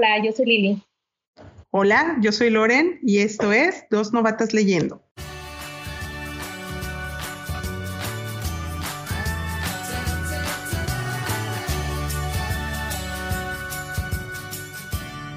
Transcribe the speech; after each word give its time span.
Hola, 0.00 0.22
yo 0.24 0.30
soy 0.30 0.46
Lili. 0.46 0.82
Hola, 1.72 2.18
yo 2.20 2.30
soy 2.30 2.50
Loren 2.50 3.00
y 3.02 3.18
esto 3.18 3.52
es 3.52 3.84
Dos 3.90 4.12
Novatas 4.12 4.54
Leyendo. 4.54 5.02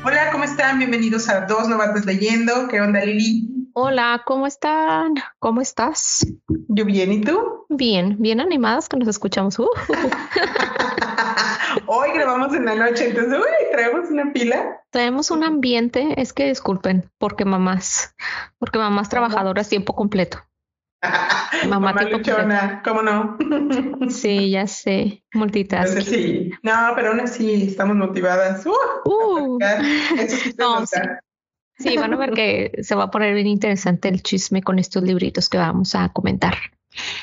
Hola, 0.04 0.30
¿cómo 0.32 0.44
están? 0.44 0.78
Bienvenidos 0.78 1.28
a 1.28 1.48
Dos 1.48 1.68
Novatas 1.68 2.06
Leyendo. 2.06 2.68
¿Qué 2.68 2.80
onda, 2.82 3.04
Lili? 3.04 3.51
Hola, 3.74 4.24
¿cómo 4.26 4.48
están? 4.48 5.16
¿Cómo 5.40 5.62
estás? 5.62 6.26
Yo 6.68 6.84
bien, 6.84 7.12
¿y 7.12 7.22
tú? 7.22 7.66
Bien, 7.70 8.18
bien 8.20 8.42
animadas 8.42 8.90
que 8.90 8.98
nos 8.98 9.08
escuchamos. 9.08 9.58
Uh. 9.60 9.70
Hoy 11.88 12.10
grabamos 12.14 12.54
en 12.54 12.66
la 12.66 12.76
noche, 12.76 13.10
entonces, 13.10 13.40
uy, 13.40 13.72
traemos 13.72 14.10
una 14.10 14.34
pila. 14.34 14.82
Traemos 14.90 15.32
un 15.32 15.44
ambiente, 15.44 16.20
es 16.20 16.34
que 16.34 16.48
disculpen, 16.48 17.10
porque 17.18 17.46
mamás, 17.46 18.14
porque 18.60 18.78
mamás 18.78 19.10
trabajadoras 19.10 19.70
tiempo 19.70 19.96
completo. 19.96 20.40
Mamá, 21.68 21.94
Mamá 21.94 22.04
luchona, 22.04 22.82
¿cómo 22.84 23.02
no? 23.02 23.38
sí, 24.10 24.52
ya 24.52 24.68
sé, 24.68 25.24
multitasking. 25.34 26.04
sí, 26.04 26.52
no, 26.62 26.92
pero 26.96 27.10
aún 27.10 27.22
así 27.22 27.68
estamos 27.68 27.96
motivadas. 27.96 28.66
Uh, 28.66 29.10
uh. 29.10 29.60
sí, 30.18 30.28
sí, 30.28 30.54
van 30.58 30.86
a 31.86 32.16
ver 32.18 32.32
que 32.32 32.72
se 32.84 32.96
va 32.96 33.06
a 33.06 33.12
poner 33.12 33.34
bien 33.34 33.48
interesante 33.48 34.08
el 34.10 34.22
chisme 34.22 34.62
con 34.62 34.80
estos 34.80 35.04
libritos 35.04 35.50
que 35.50 35.58
vamos 35.58 35.96
a 35.96 36.10
comentar. 36.10 36.56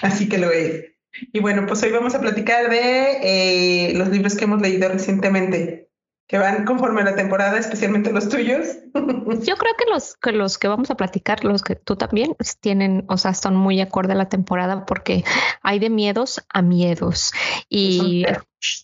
Así 0.03 0.29
que 0.29 0.39
lo 0.39 0.51
es. 0.51 0.85
Y 1.33 1.41
bueno, 1.41 1.67
pues 1.67 1.83
hoy 1.83 1.91
vamos 1.91 2.15
a 2.15 2.21
platicar 2.21 2.71
de 2.71 3.19
eh, 3.23 3.95
los 3.95 4.09
libros 4.09 4.37
que 4.37 4.45
hemos 4.45 4.61
leído 4.61 4.89
recientemente, 4.89 5.91
que 6.29 6.39
van 6.39 6.65
conforme 6.65 7.01
a 7.01 7.05
la 7.05 7.17
temporada, 7.17 7.59
especialmente 7.59 8.13
los 8.13 8.29
tuyos. 8.29 8.67
Yo 8.95 9.57
creo 9.57 9.75
que 9.77 9.85
los, 9.91 10.17
que 10.17 10.33
los 10.33 10.59
que 10.59 10.69
vamos 10.69 10.91
a 10.91 10.97
platicar, 10.97 11.45
los 11.45 11.63
que 11.63 11.75
tú 11.75 11.97
también, 11.97 12.37
tienen, 12.61 13.05
o 13.09 13.17
sea, 13.17 13.33
están 13.33 13.57
muy 13.57 13.81
acorde 13.81 14.13
a 14.13 14.17
la 14.17 14.29
temporada 14.29 14.87
porque 14.87 15.25
hay 15.63 15.79
de 15.79 15.91
miedos 15.91 16.45
a 16.53 16.63
miedos. 16.63 17.33
Y, 17.69 18.25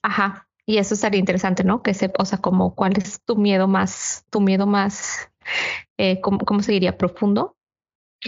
ajá, 0.02 0.48
y 0.66 0.78
eso 0.78 0.94
estaría 0.94 1.20
interesante, 1.20 1.64
¿no? 1.64 1.82
Que 1.82 1.94
se, 1.94 2.10
o 2.18 2.24
sea, 2.24 2.38
como 2.38 2.74
cuál 2.74 2.96
es 2.96 3.20
tu 3.22 3.36
miedo 3.36 3.68
más, 3.68 4.24
tu 4.30 4.40
miedo 4.40 4.66
más, 4.66 5.30
eh, 5.98 6.20
¿cómo, 6.20 6.38
¿cómo 6.38 6.62
se 6.62 6.72
diría? 6.72 6.96
Profundo 6.96 7.56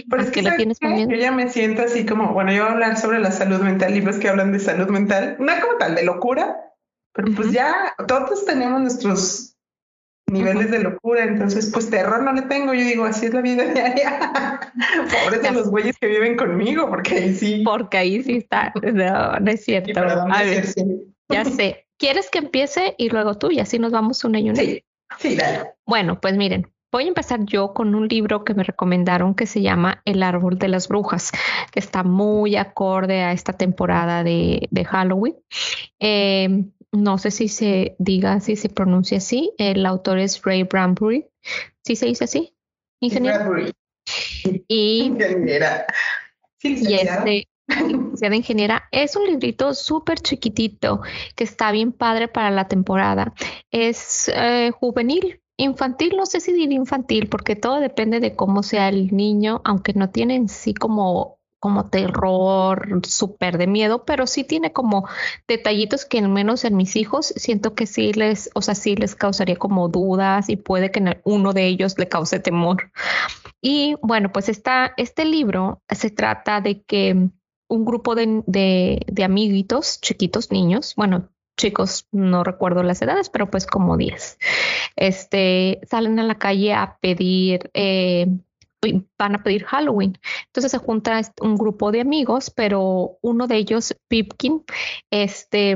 pero 0.09 0.23
es 0.23 0.31
que 0.31 0.41
le 0.41 0.51
tienes 0.51 0.77
Yo 0.79 1.15
ya 1.15 1.31
me 1.31 1.49
siento 1.49 1.81
así 1.81 2.05
como, 2.05 2.33
bueno, 2.33 2.51
yo 2.51 2.63
voy 2.63 2.69
a 2.69 2.73
hablar 2.73 2.97
sobre 2.97 3.19
la 3.19 3.31
salud 3.31 3.59
mental, 3.61 3.93
libros 3.93 4.17
que 4.17 4.29
hablan 4.29 4.51
de 4.51 4.59
salud 4.59 4.87
mental, 4.89 5.37
no 5.39 5.53
como 5.59 5.77
tal 5.77 5.95
de 5.95 6.03
locura, 6.03 6.55
pero 7.13 7.29
pues 7.35 7.51
ya 7.51 7.95
todos 8.07 8.45
tenemos 8.45 8.81
nuestros 8.81 9.55
niveles 10.29 10.69
de 10.71 10.79
locura, 10.79 11.23
entonces 11.23 11.71
pues 11.73 11.89
terror 11.89 12.21
no 12.21 12.33
le 12.33 12.43
tengo, 12.43 12.73
yo 12.73 12.81
digo, 12.81 13.05
así 13.05 13.25
es 13.25 13.33
la 13.33 13.41
vida 13.41 13.63
diaria. 13.73 14.59
Pobres 15.23 15.41
de 15.41 15.51
los 15.51 15.69
güeyes 15.69 15.97
que 15.97 16.07
viven 16.07 16.37
conmigo, 16.37 16.89
porque 16.89 17.15
ahí 17.15 17.33
sí. 17.33 17.63
Porque 17.65 17.97
ahí 17.97 18.23
sí 18.23 18.37
está, 18.37 18.71
no, 18.75 19.51
es 19.51 19.63
cierto. 19.63 19.99
a 19.99 20.43
ver, 20.43 20.65
ya 21.29 21.45
sé. 21.45 21.86
¿Quieres 21.97 22.29
que 22.29 22.39
empiece 22.39 22.95
y 22.97 23.09
luego 23.09 23.35
tú 23.35 23.51
y 23.51 23.59
así 23.59 23.79
nos 23.79 23.91
vamos 23.91 24.23
una 24.23 24.39
y 24.39 24.49
una? 24.49 24.61
Sí, 24.61 24.83
sí, 25.17 25.35
dale. 25.35 25.73
Bueno, 25.85 26.19
pues 26.19 26.37
miren, 26.37 26.71
Voy 26.89 27.03
a 27.03 27.07
empezar 27.09 27.43
yo 27.43 27.73
con 27.73 27.95
un 27.95 28.07
libro 28.07 28.45
que 28.45 28.53
me 28.53 28.63
recomendaron 28.63 29.35
que 29.35 29.45
se 29.45 29.61
llama 29.61 30.01
El 30.05 30.23
árbol 30.23 30.57
de 30.57 30.69
las 30.69 30.87
brujas, 30.87 31.31
que 31.71 31.79
está 31.79 32.03
muy 32.03 32.55
acorde 32.55 33.23
a 33.23 33.33
esta 33.33 33.53
temporada 33.53 34.23
de, 34.23 34.85
Halloween. 34.89 35.35
Em, 35.99 36.71
no 36.93 37.17
sé 37.17 37.31
si 37.31 37.49
se 37.49 37.95
diga, 37.99 38.39
si 38.39 38.55
se 38.55 38.69
pronuncia 38.69 39.17
así. 39.17 39.53
El 39.57 39.85
autor 39.85 40.19
es 40.19 40.41
Ray 40.41 40.63
Bradbury. 40.63 41.27
¿Sí 41.83 41.97
se 41.97 42.05
dice 42.05 42.23
así? 42.23 42.55
Ingeniero. 43.01 43.53
Y, 44.69 45.13
y 46.59 46.93
este, 46.93 47.47
ingeniera. 48.35 48.87
Es 48.91 49.15
un 49.15 49.25
librito 49.25 49.73
súper 49.73 50.19
chiquitito 50.19 51.01
que 51.35 51.43
está 51.43 51.71
bien 51.71 51.91
padre 51.91 52.27
para 52.27 52.51
la 52.51 52.67
temporada. 52.67 53.33
Es 53.71 54.29
eh, 54.33 54.71
juvenil, 54.71 55.41
Infantil, 55.59 56.15
no 56.15 56.27
sé 56.27 56.39
si 56.39 56.53
diré 56.53 56.75
infantil, 56.75 57.29
porque 57.29 57.55
todo 57.55 57.79
depende 57.79 58.19
de 58.19 58.35
cómo 58.35 58.61
sea 58.61 58.89
el 58.89 59.07
niño, 59.15 59.61
aunque 59.65 59.93
no 59.93 60.11
tiene 60.11 60.35
en 60.35 60.49
sí 60.49 60.75
como, 60.75 61.39
como 61.59 61.89
terror, 61.89 63.01
súper 63.07 63.57
de 63.57 63.65
miedo, 63.65 64.05
pero 64.05 64.27
sí 64.27 64.43
tiene 64.43 64.71
como 64.71 65.07
detallitos 65.47 66.05
que 66.05 66.19
al 66.19 66.29
menos 66.29 66.63
en 66.63 66.77
mis 66.77 66.95
hijos 66.95 67.33
siento 67.35 67.73
que 67.73 67.87
sí 67.87 68.13
les, 68.13 68.51
o 68.53 68.61
sea, 68.61 68.75
sí 68.75 68.95
les 68.95 69.15
causaría 69.15 69.55
como 69.55 69.89
dudas 69.89 70.47
y 70.47 70.57
puede 70.57 70.91
que 70.91 70.99
en 70.99 71.21
uno 71.23 71.53
de 71.53 71.65
ellos 71.65 71.97
le 71.97 72.07
cause 72.07 72.39
temor. 72.39 72.91
Y 73.59 73.95
bueno, 74.03 74.31
pues 74.31 74.49
está, 74.49 74.93
este 74.95 75.25
libro 75.25 75.81
se 75.89 76.11
trata 76.11 76.61
de 76.61 76.83
que 76.83 77.29
un 77.67 77.85
grupo 77.85 78.15
de, 78.15 78.43
de, 78.45 79.23
amiguitos, 79.23 79.99
chiquitos, 80.01 80.51
niños, 80.51 80.93
bueno, 80.95 81.29
chicos, 81.57 82.07
no 82.11 82.43
recuerdo 82.43 82.83
las 82.83 83.01
edades, 83.01 83.29
pero 83.29 83.49
pues 83.49 83.65
como 83.65 83.97
10. 83.97 84.37
Este, 84.95 85.81
salen 85.89 86.19
a 86.19 86.23
la 86.23 86.35
calle 86.35 86.73
a 86.73 86.97
pedir, 87.01 87.71
eh, 87.73 88.27
van 89.17 89.35
a 89.35 89.43
pedir 89.43 89.65
Halloween. 89.65 90.17
Entonces 90.45 90.71
se 90.71 90.77
junta 90.77 91.19
un 91.41 91.55
grupo 91.55 91.91
de 91.91 92.01
amigos, 92.01 92.51
pero 92.51 93.17
uno 93.21 93.47
de 93.47 93.57
ellos, 93.57 93.95
Pipkin, 94.07 94.63
este, 95.09 95.75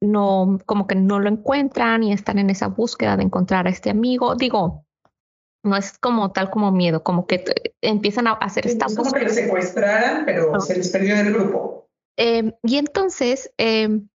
no, 0.00 0.58
como 0.66 0.86
que 0.86 0.94
no 0.94 1.18
lo 1.18 1.28
encuentran 1.28 2.02
y 2.02 2.12
están 2.12 2.38
en 2.38 2.50
esa 2.50 2.68
búsqueda 2.68 3.16
de 3.16 3.24
encontrar 3.24 3.66
a 3.66 3.70
este 3.70 3.90
amigo. 3.90 4.36
Digo, 4.36 4.85
no 5.66 5.76
es 5.76 5.98
como 5.98 6.32
tal 6.32 6.50
como 6.50 6.72
miedo, 6.72 7.02
como 7.02 7.26
que 7.26 7.44
empiezan 7.80 8.26
a 8.26 8.32
hacer 8.32 8.66
esta 8.66 8.86
búsqueda. 8.86 9.04
como 9.04 9.14
que 9.14 9.24
lo 9.24 9.30
secuestraran, 9.30 10.24
pero 10.24 10.60
se 10.60 10.76
les 10.76 10.88
perdió 10.90 11.16
del 11.16 11.32
grupo. 11.32 11.88
Em, 12.16 12.52
y 12.62 12.78
entonces 12.78 13.52
em, 13.58 14.08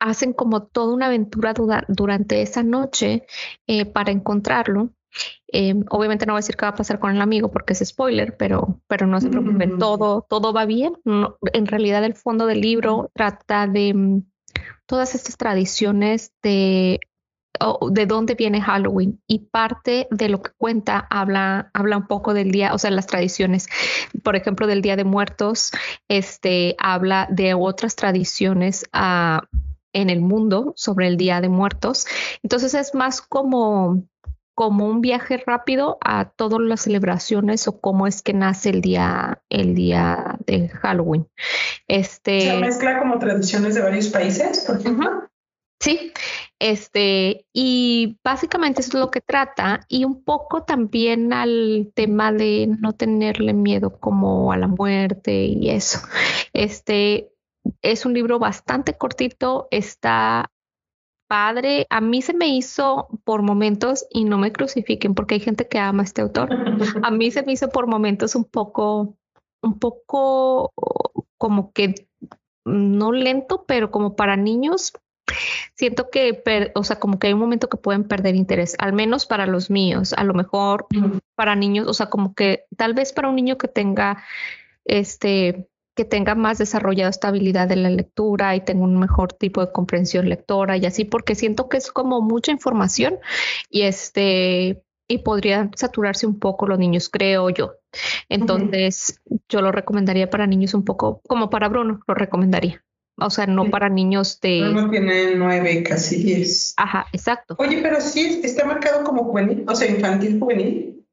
hacen 0.00 0.32
como 0.32 0.64
toda 0.64 0.94
una 0.94 1.06
aventura 1.06 1.54
durante 1.88 2.42
esa 2.42 2.62
noche 2.62 3.26
eh, 3.66 3.84
para 3.86 4.12
encontrarlo. 4.12 4.90
Eh, 5.50 5.74
obviamente 5.90 6.26
no 6.26 6.34
voy 6.34 6.38
a 6.38 6.42
decir 6.42 6.56
qué 6.56 6.66
va 6.66 6.70
a 6.70 6.74
pasar 6.74 6.98
con 6.98 7.14
el 7.14 7.22
amigo 7.22 7.50
porque 7.50 7.72
es 7.72 7.82
spoiler, 7.86 8.36
pero, 8.36 8.80
pero 8.86 9.06
no 9.06 9.20
se 9.20 9.30
preocupen, 9.30 9.78
todo, 9.78 10.26
todo 10.28 10.52
va 10.52 10.66
bien. 10.66 10.94
en 11.04 11.66
realidad 11.66 12.04
el 12.04 12.14
fondo 12.14 12.46
del 12.46 12.60
libro 12.60 13.10
trata 13.14 13.66
de 13.66 13.94
mm, 13.94 14.22
todas 14.86 15.14
estas 15.14 15.36
tradiciones 15.38 16.32
de 16.42 17.00
de 17.90 18.06
dónde 18.06 18.34
viene 18.34 18.60
Halloween 18.60 19.20
y 19.26 19.40
parte 19.50 20.08
de 20.10 20.28
lo 20.28 20.42
que 20.42 20.50
cuenta 20.56 21.06
habla, 21.10 21.70
habla 21.74 21.96
un 21.96 22.06
poco 22.06 22.34
del 22.34 22.50
día, 22.50 22.74
o 22.74 22.78
sea, 22.78 22.90
las 22.90 23.06
tradiciones, 23.06 23.68
por 24.22 24.36
ejemplo, 24.36 24.66
del 24.66 24.82
Día 24.82 24.96
de 24.96 25.04
Muertos, 25.04 25.72
este, 26.08 26.76
habla 26.78 27.26
de 27.30 27.54
otras 27.54 27.96
tradiciones 27.96 28.86
ah, 28.92 29.42
en 29.92 30.10
el 30.10 30.20
mundo 30.20 30.72
sobre 30.76 31.08
el 31.08 31.16
Día 31.16 31.40
de 31.40 31.48
Muertos. 31.48 32.06
Entonces 32.42 32.74
es 32.74 32.94
más 32.94 33.22
como, 33.22 34.04
como 34.54 34.86
un 34.86 35.00
viaje 35.00 35.42
rápido 35.44 35.98
a 36.00 36.30
todas 36.30 36.60
las 36.60 36.82
celebraciones 36.82 37.66
o 37.68 37.80
cómo 37.80 38.06
es 38.06 38.22
que 38.22 38.32
nace 38.32 38.70
el 38.70 38.80
día, 38.80 39.42
el 39.48 39.74
día 39.74 40.36
de 40.46 40.68
Halloween. 40.68 41.28
Este, 41.88 42.40
¿Se 42.40 42.58
mezcla 42.58 42.98
como 42.98 43.18
tradiciones 43.18 43.74
de 43.74 43.82
varios 43.82 44.08
países, 44.08 44.64
por 44.66 44.80
ejemplo? 44.80 45.28
Sí, 45.80 46.12
este, 46.58 47.46
y 47.52 48.18
básicamente 48.24 48.80
eso 48.80 48.90
es 48.90 49.00
lo 49.00 49.10
que 49.10 49.20
trata, 49.20 49.80
y 49.88 50.04
un 50.04 50.22
poco 50.24 50.62
también 50.62 51.32
al 51.32 51.92
tema 51.94 52.32
de 52.32 52.68
no 52.80 52.92
tenerle 52.94 53.52
miedo 53.52 53.98
como 53.98 54.52
a 54.52 54.56
la 54.56 54.68
muerte 54.68 55.44
y 55.44 55.70
eso. 55.70 56.00
Este, 56.52 57.30
es 57.82 58.06
un 58.06 58.14
libro 58.14 58.38
bastante 58.38 58.94
cortito, 58.94 59.68
está 59.70 60.50
padre. 61.28 61.86
A 61.90 62.00
mí 62.00 62.22
se 62.22 62.34
me 62.34 62.48
hizo 62.48 63.08
por 63.24 63.42
momentos, 63.42 64.06
y 64.10 64.24
no 64.24 64.38
me 64.38 64.52
crucifiquen 64.52 65.14
porque 65.14 65.34
hay 65.34 65.40
gente 65.40 65.68
que 65.68 65.78
ama 65.78 66.02
a 66.02 66.06
este 66.06 66.22
autor, 66.22 66.48
a 67.02 67.10
mí 67.10 67.30
se 67.30 67.42
me 67.42 67.52
hizo 67.52 67.68
por 67.68 67.86
momentos 67.86 68.34
un 68.34 68.44
poco, 68.44 69.16
un 69.62 69.78
poco 69.78 70.72
como 71.38 71.72
que 71.72 72.08
no 72.64 73.12
lento, 73.12 73.64
pero 73.66 73.90
como 73.90 74.16
para 74.16 74.36
niños. 74.36 74.92
Siento 75.74 76.08
que, 76.10 76.42
o 76.74 76.84
sea, 76.84 76.98
como 76.98 77.18
que 77.18 77.26
hay 77.26 77.32
un 77.32 77.40
momento 77.40 77.68
que 77.68 77.76
pueden 77.76 78.04
perder 78.04 78.36
interés, 78.36 78.76
al 78.78 78.92
menos 78.92 79.26
para 79.26 79.46
los 79.46 79.70
míos, 79.70 80.12
a 80.16 80.24
lo 80.24 80.34
mejor 80.34 80.86
para 81.34 81.56
niños, 81.56 81.86
o 81.88 81.94
sea, 81.94 82.06
como 82.06 82.34
que 82.34 82.64
tal 82.76 82.94
vez 82.94 83.12
para 83.12 83.28
un 83.28 83.36
niño 83.36 83.58
que 83.58 83.68
tenga 83.68 84.22
este 84.84 85.68
que 85.96 86.04
tenga 86.04 86.34
más 86.34 86.58
desarrollada 86.58 87.08
estabilidad 87.08 87.68
de 87.68 87.76
la 87.76 87.88
lectura 87.88 88.54
y 88.54 88.60
tenga 88.60 88.84
un 88.84 88.98
mejor 88.98 89.32
tipo 89.32 89.64
de 89.64 89.72
comprensión 89.72 90.28
lectora 90.28 90.76
y 90.76 90.84
así, 90.84 91.06
porque 91.06 91.34
siento 91.34 91.70
que 91.70 91.78
es 91.78 91.90
como 91.90 92.20
mucha 92.20 92.52
información 92.52 93.18
y 93.70 93.82
este 93.82 94.82
y 95.08 95.18
podría 95.18 95.70
saturarse 95.74 96.26
un 96.26 96.38
poco 96.38 96.66
los 96.66 96.78
niños, 96.78 97.08
creo 97.08 97.48
yo. 97.48 97.74
Entonces, 98.28 99.20
yo 99.48 99.62
lo 99.62 99.72
recomendaría 99.72 100.28
para 100.28 100.46
niños 100.46 100.74
un 100.74 100.84
poco, 100.84 101.22
como 101.28 101.48
para 101.48 101.68
Bruno, 101.68 102.00
lo 102.06 102.14
recomendaría. 102.14 102.84
O 103.18 103.30
sea, 103.30 103.46
no 103.46 103.70
para 103.70 103.88
niños 103.88 104.40
de... 104.40 104.60
No, 104.60 104.90
tiene 104.90 105.34
nueve, 105.34 105.82
casi 105.82 106.22
diez. 106.22 106.74
Ajá, 106.76 107.06
exacto. 107.12 107.56
Oye, 107.58 107.80
pero 107.82 108.00
sí 108.00 108.40
está 108.42 108.64
marcado 108.64 109.04
como 109.04 109.24
juvenil, 109.24 109.64
o 109.66 109.74
sea, 109.74 109.90
infantil 109.90 110.38
juvenil. 110.38 111.04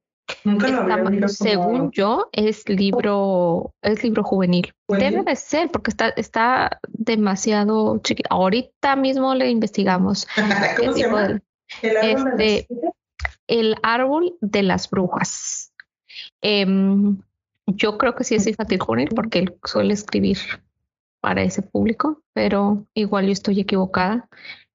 Nunca 0.43 0.67
lo 0.69 0.81
había 0.81 0.97
visto 1.09 1.27
Según 1.27 1.91
yo, 1.91 2.29
es 2.31 2.67
libro, 2.67 3.73
es 3.81 4.03
libro 4.03 4.23
juvenil. 4.23 4.73
Debe 4.87 5.23
de 5.23 5.35
ser, 5.35 5.69
porque 5.69 5.91
está, 5.91 6.09
está 6.09 6.79
demasiado 6.87 7.99
chiquito. 7.99 8.29
Ahorita 8.31 8.95
mismo 8.95 9.35
le 9.35 9.49
investigamos. 9.49 10.27
¿Cómo 10.77 10.93
se 10.93 10.99
llama? 10.99 11.41
el, 11.81 11.97
árbol 11.97 12.37
de 12.37 12.55
este, 12.55 12.67
el 13.47 13.75
árbol 13.83 14.35
de 14.41 14.63
las 14.63 14.89
brujas. 14.89 15.73
Em, 16.41 17.17
yo 17.67 17.97
creo 17.97 18.15
que 18.15 18.23
sí 18.23 18.35
es 18.35 18.47
infantil 18.47 18.79
juvenil 18.79 19.09
porque 19.15 19.39
él 19.39 19.55
suele 19.63 19.93
escribir 19.93 20.37
para 21.23 21.41
ese 21.41 21.61
público, 21.61 22.21
pero 22.33 22.85
igual 22.93 23.27
yo 23.27 23.31
estoy 23.31 23.61
equivocada. 23.61 24.27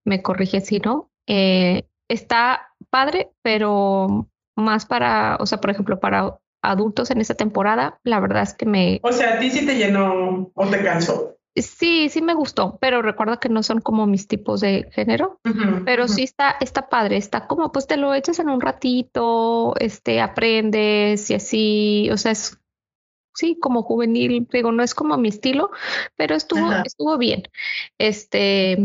Me 0.06 0.22
corrige 0.22 0.62
si 0.62 0.78
no. 0.78 1.10
Eh, 1.28 1.84
está 2.08 2.72
padre, 2.88 3.30
pero 3.42 4.26
más 4.56 4.86
para, 4.86 5.36
o 5.40 5.44
sea, 5.44 5.60
por 5.60 5.68
ejemplo, 5.68 6.00
para 6.00 6.38
adultos 6.64 7.10
en 7.10 7.20
esta 7.20 7.34
temporada, 7.34 8.00
la 8.02 8.18
verdad 8.18 8.44
es 8.44 8.54
que 8.54 8.64
me... 8.64 8.98
O 9.02 9.12
sea, 9.12 9.34
a 9.34 9.38
ti 9.38 9.50
sí 9.50 9.66
te 9.66 9.76
llenó 9.76 10.50
o 10.54 10.66
te 10.68 10.82
cansó. 10.82 11.36
Sí, 11.54 12.08
sí 12.08 12.22
me 12.22 12.32
gustó, 12.32 12.78
pero 12.80 13.02
recuerda 13.02 13.38
que 13.38 13.50
no 13.50 13.62
son 13.62 13.82
como 13.82 14.06
mis 14.06 14.26
tipos 14.26 14.60
de 14.60 14.88
género, 14.92 15.40
pero 15.84 16.08
sí 16.08 16.22
está, 16.22 16.56
está 16.60 16.88
padre, 16.88 17.16
está 17.16 17.46
como 17.46 17.72
pues 17.72 17.86
te 17.86 17.96
lo 17.96 18.14
echas 18.14 18.38
en 18.38 18.48
un 18.48 18.60
ratito, 18.60 19.74
este, 19.80 20.20
aprendes 20.20 21.28
y 21.30 21.34
así, 21.34 22.10
o 22.12 22.16
sea, 22.16 22.32
es 22.32 22.58
sí, 23.38 23.56
como 23.60 23.82
juvenil, 23.82 24.46
digo, 24.50 24.72
no 24.72 24.82
es 24.82 24.94
como 24.94 25.16
mi 25.16 25.28
estilo, 25.28 25.70
pero 26.16 26.34
estuvo, 26.34 26.72
estuvo 26.84 27.16
bien. 27.18 27.44
Este, 27.96 28.76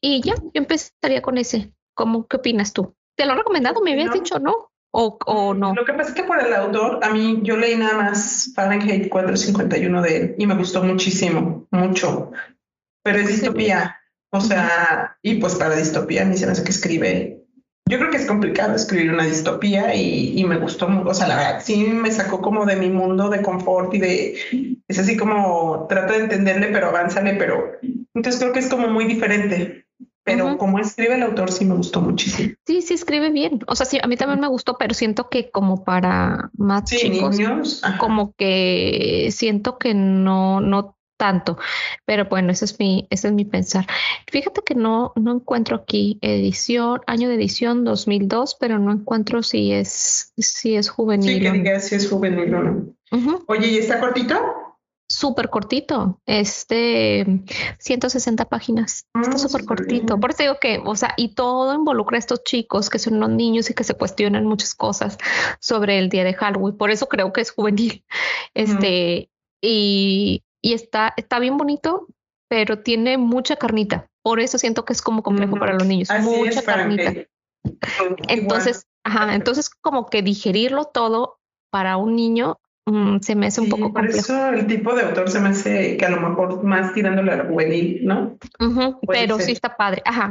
y 0.00 0.20
ya, 0.22 0.34
yo 0.36 0.50
empezaría 0.54 1.22
con 1.22 1.38
ese. 1.38 1.72
¿Cómo, 1.94 2.26
qué 2.26 2.36
opinas 2.36 2.74
tú? 2.74 2.94
¿Te 3.16 3.24
lo 3.24 3.32
he 3.32 3.36
recomendado? 3.36 3.80
¿Me 3.80 3.92
habías 3.92 4.12
dicho 4.12 4.38
no? 4.38 4.70
O, 4.90 5.54
no? 5.54 5.74
Lo 5.74 5.84
que 5.84 5.92
pasa 5.92 6.10
es 6.10 6.14
que 6.14 6.22
por 6.22 6.42
el 6.42 6.54
autor, 6.54 7.00
a 7.02 7.10
mí 7.10 7.40
yo 7.42 7.56
leí 7.56 7.76
nada 7.76 7.96
más 7.98 8.52
Fahrenheit 8.54 9.10
451 9.10 10.02
de 10.02 10.16
él 10.16 10.34
y 10.38 10.46
me 10.46 10.56
gustó 10.56 10.82
muchísimo, 10.82 11.66
mucho. 11.70 12.32
Pero 13.02 13.18
es 13.18 13.28
distopía. 13.28 13.96
O 14.30 14.40
sea, 14.40 15.18
y 15.22 15.34
pues 15.36 15.54
para 15.54 15.76
distopía, 15.76 16.24
ni 16.24 16.36
se 16.36 16.46
me 16.46 16.52
hace 16.52 16.64
que 16.64 16.70
escribe. 16.70 17.45
Yo 17.88 17.98
creo 17.98 18.10
que 18.10 18.16
es 18.16 18.26
complicado 18.26 18.74
escribir 18.74 19.12
una 19.12 19.24
distopía 19.24 19.94
y, 19.94 20.44
me 20.44 20.58
gustó. 20.58 20.88
O 21.04 21.14
sea, 21.14 21.28
la 21.28 21.36
verdad, 21.36 21.62
sí 21.64 21.84
me 21.84 22.10
sacó 22.10 22.40
como 22.42 22.66
de 22.66 22.76
mi 22.76 22.90
mundo 22.90 23.28
de 23.28 23.42
confort 23.42 23.94
y 23.94 23.98
de. 23.98 24.80
Es 24.88 24.98
así 24.98 25.16
como 25.16 25.86
trato 25.88 26.12
de 26.12 26.20
entenderle, 26.20 26.68
pero 26.68 26.88
avánzale, 26.88 27.34
pero. 27.34 27.72
Entonces 28.14 28.40
creo 28.40 28.52
que 28.52 28.58
es 28.58 28.68
como 28.68 28.88
muy 28.88 29.04
diferente 29.04 29.86
pero 30.26 30.58
como 30.58 30.80
escribe 30.80 31.14
el 31.14 31.22
autor 31.22 31.52
sí 31.52 31.64
me 31.64 31.76
gustó 31.76 32.00
muchísimo. 32.00 32.52
Sí, 32.66 32.82
sí 32.82 32.94
escribe 32.94 33.30
bien. 33.30 33.60
O 33.68 33.76
sea, 33.76 33.86
sí, 33.86 34.00
a 34.02 34.08
mí 34.08 34.16
también 34.16 34.40
me 34.40 34.48
gustó, 34.48 34.76
pero 34.76 34.92
siento 34.92 35.28
que 35.28 35.52
como 35.52 35.84
para 35.84 36.50
más 36.58 36.82
chicos, 36.84 37.38
niños, 37.38 37.80
como 38.00 38.34
que 38.34 39.28
siento 39.30 39.78
que 39.78 39.94
no, 39.94 40.60
no 40.60 40.95
tanto. 41.16 41.58
Pero 42.04 42.26
bueno, 42.26 42.52
ese 42.52 42.64
es 42.64 42.78
mi, 42.78 43.06
ese 43.10 43.28
es 43.28 43.34
mi 43.34 43.44
pensar. 43.44 43.86
Fíjate 44.28 44.62
que 44.62 44.74
no, 44.74 45.12
no 45.16 45.34
encuentro 45.34 45.76
aquí 45.76 46.18
edición, 46.22 47.00
año 47.06 47.28
de 47.28 47.34
edición 47.34 47.84
2002, 47.84 48.56
pero 48.58 48.78
no 48.78 48.92
encuentro 48.92 49.42
si 49.42 49.72
es, 49.72 50.32
si 50.36 50.76
es 50.76 50.88
juvenil. 50.88 51.34
Sí, 51.34 51.40
que 51.40 51.50
diga 51.52 51.80
si 51.80 51.94
es 51.94 52.08
juvenil 52.08 52.54
o 52.54 52.62
no. 52.62 53.44
Oye, 53.46 53.68
¿y 53.68 53.78
está 53.78 54.00
cortito? 54.00 54.36
súper 55.08 55.50
cortito, 55.50 56.20
este 56.26 57.44
160 57.78 58.44
páginas, 58.46 59.06
está 59.14 59.36
ah, 59.36 59.38
súper 59.38 59.64
cortito. 59.64 60.18
Por 60.18 60.30
eso 60.30 60.42
digo 60.42 60.58
que, 60.60 60.80
o 60.84 60.96
sea, 60.96 61.14
y 61.16 61.34
todo 61.34 61.74
involucra 61.74 62.16
a 62.16 62.18
estos 62.18 62.42
chicos 62.44 62.90
que 62.90 62.98
son 62.98 63.14
unos 63.14 63.30
niños 63.30 63.70
y 63.70 63.74
que 63.74 63.84
se 63.84 63.94
cuestionan 63.94 64.46
muchas 64.46 64.74
cosas 64.74 65.18
sobre 65.60 65.98
el 65.98 66.08
día 66.08 66.24
de 66.24 66.34
Halloween. 66.34 66.76
Por 66.76 66.90
eso 66.90 67.08
creo 67.08 67.32
que 67.32 67.40
es 67.40 67.52
juvenil. 67.52 68.04
Este, 68.54 69.30
y, 69.60 70.42
y 70.66 70.72
está, 70.74 71.12
está 71.16 71.38
bien 71.38 71.56
bonito, 71.56 72.06
pero 72.48 72.80
tiene 72.80 73.18
mucha 73.18 73.56
carnita. 73.56 74.08
Por 74.22 74.40
eso 74.40 74.58
siento 74.58 74.84
que 74.84 74.92
es 74.92 75.02
como 75.02 75.22
complejo 75.22 75.56
para 75.56 75.74
los 75.74 75.86
niños. 75.86 76.08
mucha 76.22 76.62
carnita. 76.62 77.12
Entonces, 78.28 78.86
ajá, 79.04 79.34
entonces 79.34 79.70
como 79.70 80.06
que 80.06 80.22
digerirlo 80.22 80.86
todo 80.86 81.38
para 81.70 81.96
un 81.96 82.16
niño 82.16 82.58
Mm, 82.88 83.18
se 83.20 83.34
me 83.34 83.46
hace 83.46 83.60
un 83.60 83.68
poco 83.68 83.92
complejo. 83.92 84.12
Por 84.12 84.20
eso 84.20 84.48
el 84.50 84.66
tipo 84.68 84.94
de 84.94 85.02
autor 85.02 85.28
se 85.28 85.40
me 85.40 85.48
hace 85.48 85.96
que 85.96 86.06
a 86.06 86.10
lo 86.10 86.20
mejor 86.20 86.62
más 86.62 86.94
tirándole 86.94 87.32
al 87.32 87.48
juvenil, 87.48 88.06
¿no? 88.06 88.38
pero 89.08 89.40
sí 89.40 89.52
está 89.52 89.76
padre. 89.76 90.02
Ajá, 90.04 90.30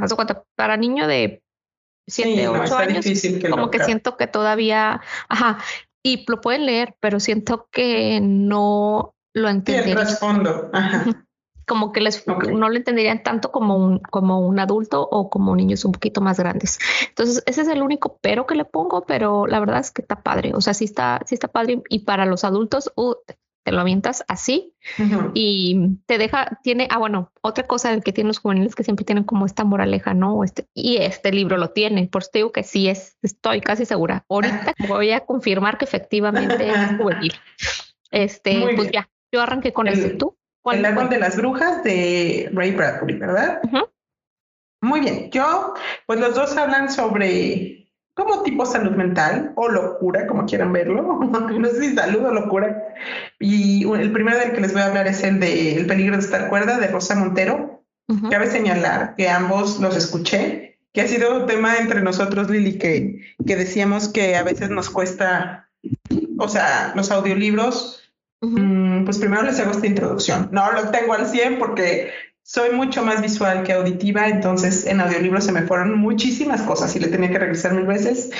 para 0.54 0.78
niño 0.78 1.06
de 1.06 1.42
7, 2.06 2.48
8 2.48 2.78
años, 2.78 3.04
como 3.50 3.70
que 3.70 3.80
siento 3.80 4.16
que 4.16 4.26
todavía, 4.26 5.02
ajá, 5.28 5.58
y 6.02 6.24
lo 6.28 6.40
pueden 6.40 6.64
leer, 6.64 6.96
pero 7.00 7.20
siento 7.20 7.68
que 7.70 8.20
no 8.22 9.14
lo 9.36 9.48
entenderían. 9.48 9.98
el 9.98 10.04
trasfondo, 10.06 10.70
ajá 10.72 11.26
como 11.66 11.92
que 11.92 12.00
les 12.00 12.24
no 12.26 12.68
lo 12.68 12.76
entenderían 12.76 13.22
tanto 13.22 13.50
como 13.50 13.76
un, 13.76 13.98
como 13.98 14.40
un 14.40 14.58
adulto 14.60 15.02
o 15.02 15.28
como 15.28 15.54
niños 15.56 15.84
un 15.84 15.92
poquito 15.92 16.20
más 16.20 16.38
grandes. 16.38 16.78
Entonces, 17.08 17.42
ese 17.46 17.62
es 17.62 17.68
el 17.68 17.82
único 17.82 18.18
pero 18.22 18.46
que 18.46 18.54
le 18.54 18.64
pongo, 18.64 19.04
pero 19.04 19.46
la 19.46 19.58
verdad 19.58 19.80
es 19.80 19.90
que 19.90 20.02
está 20.02 20.22
padre. 20.22 20.52
O 20.54 20.60
sea, 20.60 20.74
sí 20.74 20.84
está, 20.84 21.20
sí 21.26 21.34
está 21.34 21.48
padre. 21.48 21.82
Y 21.88 22.00
para 22.00 22.24
los 22.24 22.44
adultos, 22.44 22.92
uh, 22.94 23.14
te 23.64 23.72
lo 23.72 23.80
avientas 23.80 24.24
así 24.28 24.74
y 25.34 25.96
te 26.06 26.18
deja, 26.18 26.60
tiene, 26.62 26.86
ah, 26.88 26.98
bueno, 26.98 27.32
otra 27.42 27.66
cosa 27.66 27.98
que 28.00 28.12
tienen 28.12 28.28
los 28.28 28.38
juveniles 28.38 28.76
que 28.76 28.84
siempre 28.84 29.04
tienen 29.04 29.24
como 29.24 29.44
esta 29.44 29.64
moraleja, 29.64 30.14
¿no? 30.14 30.44
Este, 30.44 30.68
y 30.72 30.98
este 30.98 31.32
libro 31.32 31.56
lo 31.56 31.70
tiene, 31.70 32.06
por 32.06 32.22
eso 32.22 32.30
te 32.32 32.38
digo 32.38 32.52
que 32.52 32.62
sí 32.62 32.88
es, 32.88 33.18
estoy 33.22 33.60
casi 33.60 33.84
segura. 33.84 34.24
Ahorita 34.28 34.72
voy 34.88 35.10
a 35.10 35.26
confirmar 35.26 35.78
que 35.78 35.84
efectivamente 35.84 36.68
es 36.68 36.96
juvenil. 36.96 37.32
Este, 38.12 38.72
pues 38.76 38.92
ya, 38.92 39.10
yo 39.32 39.42
arranqué 39.42 39.72
con 39.72 39.88
ese. 39.88 40.10
¿Tú? 40.10 40.36
El 40.64 40.84
árbol 40.84 41.08
de 41.08 41.18
las 41.18 41.36
brujas 41.36 41.82
de 41.84 42.50
Ray 42.52 42.72
Bradbury, 42.72 43.14
¿verdad? 43.14 43.60
Muy 44.80 45.00
bien. 45.00 45.30
Yo, 45.30 45.74
pues 46.06 46.18
los 46.18 46.34
dos 46.34 46.56
hablan 46.56 46.90
sobre 46.90 47.86
como 48.14 48.42
tipo 48.42 48.64
salud 48.64 48.92
mental 48.92 49.52
o 49.56 49.68
locura, 49.68 50.26
como 50.26 50.46
quieran 50.46 50.72
verlo. 50.72 51.02
no 51.22 51.68
sé 51.68 51.80
si 51.80 51.94
salud 51.94 52.24
o 52.24 52.32
locura. 52.32 52.94
Y 53.38 53.88
el 53.92 54.12
primero 54.12 54.38
del 54.38 54.52
que 54.52 54.60
les 54.60 54.72
voy 54.72 54.82
a 54.82 54.86
hablar 54.86 55.06
es 55.06 55.22
el 55.22 55.38
de 55.38 55.76
El 55.76 55.86
peligro 55.86 56.16
de 56.16 56.22
estar 56.22 56.48
cuerda 56.48 56.78
de 56.78 56.88
Rosa 56.88 57.14
Montero. 57.14 57.84
Cabe 58.30 58.46
señalar 58.46 59.16
que 59.16 59.28
ambos 59.28 59.80
los 59.80 59.96
escuché, 59.96 60.78
que 60.92 61.00
ha 61.00 61.08
sido 61.08 61.40
un 61.40 61.46
tema 61.46 61.76
entre 61.76 62.02
nosotros, 62.02 62.48
Lili, 62.48 62.78
que, 62.78 63.34
que 63.44 63.56
decíamos 63.56 64.08
que 64.08 64.36
a 64.36 64.44
veces 64.44 64.70
nos 64.70 64.90
cuesta, 64.90 65.68
o 66.38 66.48
sea, 66.48 66.92
los 66.94 67.10
audiolibros 67.10 68.05
Mm, 68.40 69.04
pues 69.04 69.18
primero 69.18 69.42
les 69.42 69.58
hago 69.60 69.70
esta 69.70 69.86
introducción. 69.86 70.48
No 70.52 70.70
lo 70.72 70.90
tengo 70.90 71.14
al 71.14 71.26
100 71.26 71.58
porque 71.58 72.10
soy 72.42 72.70
mucho 72.70 73.02
más 73.02 73.22
visual 73.22 73.64
que 73.64 73.72
auditiva, 73.72 74.28
entonces 74.28 74.86
en 74.86 75.00
audiolibro 75.00 75.40
se 75.40 75.52
me 75.52 75.62
fueron 75.62 75.98
muchísimas 75.98 76.62
cosas 76.62 76.94
y 76.94 77.00
le 77.00 77.08
tenía 77.08 77.30
que 77.30 77.40
regresar 77.40 77.74
mil 77.74 77.86
veces, 77.86 78.30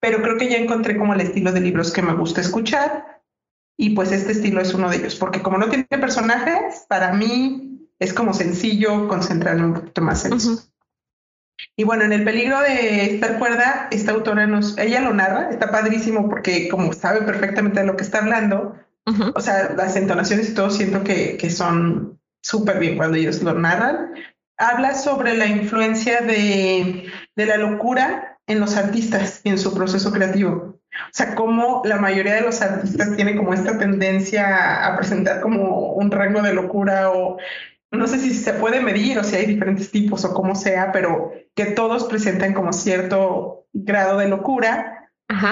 pero 0.00 0.20
creo 0.20 0.36
que 0.36 0.50
ya 0.50 0.58
encontré 0.58 0.98
como 0.98 1.14
el 1.14 1.22
estilo 1.22 1.50
de 1.50 1.60
libros 1.60 1.90
que 1.90 2.02
me 2.02 2.14
gusta 2.14 2.42
escuchar 2.42 3.22
y 3.76 3.90
pues 3.94 4.12
este 4.12 4.32
estilo 4.32 4.60
es 4.60 4.74
uno 4.74 4.90
de 4.90 4.96
ellos, 4.96 5.16
porque 5.16 5.40
como 5.40 5.56
no 5.56 5.68
tiene 5.68 5.86
personajes, 5.88 6.84
para 6.88 7.14
mí 7.14 7.88
es 7.98 8.12
como 8.12 8.34
sencillo 8.34 9.08
concentrarme 9.08 9.64
un 9.64 9.74
poquito 9.74 10.02
más 10.02 10.24
en 10.26 10.34
eso. 10.34 10.62
Y 11.76 11.84
bueno, 11.84 12.04
en 12.04 12.12
el 12.12 12.24
peligro 12.24 12.60
de 12.60 13.14
estar 13.14 13.38
cuerda, 13.38 13.88
esta 13.90 14.12
autora 14.12 14.46
nos, 14.46 14.76
ella 14.76 15.00
lo 15.00 15.14
narra, 15.14 15.50
está 15.50 15.70
padrísimo 15.70 16.28
porque 16.28 16.68
como 16.68 16.92
sabe 16.92 17.22
perfectamente 17.22 17.80
de 17.80 17.86
lo 17.86 17.96
que 17.96 18.04
está 18.04 18.18
hablando, 18.18 18.76
o 19.34 19.40
sea, 19.40 19.74
las 19.76 19.96
entonaciones 19.96 20.50
y 20.50 20.54
todo 20.54 20.70
siento 20.70 21.04
que, 21.04 21.36
que 21.36 21.50
son 21.50 22.20
súper 22.42 22.78
bien 22.78 22.96
cuando 22.96 23.16
ellos 23.16 23.42
lo 23.42 23.54
narran. 23.54 24.14
Habla 24.56 24.94
sobre 24.94 25.36
la 25.36 25.46
influencia 25.46 26.20
de, 26.20 27.06
de 27.34 27.46
la 27.46 27.56
locura 27.56 28.38
en 28.46 28.60
los 28.60 28.76
artistas 28.76 29.40
y 29.44 29.50
en 29.50 29.58
su 29.58 29.74
proceso 29.74 30.12
creativo. 30.12 30.78
O 30.94 31.12
sea, 31.12 31.34
cómo 31.34 31.82
la 31.84 31.96
mayoría 31.96 32.34
de 32.34 32.42
los 32.42 32.62
artistas 32.62 33.16
tiene 33.16 33.36
como 33.36 33.52
esta 33.52 33.78
tendencia 33.78 34.86
a 34.86 34.96
presentar 34.96 35.40
como 35.40 35.92
un 35.94 36.10
rango 36.10 36.40
de 36.40 36.54
locura 36.54 37.10
o 37.10 37.38
no 37.90 38.06
sé 38.06 38.18
si 38.18 38.34
se 38.34 38.52
puede 38.54 38.80
medir 38.80 39.18
o 39.18 39.24
si 39.24 39.36
hay 39.36 39.46
diferentes 39.46 39.90
tipos 39.90 40.24
o 40.24 40.34
como 40.34 40.54
sea, 40.54 40.92
pero 40.92 41.32
que 41.54 41.66
todos 41.66 42.04
presentan 42.04 42.54
como 42.54 42.72
cierto 42.72 43.66
grado 43.72 44.18
de 44.18 44.28
locura 44.28 44.93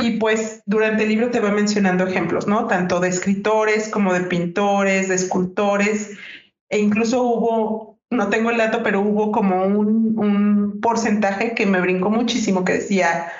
y 0.03 0.19
pues 0.19 0.63
durante 0.67 1.05
el 1.05 1.09
libro 1.09 1.31
te 1.31 1.41
voy 1.41 1.53
mencionando 1.53 2.07
ejemplos, 2.07 2.47
¿no? 2.47 2.67
Tanto 2.67 3.01
de 3.01 3.09
escritores 3.09 3.89
como 3.89 4.13
de 4.13 4.21
pintores, 4.21 5.09
de 5.09 5.15
escultores, 5.15 6.17
e 6.69 6.79
incluso 6.79 7.23
hubo, 7.23 7.99
no 8.11 8.29
tengo 8.29 8.51
el 8.51 8.59
dato, 8.59 8.83
pero 8.83 9.01
hubo 9.01 9.33
como 9.33 9.65
un, 9.65 10.19
un 10.19 10.81
porcentaje 10.81 11.55
que 11.55 11.67
me 11.67 11.81
brincó 11.81 12.11
muchísimo 12.11 12.65
que 12.65 12.75
decía 12.75 13.33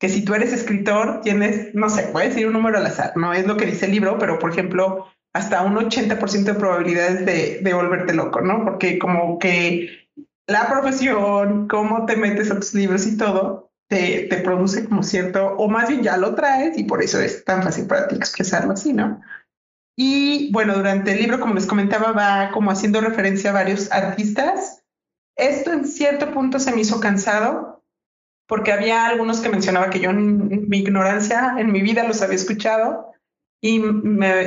que 0.00 0.08
si 0.08 0.24
tú 0.24 0.34
eres 0.34 0.52
escritor, 0.52 1.20
tienes, 1.22 1.74
no 1.74 1.88
sé, 1.88 2.04
puedes 2.12 2.30
decir 2.30 2.46
un 2.46 2.54
número 2.54 2.78
al 2.78 2.86
azar, 2.86 3.12
no 3.16 3.32
es 3.32 3.46
lo 3.46 3.56
que 3.56 3.66
dice 3.66 3.86
el 3.86 3.92
libro, 3.92 4.18
pero 4.18 4.38
por 4.38 4.50
ejemplo, 4.50 5.06
hasta 5.32 5.62
un 5.62 5.76
80% 5.76 6.44
de 6.44 6.54
probabilidades 6.54 7.26
de, 7.26 7.60
de 7.62 7.74
volverte 7.74 8.14
loco, 8.14 8.40
¿no? 8.40 8.64
Porque 8.64 8.98
como 8.98 9.38
que 9.38 10.08
la 10.46 10.68
profesión, 10.68 11.68
cómo 11.68 12.06
te 12.06 12.16
metes 12.16 12.50
a 12.50 12.56
tus 12.56 12.74
libros 12.74 13.06
y 13.06 13.16
todo, 13.16 13.63
te, 13.88 14.26
te, 14.28 14.38
produce 14.38 14.86
como 14.86 15.02
cierto, 15.02 15.56
o 15.56 15.68
más 15.68 15.88
bien 15.88 16.02
ya 16.02 16.16
lo 16.16 16.34
traes 16.34 16.78
y 16.78 16.84
por 16.84 17.02
eso 17.02 17.20
es 17.20 17.44
tan 17.44 17.62
fácil 17.62 17.86
para 17.86 18.08
ti 18.08 18.16
expresarlo 18.16 18.72
así, 18.72 18.92
¿no? 18.92 19.20
Y 19.96 20.50
bueno, 20.52 20.74
durante 20.74 21.12
el 21.12 21.18
libro, 21.18 21.38
como 21.38 21.54
les 21.54 21.66
comentaba, 21.66 22.12
va 22.12 22.50
como 22.52 22.70
haciendo 22.70 23.00
referencia 23.00 23.50
a 23.50 23.54
varios 23.54 23.92
artistas. 23.92 24.82
Esto 25.36 25.72
en 25.72 25.86
cierto 25.86 26.32
punto 26.32 26.58
se 26.58 26.72
me 26.72 26.80
hizo 26.80 27.00
cansado 27.00 27.84
porque 28.46 28.72
había 28.72 29.06
algunos 29.06 29.40
que 29.40 29.48
mencionaba 29.48 29.90
que 29.90 30.00
yo 30.00 30.10
en 30.10 30.68
mi 30.68 30.78
ignorancia 30.78 31.54
en 31.58 31.72
mi 31.72 31.80
vida 31.80 32.06
los 32.06 32.20
había 32.22 32.36
escuchado 32.36 33.12
y 33.62 33.80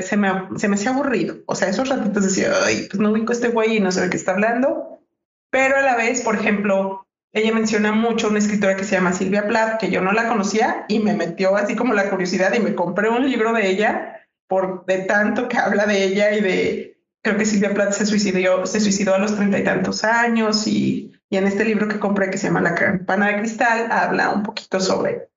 se, 0.03 0.17
me, 0.17 0.59
se 0.59 0.67
me 0.67 0.75
hacía 0.75 0.91
aburrido. 0.91 1.37
O 1.47 1.55
sea, 1.55 1.69
esos 1.69 1.89
ratitos 1.89 2.23
decía, 2.23 2.51
ay, 2.63 2.87
pues 2.89 2.99
no 2.99 3.11
ubico 3.11 3.31
este 3.31 3.47
güey 3.47 3.77
y 3.77 3.79
no 3.79 3.91
sé 3.91 4.01
de 4.01 4.09
qué 4.09 4.17
está 4.17 4.33
hablando. 4.33 5.01
Pero 5.49 5.77
a 5.77 5.81
la 5.81 5.95
vez, 5.95 6.21
por 6.21 6.35
ejemplo, 6.35 7.06
ella 7.33 7.53
menciona 7.53 7.91
mucho 7.91 8.29
una 8.29 8.39
escritora 8.39 8.75
que 8.75 8.83
se 8.83 8.95
llama 8.95 9.13
Silvia 9.13 9.47
Plath, 9.47 9.79
que 9.79 9.91
yo 9.91 10.01
no 10.01 10.11
la 10.11 10.27
conocía 10.27 10.85
y 10.87 10.99
me 10.99 11.13
metió 11.13 11.55
así 11.55 11.75
como 11.75 11.93
la 11.93 12.09
curiosidad 12.09 12.53
y 12.53 12.59
me 12.59 12.75
compré 12.75 13.09
un 13.09 13.29
libro 13.29 13.53
de 13.53 13.69
ella 13.69 14.27
por 14.47 14.85
de 14.85 14.99
tanto 14.99 15.47
que 15.47 15.57
habla 15.57 15.85
de 15.85 16.05
ella 16.05 16.33
y 16.33 16.41
de, 16.41 17.01
creo 17.21 17.37
que 17.37 17.45
Silvia 17.45 17.73
Plath 17.73 17.93
se 17.93 18.05
suicidó, 18.05 18.65
se 18.65 18.79
suicidó 18.79 19.15
a 19.15 19.19
los 19.19 19.35
treinta 19.35 19.59
y 19.59 19.63
tantos 19.63 20.03
años 20.03 20.65
y, 20.67 21.11
y, 21.29 21.37
en 21.37 21.45
este 21.45 21.65
libro 21.65 21.87
que 21.87 21.99
compré 21.99 22.29
que 22.29 22.37
se 22.37 22.47
llama 22.47 22.61
La 22.61 22.75
campana 22.75 23.27
de 23.27 23.39
cristal 23.39 23.91
habla 23.91 24.29
un 24.29 24.43
poquito 24.43 24.79
sobre, 24.79 25.29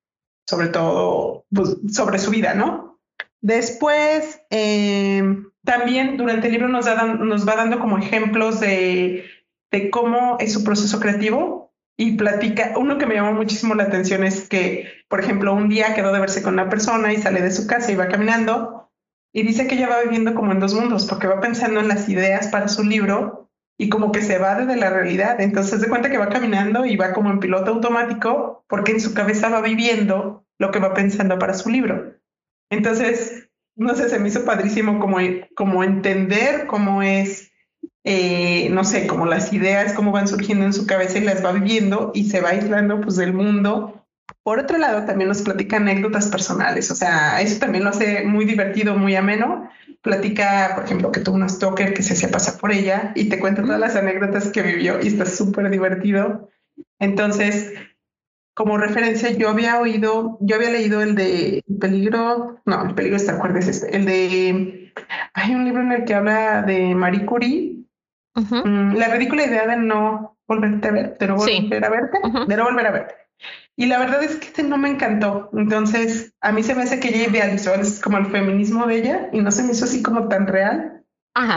sobre 0.47 0.69
todo, 0.69 1.45
pues, 1.53 1.75
sobre 1.91 2.19
su 2.19 2.31
vida, 2.31 2.53
¿no? 2.53 2.99
Después, 3.41 4.41
eh, 4.49 5.23
también 5.65 6.15
durante 6.15 6.47
el 6.47 6.53
libro 6.53 6.69
nos, 6.69 6.85
nos 7.19 7.47
va 7.47 7.55
dando 7.55 7.79
como 7.79 7.97
ejemplos 7.97 8.59
de, 8.59 9.25
de 9.71 9.89
cómo 9.89 10.37
es 10.39 10.53
su 10.53 10.63
proceso 10.63 10.99
creativo 10.99 11.60
y 12.01 12.13
platica, 12.13 12.73
uno 12.77 12.97
que 12.97 13.05
me 13.05 13.13
llamó 13.13 13.33
muchísimo 13.33 13.75
la 13.75 13.83
atención 13.83 14.23
es 14.23 14.49
que, 14.49 14.87
por 15.07 15.19
ejemplo, 15.19 15.53
un 15.53 15.69
día 15.69 15.93
quedó 15.93 16.11
de 16.11 16.19
verse 16.19 16.41
con 16.41 16.55
una 16.55 16.67
persona 16.67 17.13
y 17.13 17.17
sale 17.17 17.41
de 17.41 17.51
su 17.51 17.67
casa 17.67 17.91
y 17.91 17.95
va 17.95 18.07
caminando 18.07 18.89
y 19.31 19.43
dice 19.43 19.67
que 19.67 19.75
ella 19.75 19.87
va 19.87 20.01
viviendo 20.01 20.33
como 20.33 20.51
en 20.51 20.59
dos 20.59 20.73
mundos, 20.73 21.05
porque 21.05 21.27
va 21.27 21.39
pensando 21.39 21.79
en 21.79 21.87
las 21.87 22.09
ideas 22.09 22.47
para 22.47 22.69
su 22.69 22.83
libro 22.83 23.51
y 23.77 23.89
como 23.89 24.11
que 24.11 24.23
se 24.23 24.39
va 24.39 24.55
de 24.55 24.75
la 24.77 24.89
realidad. 24.89 25.39
Entonces 25.41 25.79
se 25.79 25.89
cuenta 25.89 26.09
que 26.09 26.17
va 26.17 26.29
caminando 26.29 26.87
y 26.87 26.95
va 26.95 27.13
como 27.13 27.29
en 27.29 27.39
piloto 27.39 27.69
automático, 27.69 28.65
porque 28.67 28.93
en 28.93 28.99
su 28.99 29.13
cabeza 29.13 29.49
va 29.49 29.61
viviendo 29.61 30.43
lo 30.57 30.71
que 30.71 30.79
va 30.79 30.95
pensando 30.95 31.37
para 31.37 31.53
su 31.53 31.69
libro. 31.69 32.15
Entonces, 32.71 33.47
no 33.75 33.93
sé, 33.93 34.09
se 34.09 34.17
me 34.17 34.29
hizo 34.29 34.43
padrísimo 34.43 34.99
como, 34.99 35.17
como 35.55 35.83
entender 35.83 36.65
cómo 36.65 37.03
es, 37.03 37.50
eh, 38.03 38.69
no 38.71 38.83
sé, 38.83 39.07
como 39.07 39.25
las 39.25 39.53
ideas, 39.53 39.93
cómo 39.93 40.11
van 40.11 40.27
surgiendo 40.27 40.65
en 40.65 40.73
su 40.73 40.85
cabeza 40.87 41.17
y 41.17 41.21
las 41.21 41.43
va 41.43 41.51
viviendo 41.51 42.11
y 42.13 42.29
se 42.29 42.41
va 42.41 42.49
aislando 42.49 43.01
pues 43.01 43.15
del 43.15 43.33
mundo 43.33 44.01
por 44.43 44.59
otro 44.59 44.77
lado, 44.77 45.05
también 45.05 45.27
nos 45.27 45.41
platica 45.41 45.77
anécdotas 45.77 46.29
personales, 46.29 46.89
o 46.89 46.95
sea, 46.95 47.41
eso 47.41 47.59
también 47.59 47.83
lo 47.83 47.91
hace 47.91 48.23
muy 48.23 48.45
divertido, 48.45 48.95
muy 48.97 49.15
ameno. 49.15 49.69
Platica, 50.01 50.71
por 50.75 50.85
ejemplo, 50.85 51.11
que 51.11 51.19
tuvo 51.19 51.35
un 51.35 51.47
stalker 51.47 51.93
que 51.93 52.01
se 52.01 52.13
hacía 52.13 52.29
pasar 52.29 52.59
por 52.59 52.71
ella 52.71 53.11
y 53.15 53.29
te 53.29 53.39
cuenta 53.39 53.61
todas 53.61 53.79
las 53.79 53.95
anécdotas 53.95 54.49
que 54.49 54.63
vivió 54.63 54.99
y 55.01 55.07
está 55.07 55.27
súper 55.27 55.69
divertido. 55.69 56.49
Entonces, 56.97 57.73
como 58.55 58.77
referencia, 58.77 59.29
yo 59.31 59.49
había 59.49 59.79
oído, 59.79 60.39
yo 60.41 60.55
había 60.55 60.71
leído 60.71 61.03
el 61.03 61.13
de 61.13 61.63
Peligro, 61.79 62.59
no, 62.65 62.83
el 62.83 62.95
peligro 62.95 63.17
está, 63.17 63.39
es 63.59 63.67
este? 63.67 63.95
El 63.95 64.05
de, 64.05 64.93
hay 65.33 65.53
un 65.53 65.65
libro 65.65 65.81
en 65.83 65.91
el 65.91 66.05
que 66.05 66.15
habla 66.15 66.63
de 66.63 66.95
Marie 66.95 67.25
Curie, 67.25 67.80
mm, 68.35 68.95
la 68.95 69.07
ridícula 69.09 69.45
idea 69.45 69.67
de 69.67 69.77
no 69.77 70.37
volverte 70.47 70.87
a 70.87 70.91
ver, 70.91 71.17
de 71.17 71.27
no 71.27 71.35
volver 71.35 71.85
a 71.85 71.89
verte, 71.89 72.17
de 72.47 72.57
no 72.57 72.63
volver 72.63 72.87
a 72.87 72.91
verte. 72.91 73.15
Y 73.75 73.85
la 73.87 73.99
verdad 73.99 74.21
es 74.23 74.35
que 74.35 74.47
este 74.47 74.63
no 74.63 74.77
me 74.77 74.89
encantó. 74.89 75.49
Entonces, 75.53 76.33
a 76.41 76.51
mí 76.51 76.61
se 76.61 76.75
me 76.75 76.83
hace 76.83 76.99
que 76.99 77.09
ella 77.09 77.29
idealizó 77.29 77.73
es 77.73 77.99
como 77.99 78.17
el 78.17 78.27
feminismo 78.27 78.85
de 78.85 78.97
ella 78.97 79.29
y 79.31 79.41
no 79.41 79.51
se 79.51 79.63
me 79.63 79.71
hizo 79.71 79.85
así 79.85 80.03
como 80.03 80.27
tan 80.27 80.47
real. 80.47 81.03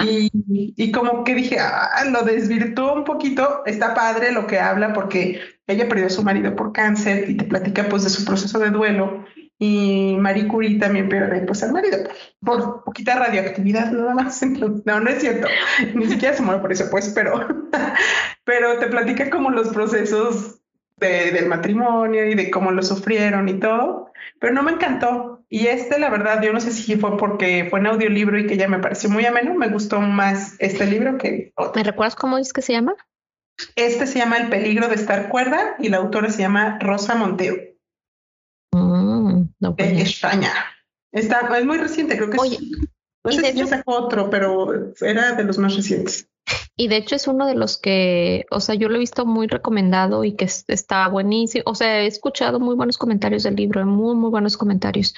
Y, 0.07 0.31
y, 0.77 0.93
como 0.93 1.25
que 1.25 1.35
dije, 1.35 1.59
ah, 1.59 2.05
lo 2.11 2.23
desvirtuó 2.23 2.95
un 2.95 3.05
poquito. 3.05 3.63
Está 3.67 3.93
padre 3.93 4.31
lo 4.31 4.47
que 4.47 4.61
habla 4.61 4.93
porque 4.93 5.41
ella 5.67 5.89
perdió 5.89 6.07
a 6.07 6.11
su 6.11 6.23
marido 6.23 6.55
por 6.55 6.73
cáncer 6.73 7.29
y 7.29 7.37
te 7.37 7.45
platica 7.45 7.89
pues 7.89 8.05
de 8.05 8.11
su 8.11 8.25
proceso 8.25 8.59
de 8.61 8.71
duelo. 8.71 9.25
Y 9.59 10.17
Marie 10.19 10.49
Curie 10.49 10.79
también 10.79 11.09
pierde 11.09 11.41
pues 11.43 11.63
al 11.63 11.73
marido 11.73 11.99
por 12.41 12.85
poquita 12.85 13.15
radioactividad 13.17 13.93
nada 13.93 14.15
más. 14.15 14.43
no, 14.43 15.01
no 15.01 15.11
es 15.11 15.21
cierto. 15.21 15.49
Ni 15.95 16.07
siquiera 16.07 16.35
se 16.35 16.43
muere 16.43 16.61
por 16.61 16.73
eso, 16.73 16.89
pues, 16.91 17.11
pero, 17.15 17.47
pero 18.45 18.79
te 18.79 18.89
platica 18.89 19.31
como 19.31 19.51
los 19.51 19.69
procesos 19.69 20.61
del 20.97 21.47
matrimonio 21.47 22.25
y 22.27 22.35
de 22.35 22.51
cómo 22.51 22.71
lo 22.71 22.83
sufrieron 22.83 23.49
y 23.49 23.59
todo, 23.59 24.13
pero 24.41 24.55
no 24.55 24.63
me 24.63 24.73
encantó. 24.73 25.45
Y 25.49 25.67
este, 25.67 25.99
la 25.99 26.09
verdad, 26.09 26.43
yo 26.43 26.53
no 26.53 26.61
sé 26.61 26.73
si 26.73 26.97
fue 26.97 27.17
porque 27.17 27.67
fue 27.69 27.81
en 27.81 27.87
audiolibro 27.87 28.39
y 28.39 28.47
que 28.47 28.57
ya 28.57 28.69
me 28.69 28.79
pareció 28.79 29.11
muy 29.11 29.27
ameno, 29.27 29.55
me 29.55 29.69
gustó 29.69 30.01
más 30.01 30.57
este 30.59 30.87
libro 30.87 31.19
que 31.19 31.53
otro. 31.57 31.81
¿Me 31.81 31.85
recuerdas 31.85 32.17
cómo 32.17 32.39
es 32.39 32.53
que 32.53 32.63
se 32.63 32.73
llama? 32.73 32.95
Este 33.77 34.07
se 34.07 34.19
llama 34.19 34.39
El 34.39 34.49
peligro 34.49 34.89
de 34.89 34.97
estar 34.97 35.29
cuerda 35.29 35.77
y 35.79 35.89
la 35.89 35.99
autora 35.99 36.31
se 36.31 36.43
llama 36.43 36.79
Rosa 36.81 37.15
Monteo. 37.15 37.55
No 39.71 39.75
de 39.77 40.03
España. 40.03 40.53
Está, 41.13 41.49
es 41.59 41.65
muy 41.65 41.79
reciente, 41.79 42.17
creo 42.17 42.31
que 42.31 42.39
Oye, 42.39 42.59
no 43.25 43.33
sé 43.33 43.53
si 43.53 43.59
ya 43.59 43.67
sacó 43.67 43.97
otro, 43.97 44.29
pero 44.29 44.93
era 45.01 45.33
de 45.33 45.45
los 45.45 45.59
más 45.59 45.75
recientes. 45.77 46.29
Y 46.77 46.89
de 46.89 46.97
hecho 46.97 47.15
es 47.15 47.29
uno 47.29 47.47
de 47.47 47.55
los 47.55 47.79
que, 47.79 48.47
o 48.51 48.61
sea, 48.61 48.75
yo 48.75 48.89
lo 48.89 48.97
he 48.97 48.99
visto 48.99 49.25
muy 49.25 49.47
recomendado 49.47 50.25
y 50.25 50.33
que 50.33 50.45
está 50.45 51.09
buenísimo. 51.09 51.63
O 51.67 51.75
sea, 51.75 52.01
he 52.01 52.07
escuchado 52.07 52.59
muy 52.59 52.75
buenos 52.75 52.99
comentarios 52.99 53.45
del 53.45 53.57
libro, 53.57 53.87
muy, 53.87 54.15
muy 54.17 54.31
buenos 54.31 54.57
comentarios. 54.57 55.15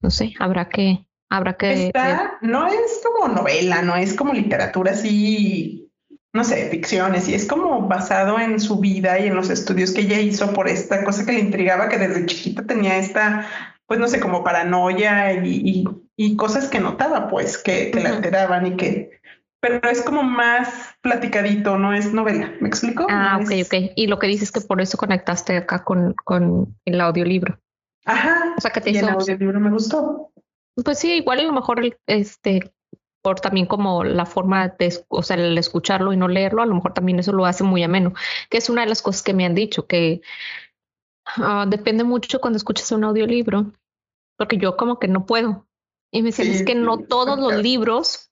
No 0.00 0.10
sé, 0.10 0.34
habrá 0.38 0.68
que, 0.68 1.06
habrá 1.30 1.56
que. 1.56 1.86
Está, 1.86 2.38
no 2.42 2.66
es 2.66 3.00
como 3.04 3.32
novela, 3.32 3.80
no 3.82 3.96
es 3.96 4.12
como 4.12 4.32
literatura 4.32 4.92
así, 4.92 5.90
no 6.32 6.44
sé, 6.44 6.68
ficciones, 6.68 7.28
y 7.28 7.34
es 7.34 7.46
como 7.46 7.88
basado 7.88 8.38
en 8.38 8.60
su 8.60 8.78
vida 8.78 9.18
y 9.20 9.28
en 9.28 9.36
los 9.36 9.50
estudios 9.50 9.92
que 9.92 10.02
ella 10.02 10.20
hizo 10.20 10.52
por 10.52 10.68
esta 10.68 11.04
cosa 11.04 11.24
que 11.24 11.32
le 11.32 11.40
intrigaba, 11.40 11.88
que 11.88 11.98
desde 11.98 12.26
chiquita 12.26 12.66
tenía 12.66 12.98
esta, 12.98 13.46
pues 13.88 13.98
no 13.98 14.06
sé, 14.06 14.20
como 14.20 14.44
paranoia 14.44 15.44
y, 15.44 15.84
y, 16.16 16.36
cosas 16.36 16.68
que 16.68 16.78
notaba, 16.78 17.28
pues, 17.28 17.58
que, 17.58 17.90
que 17.90 18.00
la 18.00 18.10
alteraban 18.10 18.66
y 18.66 18.76
que 18.76 19.18
pero 19.60 19.88
es 19.88 20.02
como 20.02 20.22
más 20.22 20.94
platicadito, 21.00 21.78
no 21.78 21.92
es 21.92 22.12
novela. 22.12 22.52
¿Me 22.60 22.68
explico? 22.68 23.06
Ah, 23.10 23.40
ok, 23.42 23.50
ok. 23.64 23.92
Y 23.96 24.06
lo 24.06 24.18
que 24.18 24.28
dices 24.28 24.44
es 24.44 24.52
que 24.52 24.60
por 24.60 24.80
eso 24.80 24.96
conectaste 24.96 25.56
acá 25.56 25.82
con, 25.82 26.14
con 26.24 26.76
el 26.84 27.00
audiolibro. 27.00 27.58
Ajá. 28.04 28.54
O 28.56 28.60
sea, 28.60 28.70
que 28.70 28.80
te 28.80 28.90
y 28.90 28.98
el 28.98 29.08
audiolibro 29.08 29.58
me 29.58 29.70
gustó. 29.70 30.30
Pues 30.84 31.00
sí, 31.00 31.14
igual 31.14 31.40
a 31.40 31.42
lo 31.42 31.52
mejor 31.52 31.80
este 32.06 32.72
por 33.20 33.40
también 33.40 33.66
como 33.66 34.04
la 34.04 34.26
forma 34.26 34.68
de, 34.68 35.04
o 35.08 35.22
sea, 35.24 35.36
el 35.36 35.58
escucharlo 35.58 36.12
y 36.12 36.16
no 36.16 36.28
leerlo, 36.28 36.62
a 36.62 36.66
lo 36.66 36.74
mejor 36.74 36.94
también 36.94 37.18
eso 37.18 37.32
lo 37.32 37.46
hace 37.46 37.64
muy 37.64 37.82
ameno, 37.82 38.14
que 38.48 38.58
es 38.58 38.70
una 38.70 38.82
de 38.82 38.88
las 38.88 39.02
cosas 39.02 39.22
que 39.22 39.34
me 39.34 39.44
han 39.44 39.56
dicho, 39.56 39.86
que 39.86 40.22
ah, 41.36 41.66
depende 41.68 42.04
mucho 42.04 42.40
cuando 42.40 42.56
escuchas 42.56 42.92
un 42.92 43.02
audiolibro, 43.02 43.72
porque 44.38 44.56
yo 44.56 44.76
como 44.76 44.98
que 44.98 45.08
no 45.08 45.26
puedo. 45.26 45.66
Y 46.10 46.22
me 46.22 46.28
dicen, 46.28 46.50
es 46.50 46.62
que 46.62 46.74
no 46.74 46.98
todos 46.98 47.38
los 47.38 47.62
libros 47.62 48.30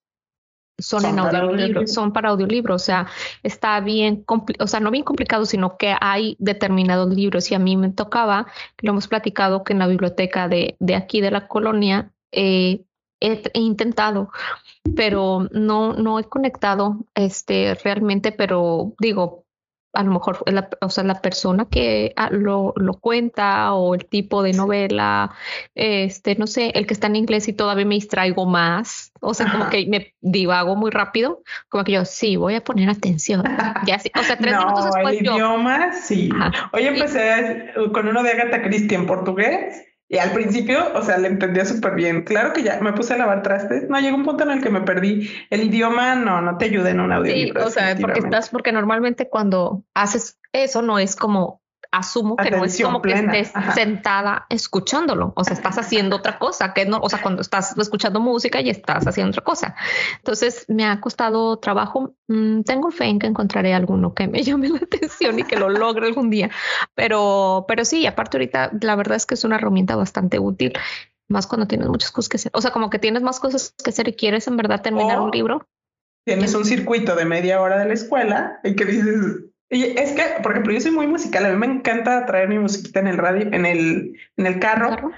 son, 0.79 1.05
en 1.05 1.19
audiolibro, 1.19 1.87
son 1.87 2.13
para 2.13 2.31
audiolibro, 2.31 2.75
o 2.75 2.79
sea, 2.79 3.07
está 3.43 3.81
bien, 3.81 4.25
o 4.59 4.67
sea, 4.67 4.81
no 4.81 4.91
bien 4.91 5.05
complicado, 5.05 5.47
sino 5.47 5.77
que 5.77 5.95
hay 6.01 6.37
determinados 6.39 7.15
libros. 7.15 7.51
Y 7.51 7.55
a 7.55 7.59
mí 7.59 7.77
me 7.77 7.91
tocaba, 7.91 8.47
lo 8.81 8.93
hemos 8.93 9.09
platicado 9.09 9.65
que 9.65 9.73
en 9.73 9.79
la 9.81 9.87
biblioteca 9.89 10.49
de, 10.49 10.77
de 10.79 10.95
aquí 10.95 11.21
de 11.21 11.31
la 11.31 11.49
colonia 11.49 12.13
eh, 12.33 12.85
he, 13.21 13.43
he, 13.53 13.61
intentado, 13.61 14.31
pero 14.95 15.49
no, 15.51 15.95
no 15.95 16.19
he 16.19 16.25
conectado 16.25 17.07
este 17.15 17.75
realmente, 17.75 18.33
pero 18.33 18.95
digo, 18.99 19.46
a 19.97 20.03
lo 20.03 20.13
mejor 20.13 20.43
la, 20.47 20.69
o 20.81 20.91
sea, 20.91 21.05
la 21.05 21.21
persona 21.21 21.67
que 21.71 22.13
ah, 22.17 22.29
lo, 22.31 22.75
lo, 22.77 22.95
cuenta 22.95 23.73
o 23.73 23.95
el 23.95 24.05
tipo 24.05 24.43
de 24.43 24.53
novela, 24.53 25.33
este, 25.75 26.35
no 26.37 26.47
sé, 26.47 26.71
el 26.75 26.87
que 26.87 26.95
está 26.95 27.07
en 27.07 27.17
inglés 27.17 27.49
y 27.49 27.53
todavía 27.53 27.85
me 27.85 27.95
distraigo 27.95 28.47
más, 28.47 29.13
o 29.21 29.35
sea, 29.35 29.51
como 29.51 29.69
que 29.71 29.87
me 29.87 30.15
divago 30.21 30.77
muy 30.77 30.91
rápido, 30.91 31.43
como 31.69 31.85
que 31.85 31.93
yo, 31.93 32.05
sí, 32.05 32.37
voy 32.37 32.55
a 32.55 32.63
poner 32.63 32.91
atención. 32.91 33.43
Ya, 33.87 33.99
sí, 33.99 34.11
o 34.19 34.23
sea, 34.23 34.37
tres 34.37 34.57
minutos 34.57 34.85
después. 34.85 35.19
El 35.19 35.27
idioma, 35.27 35.93
sí. 35.93 36.31
Hoy 36.73 36.87
empecé 36.87 37.73
con 37.93 38.09
uno 38.09 38.23
de 38.23 38.31
Agatha 38.31 38.63
Christie 38.63 38.97
en 38.97 39.07
portugués 39.07 39.85
y 40.09 40.19
al 40.19 40.33
principio, 40.33 40.93
o 40.95 41.03
sea, 41.03 41.19
le 41.19 41.29
entendía 41.29 41.65
súper 41.65 41.95
bien. 41.95 42.23
Claro 42.23 42.53
que 42.53 42.63
ya 42.63 42.79
me 42.81 42.93
puse 42.93 43.15
a 43.15 43.19
lavar 43.19 43.43
trastes. 43.43 43.89
No, 43.89 43.99
llegó 43.99 44.17
un 44.17 44.25
punto 44.25 44.45
en 44.45 44.51
el 44.51 44.63
que 44.63 44.71
me 44.71 44.83
perdí. 44.83 45.31
El 45.51 45.65
idioma 45.65 46.15
no, 46.15 46.41
no 46.41 46.59
te 46.59 46.67
ayuda 46.67 46.91
en 46.91 47.01
un 47.01 47.13
audio. 47.13 47.33
Sí, 47.33 47.51
o 47.51 47.71
sea, 47.71 47.97
porque 48.01 48.21
estás, 48.21 48.51
porque 48.51 48.71
normalmente 48.71 49.29
cuando 49.29 49.83
haces 49.95 50.39
eso 50.53 50.81
no 50.83 51.01
es 51.01 51.17
como 51.17 51.61
asumo 51.97 52.37
que 52.37 52.51
no 52.51 52.65
es 52.65 52.81
como 52.81 53.03
que 53.03 53.13
estés 53.13 53.53
sentada 53.75 54.47
escuchándolo, 54.51 55.33
o 55.37 55.45
sea, 55.45 55.55
estás 55.55 55.79
haciendo 55.79 56.17
otra 56.17 56.39
cosa, 56.39 56.75
que 56.75 56.85
no, 56.85 56.99
o 56.99 57.09
sea, 57.09 57.23
cuando 57.23 57.43
estás 57.43 57.77
escuchando 57.79 58.21
música 58.21 58.61
y 58.61 58.71
estás 58.71 59.07
haciendo 59.07 59.31
otra 59.31 59.43
cosa. 59.43 59.75
Entonces, 60.19 60.65
me 60.69 60.85
ha 60.85 61.01
costado 61.01 61.59
trabajo. 61.59 62.15
Mm, 62.29 62.63
tengo 62.63 62.91
fe 62.91 63.07
en 63.07 63.19
que 63.19 63.27
encontraré 63.27 63.75
alguno 63.75 64.15
que 64.15 64.29
me 64.29 64.43
llame 64.45 64.69
la 64.69 64.79
atención 64.79 65.39
y 65.39 65.45
que 65.45 65.57
lo 65.57 65.69
logre 65.69 66.07
algún 66.07 66.31
día. 66.31 66.51
Pero, 66.95 67.65
pero 67.69 67.85
sí, 67.85 68.07
aparte 68.07 68.37
ahorita, 68.37 68.73
la 68.81 68.97
verdad 68.97 69.17
es 69.17 69.27
que 69.27 69.35
es 69.35 69.45
una 69.45 69.57
herramienta 69.57 69.97
bastante 69.97 70.39
útil, 70.39 70.73
más 71.29 71.47
cuando 71.47 71.67
tienes 71.67 71.89
muchas 71.89 72.13
cosas 72.13 72.29
que 72.29 72.37
hacer. 72.37 72.53
O 72.55 72.61
sea, 72.61 72.71
como 72.71 72.91
que 72.91 72.99
tienes 72.99 73.23
más 73.23 73.41
cosas 73.41 73.75
que 73.83 73.91
hacer 73.91 74.09
y 74.09 74.13
quieres 74.15 74.47
en 74.47 74.57
verdad 74.57 74.83
terminar 74.83 75.21
un 75.21 75.31
libro. 75.31 75.67
Tienes 76.25 76.55
un 76.55 76.65
circuito 76.65 77.15
de 77.15 77.25
media 77.25 77.61
hora 77.61 77.79
de 77.79 77.87
la 77.87 77.95
escuela 77.95 78.59
y 78.65 78.75
que 78.75 78.85
dices, 78.85 79.45
y 79.69 79.99
es 79.99 80.13
que, 80.13 80.23
por 80.43 80.53
ejemplo, 80.53 80.73
yo 80.73 80.81
soy 80.81 80.93
muy 80.93 81.07
musical, 81.09 81.45
a 81.45 81.49
mí 81.51 81.57
me 81.57 81.67
encanta 81.67 82.25
traer 82.25 82.49
mi 82.49 82.59
musiquita 82.59 83.01
en 83.01 83.09
el 83.09 83.19
radio, 83.19 83.49
en 83.53 83.67
el, 83.67 84.13
en 84.37 84.47
el 84.47 84.61
carro, 84.61 85.11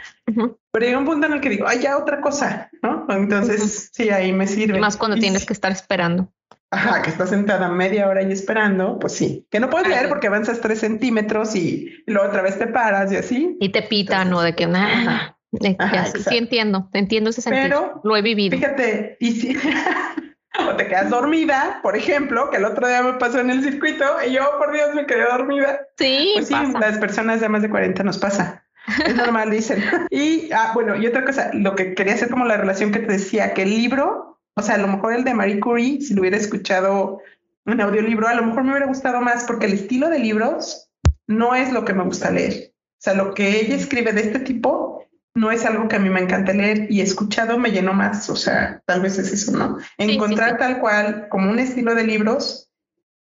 pero 0.71 0.87
llega 0.87 0.99
un 0.99 1.05
punto 1.05 1.27
en 1.27 1.35
el 1.35 1.41
que 1.41 1.51
digo, 1.51 1.67
ay, 1.69 1.81
ya 1.81 1.99
otra 1.99 2.21
cosa, 2.21 2.71
¿no? 2.83 3.07
Entonces, 3.11 3.91
sí, 3.93 4.09
ahí 4.09 4.33
me 4.33 4.47
sirve. 4.47 4.81
más 4.81 4.97
cuando 4.97 5.19
tienes 5.19 5.45
que 5.45 5.53
estar 5.53 5.71
esperando. 5.71 6.33
Ajá, 6.71 7.01
que 7.01 7.11
estás 7.11 7.31
sentada 7.31 7.69
media 7.69 8.09
hora 8.09 8.23
y 8.23 8.31
esperando, 8.31 8.99
pues 8.99 9.15
sí. 9.15 9.47
Que 9.51 9.59
no 9.59 9.71
puedes 9.71 9.89
leer 9.89 10.09
porque 10.09 10.27
avanzas 10.27 10.61
tres 10.61 10.81
centímetros 10.81 11.55
y, 11.55 12.03
luego 12.07 12.29
otra 12.29 12.43
vez 12.43 12.59
te 12.59 12.67
paras 12.67 13.11
y 13.11 13.17
así. 13.17 13.57
Y 13.59 13.71
te 13.71 13.83
pitan 13.83 14.33
o 14.35 14.43
de 14.43 14.55
que 14.55 14.67
nada. 14.67 15.39
sí, 15.61 16.37
entiendo, 16.37 16.91
entiendo 16.93 17.31
ese 17.31 17.41
sentido. 17.41 17.65
Pero, 17.65 18.01
Lo 18.05 18.17
he 18.17 18.23
vivido. 18.23 18.57
Fíjate, 18.57 19.17
y 19.21 19.33
sí. 19.33 19.57
o 20.67 20.77
te 20.77 20.87
quedas 20.87 21.11
dormida, 21.11 21.81
por 21.83 21.97
ejemplo, 21.97 22.51
que 22.51 22.57
el 22.57 22.65
otro 22.65 22.87
día 22.87 23.03
me 23.03 23.15
pasó 23.15 23.41
en 23.41 23.51
el 23.51 23.63
circuito 23.63 24.05
y 24.27 24.33
yo, 24.33 24.43
por 24.59 24.73
Dios, 24.73 24.95
me 24.95 25.07
quedé 25.07 25.25
dormida. 25.25 25.81
Sí, 25.97 26.33
pues 26.35 26.49
sí, 26.49 26.55
las 26.81 26.99
personas 26.99 27.41
de 27.41 27.49
más 27.49 27.63
de 27.63 27.71
40 27.71 28.03
nos 28.03 28.19
pasa. 28.19 28.65
Es 29.05 29.15
normal, 29.15 29.51
dicen. 29.51 29.83
Y, 30.11 30.51
ah, 30.53 30.73
bueno, 30.75 30.97
y 30.97 31.07
otra 31.07 31.25
cosa, 31.25 31.51
lo 31.53 31.75
que 31.75 31.95
quería 31.95 32.15
hacer 32.15 32.31
como 32.31 32.45
la 32.47 32.57
relación 32.57 32.91
que 32.91 33.01
te 33.01 33.13
decía, 33.13 33.53
que 33.53 33.63
el 33.63 33.71
libro, 33.71 34.39
o 34.55 34.63
sea, 34.63 34.77
a 34.77 34.79
lo 34.79 34.89
mejor 34.89 35.13
el 35.13 35.25
de 35.25 35.35
Marie 35.35 35.61
Curie, 35.61 36.01
si 36.01 36.15
lo 36.15 36.23
hubiera 36.23 36.37
escuchado 36.37 37.21
en 37.67 37.81
audiolibro, 37.81 38.27
a 38.27 38.35
lo 38.35 38.45
mejor 38.45 38.65
me 38.65 38.71
hubiera 38.71 38.87
gustado 38.87 39.21
más 39.21 39.45
porque 39.45 39.67
el 39.67 39.75
estilo 39.75 40.09
de 40.09 40.19
libros 40.19 40.91
no 41.27 41.55
es 41.55 41.73
lo 41.73 41.85
que 41.85 41.93
me 41.93 42.05
gusta 42.05 42.31
leer. 42.31 42.73
O 42.73 43.01
sea, 43.01 43.15
lo 43.15 43.35
que 43.35 43.61
ella 43.61 43.77
escribe 43.77 44.13
de 44.13 44.23
este 44.23 44.41
tipo 44.41 45.05
no 45.39 45.53
es 45.53 45.65
algo 45.65 45.89
que 45.89 45.97
a 45.97 46.01
mí 46.01 46.11
me 46.11 46.21
encanta 46.21 46.53
leer 46.53 46.91
y 46.91 47.01
escuchado 47.01 47.59
me 47.59 47.71
llenó 47.71 47.93
más, 47.93 48.29
o 48.29 48.37
sea, 48.37 48.83
tal 48.87 49.01
vez 49.01 49.19
es 49.19 49.33
eso, 49.33 49.53
¿no? 49.53 49.79
Encontrar 49.97 50.59
tal 50.59 50.81
cual 50.81 51.29
como 51.29 51.51
un 51.51 51.59
estilo 51.59 51.95
de 51.95 52.05
libros. 52.05 52.71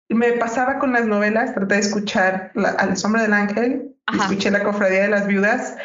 Me 0.10 0.34
pasaba 0.34 0.80
con 0.80 0.92
las 0.92 1.08
novelas, 1.08 1.56
traté 1.56 1.76
de 1.76 1.82
escuchar 1.82 2.52
A 2.78 2.86
la 2.86 2.96
sombra 2.96 3.22
del 3.22 3.34
ángel, 3.34 3.96
escuché 4.14 4.52
La 4.52 4.64
cofradía 4.64 5.04
de 5.04 5.08
las 5.08 5.26
viudas. 5.26 5.76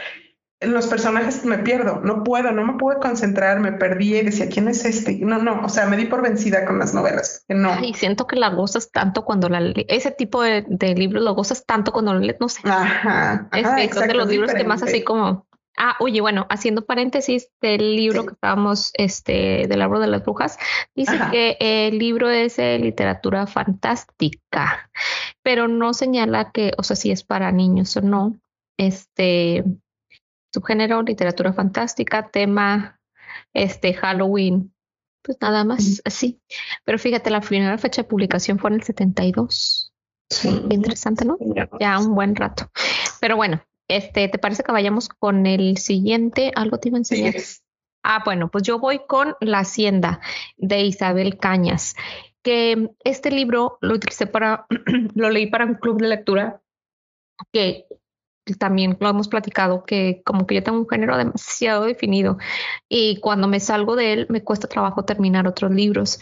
Los 0.61 0.89
personajes 0.89 1.45
me 1.45 1.59
pierdo, 1.59 2.01
no 2.03 2.25
puedo, 2.25 2.51
no 2.51 2.67
me 2.67 2.77
pude 2.79 2.99
concentrar, 2.99 3.61
me 3.61 3.71
perdí 3.71 4.17
y 4.17 4.23
decía, 4.23 4.49
¿quién 4.49 4.67
es 4.67 4.85
este? 4.85 5.17
No, 5.21 5.39
no, 5.39 5.65
o 5.65 5.69
sea, 5.69 5.87
me 5.87 5.97
di 5.97 6.07
por 6.07 6.21
vencida 6.21 6.65
con 6.65 6.81
las 6.81 6.93
novelas. 6.95 7.45
No. 7.47 7.79
Y 7.81 7.95
siento 7.95 8.27
que 8.27 8.35
la 8.35 8.51
gozas 8.51 8.91
tanto 8.91 9.25
cuando 9.25 9.49
la 9.49 9.61
ese 9.87 10.11
tipo 10.11 10.43
de, 10.43 10.65
libros 10.97 11.23
lo 11.23 11.37
gozas 11.37 11.65
tanto 11.65 11.93
cuando 11.93 12.13
lo 12.13 12.19
lees, 12.19 12.41
no 12.41 12.49
sé. 12.49 12.61
Ajá. 12.65 13.49
es 13.53 13.95
de 13.95 14.15
los 14.15 14.29
libros 14.29 14.53
que 14.53 14.65
más 14.65 14.83
así 14.83 15.05
como 15.05 15.48
Ah, 15.81 15.97
oye, 16.01 16.21
bueno, 16.21 16.45
haciendo 16.51 16.85
paréntesis 16.85 17.51
del 17.61 17.95
libro 17.95 18.27
que 18.27 18.33
estábamos, 18.33 18.91
este, 18.95 19.69
del 19.69 19.81
árbol 19.81 20.01
de 20.01 20.09
las 20.09 20.25
brujas, 20.25 20.59
dice 20.97 21.17
que 21.31 21.57
el 21.61 21.99
libro 21.99 22.29
es 22.29 22.57
de 22.57 22.81
literatura 22.81 23.47
fantástica, 23.47 24.91
pero 25.45 25.69
no 25.69 25.95
señala 25.95 26.51
que, 26.51 26.73
o 26.77 26.83
sea, 26.83 26.97
si 26.97 27.13
es 27.13 27.23
para 27.23 27.53
niños 27.53 27.97
o 27.97 28.01
no. 28.01 28.37
Este, 28.77 29.63
subgénero, 30.53 31.03
literatura 31.03 31.53
fantástica, 31.53 32.29
tema, 32.29 33.01
este, 33.55 33.95
Halloween, 33.95 34.75
pues 35.23 35.39
nada 35.41 35.63
más 35.63 36.03
así. 36.05 36.41
Pero 36.85 36.99
fíjate, 36.99 37.31
la 37.31 37.41
primera 37.41 37.79
fecha 37.79 38.03
de 38.03 38.09
publicación 38.09 38.59
fue 38.59 38.71
en 38.71 38.77
el 38.77 38.83
72. 38.83 39.93
Sí. 40.29 40.49
Interesante, 40.71 41.25
¿no? 41.25 41.39
Ya 41.79 42.01
un 42.01 42.17
buen 42.17 42.35
rato. 42.35 42.69
Pero 43.21 43.37
bueno, 43.37 43.63
este, 43.89 44.29
¿te 44.29 44.39
parece 44.39 44.63
que 44.63 44.73
vayamos 44.73 45.09
con 45.09 45.47
el 45.47 45.79
siguiente? 45.79 46.53
¿Algo 46.55 46.79
te 46.79 46.89
iba 46.89 46.97
a 46.97 47.01
enseñar? 47.01 47.35
Ah, 48.03 48.23
bueno, 48.25 48.51
pues 48.51 48.65
yo 48.65 48.79
voy 48.79 49.01
con 49.07 49.35
La 49.41 49.61
Hacienda 49.61 50.21
de 50.57 50.83
Isabel 50.83 51.39
Cañas, 51.39 51.97
que 52.43 52.91
este 53.03 53.31
libro 53.31 53.79
lo 53.81 53.95
utilicé 53.95 54.27
para, 54.27 54.67
lo 55.15 55.31
leí 55.31 55.47
para 55.47 55.65
un 55.65 55.75
club 55.75 56.01
de 56.01 56.09
lectura 56.09 56.63
que 57.53 57.87
también 58.59 58.97
lo 59.01 59.09
hemos 59.11 59.29
platicado, 59.29 59.85
que 59.85 60.23
como 60.25 60.47
que 60.47 60.55
yo 60.55 60.63
tengo 60.63 60.79
un 60.79 60.89
género 60.89 61.17
demasiado 61.17 61.85
definido 61.85 62.39
y 62.89 63.21
cuando 63.21 63.49
me 63.49 63.61
salgo 63.61 63.97
de 63.97 64.13
él 64.13 64.27
me 64.31 64.43
cuesta 64.43 64.69
trabajo 64.69 65.05
terminar 65.05 65.47
otros 65.47 65.71
libros, 65.71 66.19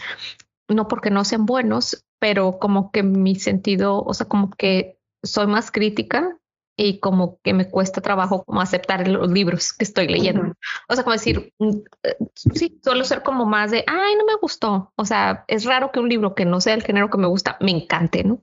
no 0.67 0.87
porque 0.87 1.09
no 1.09 1.23
sean 1.23 1.45
buenos, 1.45 2.05
pero 2.19 2.59
como 2.59 2.91
que 2.91 3.03
mi 3.03 3.35
sentido, 3.35 4.03
o 4.03 4.13
sea, 4.13 4.27
como 4.27 4.49
que 4.49 4.99
soy 5.23 5.47
más 5.47 5.71
crítica 5.71 6.37
y 6.79 6.99
como 6.99 7.39
que 7.41 7.53
me 7.53 7.69
cuesta 7.69 8.01
trabajo 8.01 8.43
como 8.45 8.61
aceptar 8.61 9.07
los 9.07 9.31
libros 9.31 9.73
que 9.73 9.83
estoy 9.83 10.07
leyendo. 10.07 10.53
O 10.87 10.93
sea, 10.93 11.03
como 11.03 11.13
decir, 11.13 11.51
mm, 11.57 11.71
eh, 12.03 12.17
sí, 12.53 12.79
suelo 12.83 13.03
ser 13.03 13.23
como 13.23 13.45
más 13.45 13.71
de, 13.71 13.83
ay, 13.87 14.15
no 14.15 14.25
me 14.25 14.35
gustó. 14.39 14.93
O 14.95 15.03
sea, 15.03 15.43
es 15.47 15.65
raro 15.65 15.91
que 15.91 15.99
un 15.99 16.07
libro 16.07 16.35
que 16.35 16.45
no 16.45 16.61
sea 16.61 16.75
el 16.75 16.83
género 16.83 17.09
que 17.09 17.17
me 17.17 17.25
gusta 17.25 17.57
me 17.59 17.71
encante, 17.71 18.23
¿no? 18.23 18.41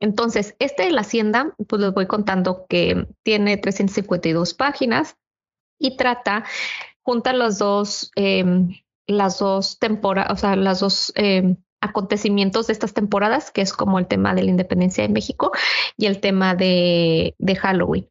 Entonces, 0.00 0.56
este 0.58 0.84
de 0.84 0.90
la 0.90 1.02
Hacienda, 1.02 1.54
pues 1.68 1.80
les 1.80 1.94
voy 1.94 2.06
contando 2.06 2.66
que 2.68 3.06
tiene 3.22 3.56
352 3.56 4.54
páginas 4.54 5.16
y 5.78 5.96
trata, 5.96 6.44
junta 7.02 7.32
las 7.32 7.58
dos, 7.58 8.10
em, 8.16 8.80
las 9.06 9.38
dos 9.38 9.78
temporadas, 9.78 10.32
o 10.32 10.36
sea, 10.36 10.56
las 10.56 10.80
dos 10.80 11.12
em, 11.14 11.56
acontecimientos 11.80 12.66
de 12.66 12.72
estas 12.72 12.94
temporadas, 12.94 13.50
que 13.50 13.62
es 13.62 13.72
como 13.72 13.98
el 13.98 14.06
tema 14.06 14.34
de 14.34 14.42
la 14.42 14.50
independencia 14.50 15.02
de 15.02 15.12
México 15.12 15.52
y 15.96 16.06
el 16.06 16.20
tema 16.20 16.54
de, 16.54 17.34
de 17.38 17.56
Halloween. 17.56 18.08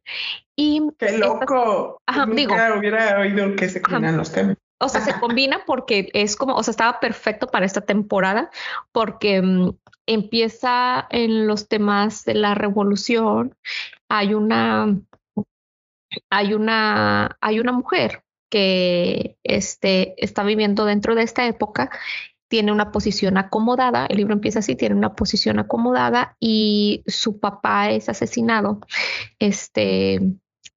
Y 0.56 0.82
¡Qué 0.98 1.16
loco! 1.18 2.00
ajá, 2.06 2.26
digo, 2.26 2.54
hubiera 2.78 3.18
oído 3.20 3.54
que 3.56 3.68
se 3.68 3.80
combinan 3.80 4.16
los 4.16 4.32
temas. 4.32 4.56
O 4.82 4.88
sea, 4.88 5.00
se 5.00 5.12
combina 5.20 5.62
porque 5.66 6.10
es 6.12 6.36
como, 6.36 6.54
o 6.54 6.62
sea, 6.62 6.72
estaba 6.72 7.00
perfecto 7.00 7.46
para 7.46 7.66
esta 7.66 7.82
temporada 7.82 8.50
porque 8.92 9.40
mm, 9.40 9.70
empieza 10.06 11.06
en 11.10 11.46
los 11.46 11.68
temas 11.68 12.24
de 12.24 12.34
la 12.34 12.54
revolución. 12.54 13.54
Hay 14.08 14.34
una, 14.34 14.98
hay 16.30 16.54
una, 16.54 17.36
hay 17.40 17.60
una 17.60 17.72
mujer 17.72 18.24
que 18.50 19.36
este, 19.44 20.14
está 20.22 20.42
viviendo 20.42 20.84
dentro 20.84 21.14
de 21.14 21.22
esta 21.22 21.46
época 21.46 21.90
tiene 22.50 22.72
una 22.72 22.90
posición 22.90 23.38
acomodada, 23.38 24.06
el 24.06 24.16
libro 24.16 24.34
empieza 24.34 24.58
así, 24.58 24.74
tiene 24.74 24.96
una 24.96 25.14
posición 25.14 25.60
acomodada 25.60 26.36
y 26.40 27.04
su 27.06 27.38
papá 27.38 27.92
es 27.92 28.08
asesinado 28.08 28.80
este, 29.38 30.20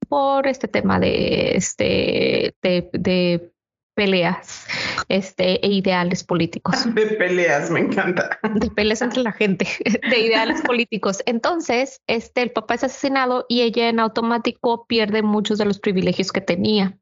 por 0.08 0.46
este 0.46 0.68
tema 0.68 1.00
de, 1.00 1.56
este, 1.56 2.54
de, 2.62 3.50
peleas 3.96 4.68
este, 5.10 5.66
e 5.66 5.70
ideales 5.70 6.24
políticos. 6.24 6.86
De 6.94 7.08
peleas, 7.08 7.72
me 7.72 7.80
encanta. 7.80 8.40
De 8.54 8.70
peleas 8.70 9.02
entre 9.02 9.24
la 9.24 9.32
gente, 9.32 9.68
de 10.10 10.20
ideales 10.20 10.62
políticos. 10.62 11.24
Entonces, 11.26 12.02
este, 12.06 12.44
el 12.44 12.52
papá 12.52 12.76
es 12.76 12.84
asesinado 12.84 13.48
y 13.50 13.62
ella 13.62 13.90
en 13.90 14.00
automático 14.00 14.86
pierde 14.86 15.24
muchos 15.24 15.58
de 15.58 15.66
los 15.66 15.80
privilegios 15.80 16.32
que 16.32 16.42
tenía. 16.42 17.00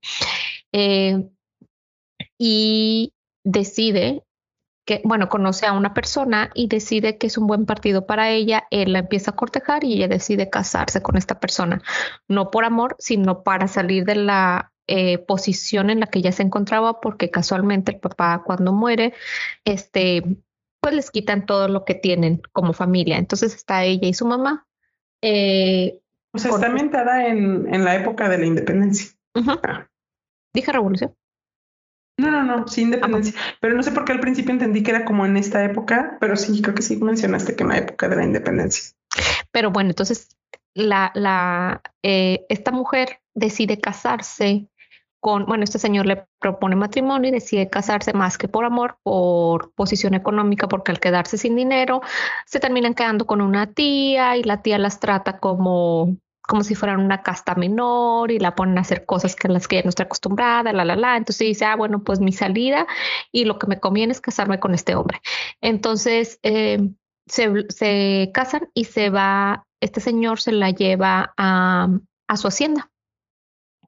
Eh, 0.72 1.28
y 2.38 3.14
decide 3.44 4.24
que, 4.86 5.02
bueno, 5.04 5.30
conoce 5.30 5.66
a 5.66 5.74
una 5.74 5.94
persona 5.94 6.50
y 6.54 6.68
decide 6.68 7.18
que 7.18 7.28
es 7.28 7.38
un 7.38 7.48
buen 7.48 7.66
partido 7.66 8.06
para 8.06 8.30
ella, 8.30 8.68
él 8.72 8.94
la 8.94 9.00
empieza 9.00 9.32
a 9.32 9.36
cortejar 9.36 9.84
y 9.84 9.94
ella 9.94 10.08
decide 10.08 10.50
casarse 10.50 11.02
con 11.02 11.18
esta 11.18 11.40
persona, 11.40 11.82
no 12.28 12.52
por 12.52 12.66
amor, 12.66 12.96
sino 13.00 13.44
para 13.44 13.68
salir 13.68 14.06
de 14.06 14.16
la 14.16 14.72
eh, 14.88 15.20
posición 15.20 15.90
en 15.90 16.00
la 16.00 16.08
que 16.08 16.20
ella 16.20 16.32
se 16.32 16.44
encontraba, 16.44 17.00
porque 17.00 17.30
casualmente 17.30 17.92
el 17.92 18.00
papá 18.00 18.44
cuando 18.44 18.74
muere, 18.74 19.14
este, 19.64 20.24
pues 20.82 20.96
les 20.96 21.12
quitan 21.12 21.46
todo 21.46 21.68
lo 21.68 21.86
que 21.86 21.94
tienen 21.94 22.42
como 22.52 22.74
familia. 22.74 23.18
Entonces 23.18 23.56
está 23.56 23.84
ella 23.84 24.08
y 24.08 24.14
su 24.14 24.26
mamá. 24.26 24.68
Eh, 25.22 26.02
o 26.34 26.40
sea, 26.40 26.52
está 26.52 26.68
ambientada 26.68 27.28
en, 27.28 27.74
en, 27.74 27.86
la 27.86 27.96
época 27.96 28.28
de 28.28 28.40
la 28.40 28.46
independencia. 28.46 29.12
Ah. 29.36 29.88
Dije 30.54 30.72
revolución. 30.72 31.16
No, 32.18 32.30
no, 32.30 32.44
no, 32.44 32.68
sí, 32.68 32.82
independencia. 32.82 33.34
Pero 33.60 33.76
no 33.76 33.84
sé 33.84 33.92
por 33.92 34.06
qué 34.06 34.12
al 34.12 34.20
principio 34.20 34.52
entendí 34.52 34.84
que 34.84 34.92
era 34.92 35.06
como 35.06 35.26
en 35.26 35.38
esta 35.38 35.64
época, 35.64 36.18
pero 36.20 36.36
sí, 36.36 36.62
creo 36.62 36.76
que 36.76 36.82
sí 36.82 36.98
mencionaste 36.98 37.56
que 37.56 37.64
en 37.64 37.70
la 37.70 37.78
época 37.78 38.08
de 38.08 38.16
la 38.16 38.24
independencia. 38.24 38.94
Pero 39.52 39.72
bueno, 39.72 39.90
entonces 39.90 40.30
la, 40.74 41.12
la, 41.16 41.82
eh, 42.04 42.46
esta 42.50 42.72
mujer 42.72 43.22
decide 43.34 43.80
casarse 43.80 44.68
con, 45.20 45.46
bueno, 45.46 45.64
este 45.64 45.78
señor 45.78 46.08
le 46.08 46.26
propone 46.40 46.76
matrimonio 46.76 47.30
y 47.30 47.34
decide 47.34 47.70
casarse 47.70 48.12
más 48.12 48.40
que 48.40 48.48
por 48.48 48.66
amor, 48.66 48.98
por 49.04 49.72
posición 49.74 50.16
económica, 50.16 50.68
porque 50.68 50.92
al 50.92 51.00
quedarse 51.00 51.38
sin 51.38 51.56
dinero, 51.56 52.02
se 52.48 52.60
terminan 52.60 52.96
quedando 52.96 53.28
con 53.28 53.40
una 53.40 53.72
tía 53.72 54.36
y 54.36 54.44
la 54.44 54.64
tía 54.64 54.80
las 54.80 55.00
trata 55.00 55.40
como 55.40 56.18
como 56.52 56.66
si 56.66 56.76
fueran 56.76 57.00
una 57.00 57.24
casta 57.24 57.56
menor 57.56 58.30
y 58.30 58.38
la 58.38 58.56
ponen 58.56 58.78
a 58.78 58.82
hacer 58.82 59.06
cosas 59.06 59.38
que 59.38 59.48
las 59.48 59.70
que 59.70 59.78
ya 59.78 59.84
no 59.84 59.90
estoy 59.90 60.04
acostumbrada, 60.04 60.74
la, 60.74 60.84
la, 60.84 60.98
la. 60.98 61.16
Entonces 61.16 61.48
dice, 61.48 61.64
ah, 61.64 61.78
bueno, 61.78 62.04
pues 62.04 62.20
mi 62.20 62.34
salida 62.34 62.88
y 63.32 63.46
lo 63.46 63.58
que 63.58 63.68
me 63.68 63.80
conviene 63.80 64.12
es 64.12 64.20
casarme 64.20 64.60
con 64.60 64.74
este 64.74 64.96
hombre. 64.96 65.22
Entonces 65.62 66.40
eh, 66.44 66.90
se, 67.26 67.70
se, 67.70 68.32
casan 68.34 68.70
y 68.74 68.84
se 68.84 69.10
va, 69.10 69.66
este 69.80 70.02
señor 70.02 70.42
se 70.42 70.52
la 70.52 70.72
lleva 70.72 71.34
a, 71.38 71.88
a 72.28 72.36
su 72.36 72.50
hacienda 72.50 72.92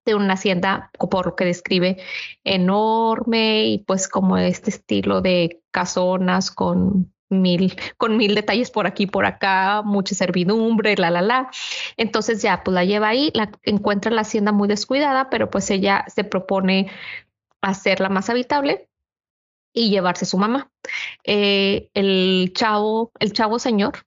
de 0.05 0.15
una 0.15 0.35
hacienda, 0.35 0.89
por 1.11 1.25
lo 1.25 1.35
que 1.35 1.43
describe, 1.43 1.97
enorme 2.45 3.65
y 3.65 3.79
pues 3.79 4.07
como 4.07 4.37
este 4.37 4.69
estilo 4.69 5.19
de 5.19 5.61
casonas 5.71 6.49
con 6.49 7.12
mil, 7.41 7.75
con 7.97 8.17
mil 8.17 8.35
detalles 8.35 8.71
por 8.71 8.87
aquí, 8.87 9.07
por 9.07 9.25
acá, 9.25 9.81
mucha 9.83 10.15
servidumbre, 10.15 10.95
la, 10.97 11.09
la, 11.09 11.21
la. 11.21 11.49
Entonces 11.97 12.41
ya, 12.41 12.63
pues 12.63 12.75
la 12.75 12.85
lleva 12.85 13.09
ahí, 13.09 13.31
la 13.33 13.51
encuentra 13.63 14.11
la 14.11 14.21
hacienda 14.21 14.51
muy 14.51 14.67
descuidada, 14.67 15.29
pero 15.29 15.49
pues 15.49 15.69
ella 15.69 16.05
se 16.07 16.23
propone 16.23 16.91
hacerla 17.61 18.09
más 18.09 18.29
habitable 18.29 18.89
y 19.73 19.89
llevarse 19.89 20.25
a 20.25 20.27
su 20.27 20.37
mamá. 20.37 20.71
Eh, 21.23 21.89
el 21.93 22.51
chavo, 22.53 23.11
el 23.19 23.33
chavo 23.33 23.59
señor, 23.59 24.05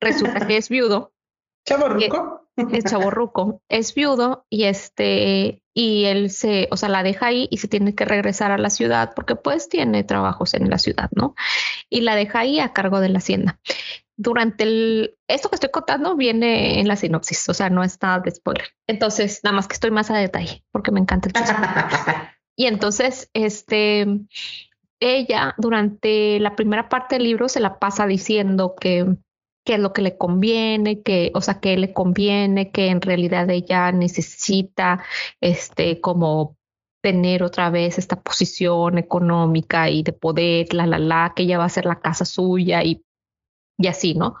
resulta 0.00 0.46
que 0.46 0.56
es 0.56 0.68
viudo. 0.68 1.12
¿Chavo 1.66 1.88
ruco? 1.88 2.45
El 2.56 2.84
chavo 2.84 3.10
ruco 3.10 3.62
es 3.68 3.94
viudo 3.94 4.46
y 4.50 4.64
este 4.64 5.62
y 5.74 6.06
él 6.06 6.30
se, 6.30 6.68
o 6.70 6.76
sea, 6.78 6.88
la 6.88 7.02
deja 7.02 7.26
ahí 7.26 7.48
y 7.50 7.58
se 7.58 7.68
tiene 7.68 7.94
que 7.94 8.06
regresar 8.06 8.50
a 8.50 8.56
la 8.56 8.70
ciudad 8.70 9.12
porque 9.14 9.36
pues 9.36 9.68
tiene 9.68 10.04
trabajos 10.04 10.54
en 10.54 10.70
la 10.70 10.78
ciudad, 10.78 11.10
¿no? 11.14 11.34
Y 11.90 12.00
la 12.00 12.16
deja 12.16 12.40
ahí 12.40 12.60
a 12.60 12.72
cargo 12.72 13.00
de 13.00 13.10
la 13.10 13.18
hacienda. 13.18 13.60
Durante 14.16 14.64
el, 14.64 15.18
esto 15.28 15.50
que 15.50 15.56
estoy 15.56 15.70
contando 15.70 16.16
viene 16.16 16.80
en 16.80 16.88
la 16.88 16.96
sinopsis, 16.96 17.46
o 17.50 17.54
sea, 17.54 17.68
no 17.68 17.84
está 17.84 18.18
de 18.20 18.30
spoiler. 18.30 18.68
Entonces, 18.86 19.40
nada 19.44 19.54
más 19.54 19.68
que 19.68 19.74
estoy 19.74 19.90
más 19.90 20.10
a 20.10 20.16
detalle 20.16 20.64
porque 20.72 20.92
me 20.92 21.00
encanta 21.00 21.28
el 21.28 21.34
y 22.56 22.64
entonces, 22.64 23.28
este, 23.34 24.06
ella 24.98 25.54
durante 25.58 26.40
la 26.40 26.56
primera 26.56 26.88
parte 26.88 27.16
del 27.16 27.24
libro 27.24 27.50
se 27.50 27.60
la 27.60 27.78
pasa 27.78 28.06
diciendo 28.06 28.74
que 28.80 29.16
qué 29.66 29.74
es 29.74 29.80
lo 29.80 29.92
que 29.92 30.00
le 30.02 30.16
conviene, 30.16 31.02
que, 31.02 31.32
o 31.34 31.42
sea, 31.42 31.60
qué 31.60 31.76
le 31.76 31.92
conviene, 31.92 32.70
que 32.70 32.88
en 32.88 33.02
realidad 33.02 33.50
ella 33.50 33.92
necesita, 33.92 35.04
este, 35.40 36.00
como 36.00 36.56
tener 37.02 37.42
otra 37.42 37.68
vez 37.70 37.98
esta 37.98 38.20
posición 38.22 38.96
económica 38.98 39.90
y 39.90 40.02
de 40.02 40.12
poder, 40.12 40.72
la, 40.72 40.86
la, 40.86 40.98
la, 40.98 41.32
que 41.36 41.42
ella 41.42 41.58
va 41.58 41.64
a 41.66 41.68
ser 41.68 41.84
la 41.84 42.00
casa 42.00 42.24
suya 42.24 42.82
y, 42.84 43.04
y 43.78 43.88
así, 43.88 44.14
¿no? 44.14 44.36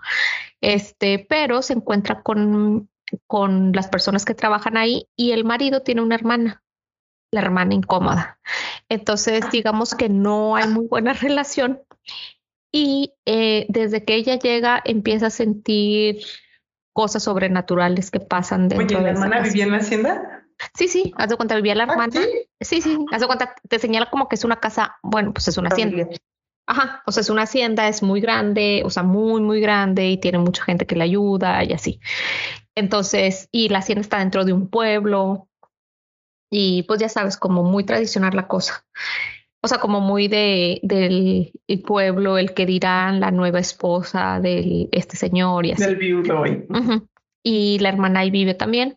Este, 0.60 1.26
pero 1.28 1.60
se 1.60 1.74
encuentra 1.74 2.22
con, 2.22 2.88
con 3.26 3.72
las 3.72 3.88
personas 3.88 4.24
que 4.24 4.34
trabajan 4.34 4.76
ahí 4.76 5.08
y 5.16 5.32
el 5.32 5.44
marido 5.44 5.82
tiene 5.82 6.02
una 6.02 6.14
hermana, 6.14 6.62
la 7.32 7.40
hermana 7.40 7.74
incómoda. 7.74 8.38
Entonces, 8.88 9.50
digamos 9.50 9.94
que 9.94 10.08
no 10.08 10.56
hay 10.56 10.68
muy 10.68 10.86
buena 10.86 11.12
relación 11.14 11.82
y 12.76 13.14
eh, 13.24 13.64
desde 13.70 14.04
que 14.04 14.16
ella 14.16 14.38
llega 14.38 14.82
empieza 14.84 15.28
a 15.28 15.30
sentir 15.30 16.18
cosas 16.92 17.22
sobrenaturales 17.22 18.10
que 18.10 18.20
pasan 18.20 18.68
dentro 18.68 18.98
Oye, 18.98 19.04
¿la 19.06 19.12
hermana 19.12 19.40
vivía 19.40 19.64
en 19.64 19.70
la 19.70 19.78
hacienda? 19.78 20.44
Sí, 20.74 20.86
sí, 20.88 21.14
haz 21.16 21.30
de 21.30 21.36
cuenta, 21.36 21.56
vivía 21.56 21.74
la 21.74 21.84
ah, 21.84 21.86
hermana. 21.90 22.20
¿sí? 22.60 22.82
sí, 22.82 22.98
haz 23.12 23.20
de 23.22 23.26
cuenta, 23.26 23.54
te 23.66 23.78
señala 23.78 24.10
como 24.10 24.28
que 24.28 24.34
es 24.34 24.44
una 24.44 24.56
casa, 24.56 24.96
bueno, 25.02 25.32
pues 25.32 25.48
es 25.48 25.56
una 25.56 25.70
hacienda. 25.70 26.06
Ajá, 26.66 27.02
o 27.06 27.12
sea, 27.12 27.22
es 27.22 27.30
una 27.30 27.42
hacienda, 27.42 27.88
es 27.88 28.02
muy 28.02 28.20
grande, 28.20 28.82
o 28.84 28.90
sea, 28.90 29.02
muy, 29.02 29.40
muy 29.40 29.62
grande 29.62 30.10
y 30.10 30.18
tiene 30.18 30.38
mucha 30.38 30.62
gente 30.62 30.84
que 30.84 30.96
le 30.96 31.04
ayuda 31.04 31.64
y 31.64 31.72
así. 31.72 32.00
Entonces, 32.74 33.48
y 33.52 33.70
la 33.70 33.78
hacienda 33.78 34.02
está 34.02 34.18
dentro 34.18 34.44
de 34.44 34.52
un 34.52 34.68
pueblo 34.68 35.48
y 36.50 36.82
pues 36.82 37.00
ya 37.00 37.08
sabes, 37.08 37.38
como 37.38 37.62
muy 37.62 37.84
tradicional 37.84 38.36
la 38.36 38.48
cosa 38.48 38.84
o 39.66 39.68
sea, 39.68 39.78
como 39.78 40.00
muy 40.00 40.28
de, 40.28 40.78
del 40.84 41.50
pueblo, 41.84 42.38
el 42.38 42.54
que 42.54 42.66
dirán 42.66 43.18
la 43.18 43.32
nueva 43.32 43.58
esposa 43.58 44.38
de 44.40 44.88
este 44.92 45.16
señor 45.16 45.66
y 45.66 45.72
así. 45.72 45.82
Del 45.82 45.96
viudo. 45.96 46.44
Y 47.42 47.80
la 47.80 47.88
hermana 47.88 48.20
ahí 48.20 48.30
vive 48.30 48.54
también. 48.54 48.96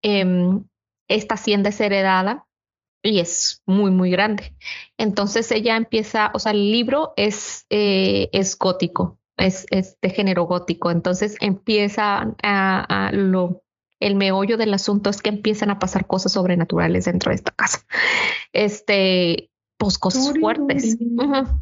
Em, 0.00 0.64
esta 1.06 1.34
hacienda 1.34 1.68
es 1.68 1.78
heredada 1.82 2.46
y 3.02 3.20
es 3.20 3.62
muy, 3.66 3.90
muy 3.90 4.10
grande. 4.10 4.56
Entonces 4.96 5.52
ella 5.52 5.76
empieza, 5.76 6.30
o 6.32 6.38
sea, 6.38 6.52
el 6.52 6.72
libro 6.72 7.12
es, 7.16 7.66
eh, 7.68 8.30
es 8.32 8.56
gótico, 8.56 9.18
es, 9.36 9.66
es, 9.68 9.98
de 10.00 10.08
género 10.08 10.44
gótico. 10.44 10.90
Entonces 10.90 11.36
empieza 11.40 12.34
a, 12.42 13.08
a 13.08 13.12
lo, 13.12 13.62
el 14.00 14.14
meollo 14.14 14.56
del 14.56 14.72
asunto 14.72 15.10
es 15.10 15.20
que 15.20 15.28
empiezan 15.28 15.68
a 15.68 15.78
pasar 15.78 16.06
cosas 16.06 16.32
sobrenaturales 16.32 17.04
dentro 17.04 17.28
de 17.28 17.36
esta 17.36 17.52
casa. 17.52 17.84
Este, 18.54 19.49
pues 19.80 19.98
cosas 19.98 20.38
fuertes, 20.38 20.98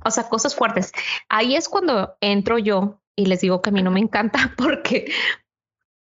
o 0.05 0.11
sea, 0.11 0.29
cosas 0.29 0.57
fuertes. 0.57 0.93
Ahí 1.29 1.55
es 1.55 1.69
cuando 1.69 2.17
entro 2.21 2.59
yo 2.59 3.01
y 3.15 3.27
les 3.27 3.41
digo 3.43 3.63
que 3.63 3.71
a 3.71 3.73
mí 3.73 3.81
no 3.81 3.93
me 3.93 4.01
encanta 4.01 4.53
porque 4.59 5.13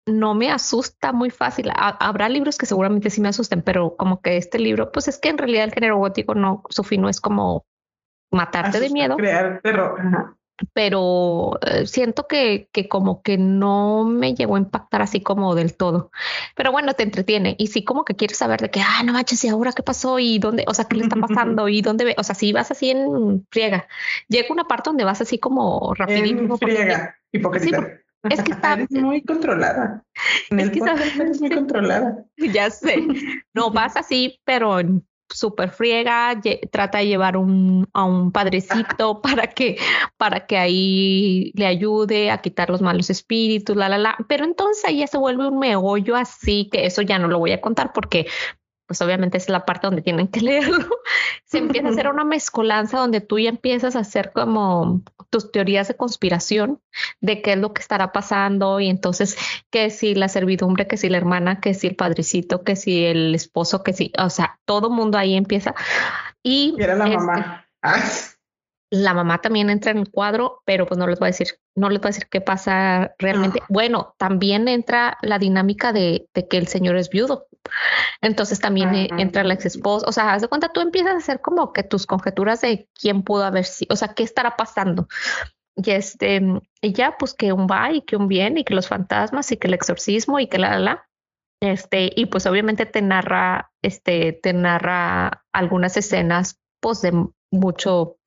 no 0.07 0.35
me 0.35 0.51
asusta 0.51 1.13
muy 1.13 1.31
fácil. 1.31 1.73
Habrá 1.75 2.29
libros 2.29 2.59
que 2.59 2.67
seguramente 2.67 3.09
sí 3.09 3.23
me 3.23 3.29
asusten, 3.29 3.63
pero 3.63 3.97
como 3.97 4.21
que 4.21 4.37
este 4.37 4.59
libro, 4.59 4.93
pues 4.93 5.09
es 5.09 5.19
que 5.19 5.31
en 5.31 5.39
realidad 5.39 5.65
el 5.65 5.73
género 5.73 5.97
gótico 5.97 6.35
no, 6.35 6.63
su 6.69 6.85
fin 6.85 7.01
no 7.01 7.09
es 7.09 7.23
como 7.23 7.65
matarte 8.31 8.81
de 8.81 8.91
miedo. 8.91 9.17
Crear 9.17 9.63
terror 9.63 10.37
pero 10.73 11.59
eh, 11.67 11.87
siento 11.87 12.27
que, 12.27 12.69
que, 12.73 12.89
como 12.89 13.23
que 13.23 13.39
no 13.39 14.05
me 14.05 14.35
llegó 14.35 14.57
a 14.57 14.61
impactar 14.61 15.03
así 15.03 15.21
como 15.21 15.55
del 15.55 15.77
todo. 15.77 16.11
Pero 16.55 16.73
bueno, 16.73 16.95
te 16.95 17.03
entretiene 17.03 17.57
y 17.59 17.69
sí 17.69 17.85
como 17.85 18.05
que 18.05 18.15
quieres 18.15 18.39
saber 18.39 18.61
de 18.61 18.71
que, 18.71 18.81
ah, 18.81 19.03
no 19.05 19.13
manches, 19.13 19.45
¿y 19.45 19.49
ahora 19.49 19.73
qué 19.73 19.83
pasó? 19.83 20.19
¿Y 20.19 20.39
dónde? 20.39 20.65
O 20.69 20.75
sea, 20.75 20.85
¿qué 20.87 20.97
le 20.97 21.05
está 21.05 21.17
pasando? 21.21 21.69
¿Y 21.69 21.83
dónde 21.83 22.05
ve? 22.05 22.15
O 22.19 22.23
sea, 22.23 22.35
si 22.35 22.53
vas 22.53 22.71
así 22.71 22.91
en 22.91 23.47
friega, 23.51 23.87
llega 24.29 24.49
una 24.51 24.65
parte 24.65 24.91
donde 24.91 25.05
vas 25.05 25.21
así 25.21 25.39
como 25.39 25.93
rapidísimo. 25.95 26.55
En 26.55 26.59
friega, 26.59 27.17
hipócrita. 27.33 27.89
es 28.23 28.43
que 28.43 28.53
está 28.53 28.79
muy 28.91 29.23
controlada. 29.23 30.05
En 30.51 30.61
es 30.61 30.67
el 30.67 30.73
que 30.73 31.41
muy 31.41 31.51
controlada. 31.51 32.25
Ya 32.37 32.71
sé. 32.71 33.03
No 33.55 33.71
vas 33.71 33.97
así, 33.97 34.41
pero 34.45 34.81
súper 35.35 35.71
friega, 35.71 36.41
trata 36.71 36.99
de 36.99 37.09
llevar 37.09 37.37
un, 37.37 37.89
a 37.93 38.05
un 38.05 38.31
padrecito 38.33 39.21
para 39.23 39.49
que, 39.49 39.79
para 40.17 40.47
que 40.47 40.57
ahí 40.57 41.53
le 41.55 41.67
ayude 41.67 42.31
a 42.31 42.39
quitar 42.39 42.71
los 42.71 42.81
malos 42.81 43.11
espíritus, 43.11 43.77
la, 43.77 43.89
la, 43.89 43.99
la. 43.99 44.17
Pero 44.29 44.45
entonces 44.45 44.85
ahí 44.85 44.99
ya 44.99 45.07
se 45.07 45.19
vuelve 45.19 45.49
un 45.49 45.59
meollo 45.59 46.17
así, 46.17 46.69
que 46.71 46.87
eso 46.87 47.03
ya 47.03 47.19
no 47.19 47.29
lo 47.29 47.39
voy 47.39 47.53
a 47.53 47.61
contar 47.61 47.93
porque 47.93 48.27
pues 48.87 49.01
obviamente 49.01 49.39
es 49.39 49.49
la 49.49 49.65
parte 49.65 49.87
donde 49.87 50.03
tienen 50.03 50.29
que 50.29 50.41
leerlo, 50.43 50.87
se 51.45 51.59
empieza 51.59 51.89
a 51.89 51.91
hacer 51.91 52.09
una 52.13 52.25
mezcolanza 52.25 52.99
donde 52.99 53.21
tú 53.21 53.39
ya 53.39 53.49
empiezas 53.49 53.97
a 53.97 54.01
hacer 54.01 54.33
como 54.33 55.03
tus 55.35 55.51
teorías 55.51 55.89
de 55.89 55.97
conspiración 55.97 56.81
de 57.21 57.43
qué 57.43 57.55
es 57.55 57.59
lo 57.59 57.75
que 57.75 57.83
estará 57.83 58.13
pasando 58.13 58.79
y 58.79 58.89
entonces 58.89 59.37
que 59.69 59.91
si 59.91 60.15
la 60.15 60.29
servidumbre, 60.29 60.87
que 60.87 60.97
si 60.97 61.09
la 61.09 61.17
hermana, 61.17 61.61
que 61.61 61.75
si 61.75 61.89
el 61.89 61.97
padrecito, 61.97 62.63
que 62.63 62.77
si 62.77 63.05
el 63.05 63.35
esposo, 63.35 63.83
que 63.83 63.93
si, 63.93 64.13
o 64.17 64.31
sea, 64.31 64.61
todo 64.65 64.91
mundo 64.91 65.19
ahí 65.19 65.35
empieza. 65.35 65.75
Y, 66.45 66.77
era 66.79 66.95
la 66.95 67.07
mamá. 67.09 67.67
Este, 67.83 68.37
la 68.91 69.13
mamá 69.13 69.41
también 69.41 69.71
entra 69.71 69.91
en 69.91 69.99
el 69.99 70.09
cuadro, 70.09 70.63
pero 70.65 70.87
pues 70.87 70.99
no 70.99 71.09
les 71.09 71.19
voy 71.19 71.27
a 71.27 71.31
decir, 71.33 71.49
no 71.75 71.91
les 71.91 72.01
voy 72.01 72.09
a 72.09 72.11
decir 72.11 72.29
qué 72.29 72.41
pasa 72.41 73.15
realmente. 73.19 73.61
Ah. 73.63 73.67
Bueno, 73.69 74.15
también 74.19 74.69
entra 74.69 75.19
la 75.23 75.39
dinámica 75.39 75.93
de, 75.93 76.29
de, 76.35 76.49
que 76.49 76.57
el 76.57 76.69
señor 76.69 76.97
es 76.97 77.11
viudo. 77.11 77.49
Entonces 78.21 78.61
también 78.61 78.95
eh, 78.95 79.09
entra 79.19 79.45
la 79.45 79.55
ex 79.55 79.67
esposa. 79.67 80.07
O 80.09 80.13
sea, 80.13 80.33
haz 80.33 80.43
de 80.43 80.49
cuenta, 80.49 80.73
tú 80.73 80.81
empiezas 80.81 81.15
a 81.15 81.19
hacer 81.19 81.41
como 81.41 81.73
que 81.73 81.83
tus 81.83 82.07
conjeturas 82.07 82.61
de 82.61 82.89
quién 82.99 83.23
pudo 83.23 83.45
haber 83.45 83.65
sido, 83.65 83.93
o 83.93 83.97
sea, 83.97 84.15
qué 84.15 84.23
estará 84.23 84.57
pasando. 84.57 85.09
Y 85.77 85.91
este, 85.91 86.41
y 86.81 86.93
ya, 86.93 87.17
pues 87.19 87.35
que 87.35 87.53
un 87.53 87.67
va 87.67 87.93
y 87.93 88.03
que 88.03 88.17
un 88.17 88.29
viene 88.29 88.61
y 88.61 88.65
que 88.65 88.75
los 88.75 88.89
fantasmas 88.89 89.51
y 89.51 89.57
que 89.57 89.67
el 89.67 89.75
exorcismo 89.75 90.39
y 90.39 90.47
que 90.47 90.59
la, 90.59 90.71
la, 90.71 90.79
la. 90.79 91.09
Este, 91.61 92.13
y 92.15 92.27
pues 92.27 92.47
obviamente 92.47 92.87
te 92.87 93.03
narra, 93.03 93.73
este, 93.83 94.33
te 94.35 94.53
narra 94.53 95.45
algunas 95.53 95.97
escenas, 95.97 96.61
pues 96.81 97.01
de 97.01 97.27
mucho 97.51 98.19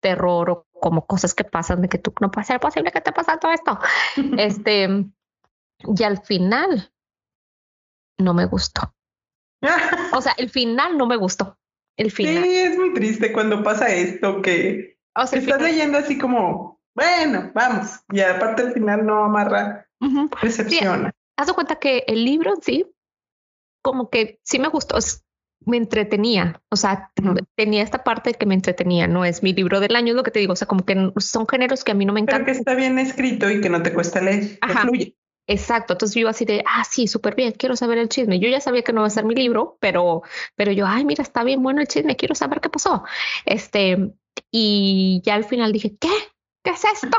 terror 0.00 0.50
o 0.50 0.65
como 0.86 1.04
cosas 1.04 1.34
que 1.34 1.42
pasan 1.42 1.82
de 1.82 1.88
que 1.88 1.98
tú 1.98 2.14
no 2.20 2.30
puede 2.30 2.46
ser 2.46 2.60
posible 2.60 2.92
que 2.92 3.00
te 3.00 3.10
pase 3.10 3.32
todo 3.40 3.50
esto. 3.50 3.76
este, 4.38 5.04
y 5.82 6.02
al 6.04 6.22
final 6.22 6.92
no 8.18 8.34
me 8.34 8.46
gustó. 8.46 8.94
o 10.12 10.22
sea, 10.22 10.32
el 10.38 10.48
final 10.48 10.96
no 10.96 11.08
me 11.08 11.16
gustó. 11.16 11.58
El 11.96 12.12
final. 12.12 12.44
Sí, 12.44 12.56
es 12.56 12.78
muy 12.78 12.94
triste 12.94 13.32
cuando 13.32 13.64
pasa 13.64 13.88
esto 13.88 14.40
que 14.42 15.00
o 15.16 15.26
sea, 15.26 15.40
estás 15.40 15.60
leyendo 15.60 15.98
así 15.98 16.18
como, 16.18 16.80
bueno, 16.94 17.50
vamos, 17.52 17.98
y 18.12 18.20
aparte 18.20 18.62
el 18.62 18.72
final 18.72 19.04
no 19.04 19.24
amarra, 19.24 19.88
decepciona. 20.40 21.10
haz 21.36 21.48
de 21.48 21.52
cuenta 21.52 21.80
que 21.80 22.04
el 22.06 22.24
libro 22.24 22.54
sí, 22.62 22.86
como 23.82 24.08
que 24.08 24.38
sí 24.44 24.60
me 24.60 24.68
gustó, 24.68 24.98
me 25.66 25.76
entretenía, 25.76 26.62
o 26.70 26.76
sea, 26.76 27.10
tenía 27.56 27.82
esta 27.82 28.04
parte 28.04 28.34
que 28.34 28.46
me 28.46 28.54
entretenía, 28.54 29.08
no 29.08 29.24
es 29.24 29.42
mi 29.42 29.52
libro 29.52 29.80
del 29.80 29.96
año, 29.96 30.10
es 30.10 30.16
lo 30.16 30.22
que 30.22 30.30
te 30.30 30.38
digo, 30.38 30.52
o 30.52 30.56
sea, 30.56 30.68
como 30.68 30.84
que 30.84 31.12
son 31.18 31.46
géneros 31.46 31.84
que 31.84 31.92
a 31.92 31.94
mí 31.94 32.06
no 32.06 32.12
me 32.12 32.20
encantan. 32.20 32.44
Pero 32.44 32.54
que 32.54 32.58
está 32.58 32.74
bien 32.74 32.98
escrito 32.98 33.50
y 33.50 33.60
que 33.60 33.68
no 33.68 33.82
te 33.82 33.92
cuesta 33.92 34.20
leer, 34.20 34.58
Ajá. 34.60 34.82
fluye. 34.82 35.16
Exacto, 35.48 35.94
entonces 35.94 36.14
yo 36.14 36.22
iba 36.22 36.30
así 36.30 36.44
de, 36.44 36.64
ah, 36.66 36.84
sí, 36.84 37.06
súper 37.06 37.34
bien, 37.34 37.52
quiero 37.52 37.76
saber 37.76 37.98
el 37.98 38.08
chisme. 38.08 38.40
Yo 38.40 38.48
ya 38.48 38.60
sabía 38.60 38.82
que 38.82 38.92
no 38.92 39.00
iba 39.02 39.06
a 39.06 39.10
ser 39.10 39.24
mi 39.24 39.34
libro, 39.34 39.76
pero, 39.80 40.22
pero 40.56 40.72
yo, 40.72 40.86
ay, 40.86 41.04
mira, 41.04 41.22
está 41.22 41.44
bien 41.44 41.62
bueno 41.62 41.80
el 41.80 41.88
chisme, 41.88 42.16
quiero 42.16 42.34
saber 42.34 42.60
qué 42.60 42.68
pasó. 42.68 43.04
Este, 43.44 44.12
y 44.50 45.20
ya 45.24 45.34
al 45.34 45.44
final 45.44 45.72
dije, 45.72 45.96
¿qué? 46.00 46.10
¿Qué 46.64 46.70
es 46.70 46.84
esto? 46.84 47.18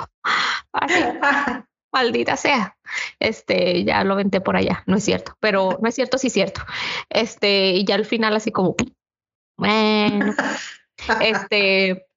maldita 1.92 2.38
sea. 2.38 2.78
Este, 3.20 3.84
ya 3.84 4.04
lo 4.04 4.16
venté 4.16 4.42
por 4.42 4.56
allá, 4.56 4.84
no 4.86 4.98
es 4.98 5.04
cierto, 5.04 5.36
pero 5.40 5.78
no 5.82 5.90
es 5.90 5.96
cierto, 5.96 6.18
sí 6.18 6.28
es 6.28 6.34
cierto. 6.34 6.62
Este, 7.10 7.72
y 7.72 7.86
ya 7.86 7.96
al 7.96 8.06
final 8.06 8.36
así 8.36 8.52
como, 8.52 8.76
bueno, 9.58 10.34
este, 11.22 12.08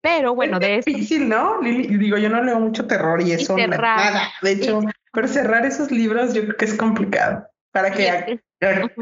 pero 0.00 0.34
bueno, 0.34 0.58
de 0.58 0.78
es 0.78 0.84
difícil, 0.84 1.28
¿no? 1.28 1.60
digo, 1.60 2.18
yo 2.18 2.28
no 2.28 2.42
leo 2.42 2.58
mucho 2.60 2.86
terror 2.86 3.20
y 3.22 3.32
eso 3.32 3.56
nada. 3.56 4.32
De 4.42 4.52
hecho, 4.52 4.80
pero 5.12 5.28
cerrar 5.28 5.66
esos 5.66 5.90
libros 5.90 6.34
yo 6.34 6.42
creo 6.42 6.56
que 6.56 6.64
es 6.64 6.74
complicado 6.74 7.46
para 7.72 7.90
que, 7.90 8.40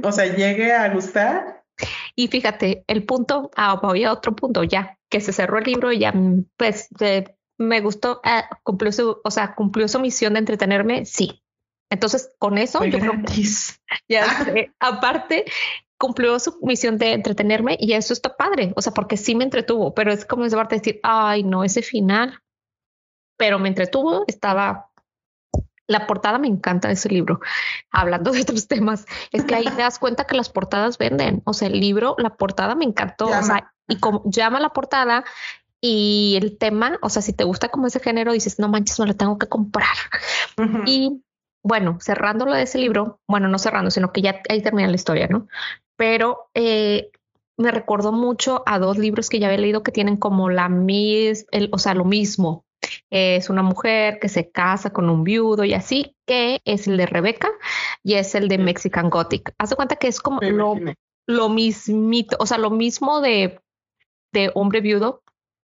o 0.03 0.13
sea, 0.13 0.27
llegue 0.27 0.73
a 0.73 0.89
gustar. 0.93 1.65
Y 2.15 2.29
fíjate, 2.29 2.85
el 2.87 3.05
punto, 3.05 3.51
ah, 3.57 3.79
voy 3.83 4.05
a 4.05 4.13
otro 4.13 4.35
punto 4.35 4.65
ya, 4.65 4.99
que 5.11 5.21
se 5.21 5.33
cerró 5.33 5.59
el 5.59 5.65
libro 5.65 5.93
y 5.93 5.99
ya, 5.99 6.15
pues, 6.57 6.89
me 7.59 7.81
gustó, 7.81 8.21
ah, 8.25 8.49
cumplió 8.63 8.93
su, 8.93 9.21
o 9.23 9.31
sea, 9.31 9.55
cumplió 9.55 9.89
su 9.89 10.01
misión 10.01 10.35
de 10.35 10.41
entretenerme, 10.41 11.07
sí. 11.07 11.43
Entonces, 11.91 12.35
con 12.39 12.59
eso, 12.59 12.85
yo 12.85 12.99
creo 12.99 13.13
que 13.23 13.43
ya, 14.09 14.27
aparte, 14.81 15.45
cumplió 15.99 16.39
su 16.39 16.59
misión 16.63 16.99
de 16.99 17.13
entretenerme 17.13 17.77
y 17.81 17.93
eso 17.93 18.13
está 18.13 18.37
padre, 18.37 18.73
o 18.77 18.83
sea, 18.83 18.93
porque 18.93 19.17
sí 19.17 19.35
me 19.35 19.45
entretuvo, 19.45 19.95
pero 19.95 20.13
es 20.13 20.25
como 20.25 20.45
esa 20.45 20.57
parte 20.57 20.75
de 20.75 20.81
decir, 20.81 21.01
ay, 21.03 21.43
no, 21.43 21.65
ese 21.65 21.83
final, 21.83 22.41
pero 23.37 23.59
me 23.59 23.69
entretuvo, 23.69 24.25
estaba... 24.27 24.91
La 25.89 26.09
portada 26.09 26.39
me 26.39 26.49
encanta 26.49 26.89
de 26.89 26.95
ese 26.95 27.09
libro. 27.09 27.39
Hablando 27.93 28.33
de 28.33 28.41
otros 28.41 28.67
temas, 28.69 29.07
es 29.31 29.45
que 29.45 29.55
ahí 29.55 29.67
te 29.67 29.83
das 29.83 30.01
cuenta 30.01 30.25
que 30.25 30.35
las 30.35 30.49
portadas 30.49 30.99
venden. 30.99 31.43
O 31.45 31.53
sea, 31.53 31.69
el 31.69 31.79
libro, 31.79 32.17
la 32.19 32.31
portada 32.37 32.75
me 32.75 32.85
encantó. 32.85 33.27
O 33.27 33.43
sea, 33.45 33.73
y 33.87 34.01
como 34.01 34.25
llama 34.27 34.59
la 34.59 34.71
portada 34.71 35.25
y 35.89 36.37
el 36.37 36.59
tema, 36.59 36.99
o 37.03 37.09
sea, 37.09 37.23
si 37.23 37.33
te 37.33 37.45
gusta 37.45 37.69
como 37.69 37.87
ese 37.87 38.01
género, 38.01 38.33
dices, 38.33 38.59
no 38.59 38.69
manches, 38.69 38.99
me 38.99 39.07
lo 39.07 39.15
tengo 39.15 39.39
que 39.39 39.49
comprar. 39.49 39.97
Y 40.87 41.23
bueno, 41.63 41.99
cerrándolo 42.01 42.55
de 42.55 42.63
ese 42.63 42.79
libro, 42.79 43.21
bueno, 43.29 43.49
no 43.49 43.59
cerrando, 43.59 43.91
sino 43.91 44.13
que 44.13 44.23
ya 44.23 44.41
ahí 44.49 44.63
termina 44.63 44.89
la 44.89 44.95
historia, 44.95 45.27
¿no? 45.29 45.49
pero 45.97 46.51
eh, 46.55 47.11
me 47.57 47.71
recordó 47.71 48.13
mucho 48.13 48.63
a 48.67 48.79
dos 48.79 48.99
libros 48.99 49.29
que 49.29 49.39
ya 49.39 49.49
había 49.49 49.59
leído 49.59 49.83
que 49.83 49.93
tienen 49.93 50.17
como 50.17 50.51
la 50.51 50.69
misma, 50.69 51.49
o 51.73 51.79
sea, 51.79 51.95
lo 51.95 52.05
mismo. 52.05 52.65
Es 53.11 53.51
una 53.51 53.63
mujer 53.63 54.19
que 54.21 54.29
se 54.29 54.51
casa 54.51 54.91
con 54.91 55.11
un 55.11 55.25
viudo 55.25 55.65
y 55.65 55.75
así, 55.75 56.15
que 56.27 56.61
es 56.65 56.87
el 56.87 56.99
de 56.99 57.07
Rebeca 57.07 57.51
y 58.05 58.15
es 58.15 58.35
el 58.35 58.49
de 58.49 58.59
Mexican 58.59 59.11
Gothic. 59.11 59.55
Haz 59.59 59.71
de 59.71 59.77
cuenta 59.77 59.97
que 59.97 60.09
es 60.09 60.21
como 60.21 60.41
lo, 60.41 60.77
lo 61.27 61.49
mismito, 61.49 62.37
o 62.39 62.47
sea, 62.47 62.59
lo 62.59 62.71
mismo 62.71 63.21
de, 63.21 63.61
de 64.33 64.53
hombre 64.55 64.83
viudo, 64.83 65.23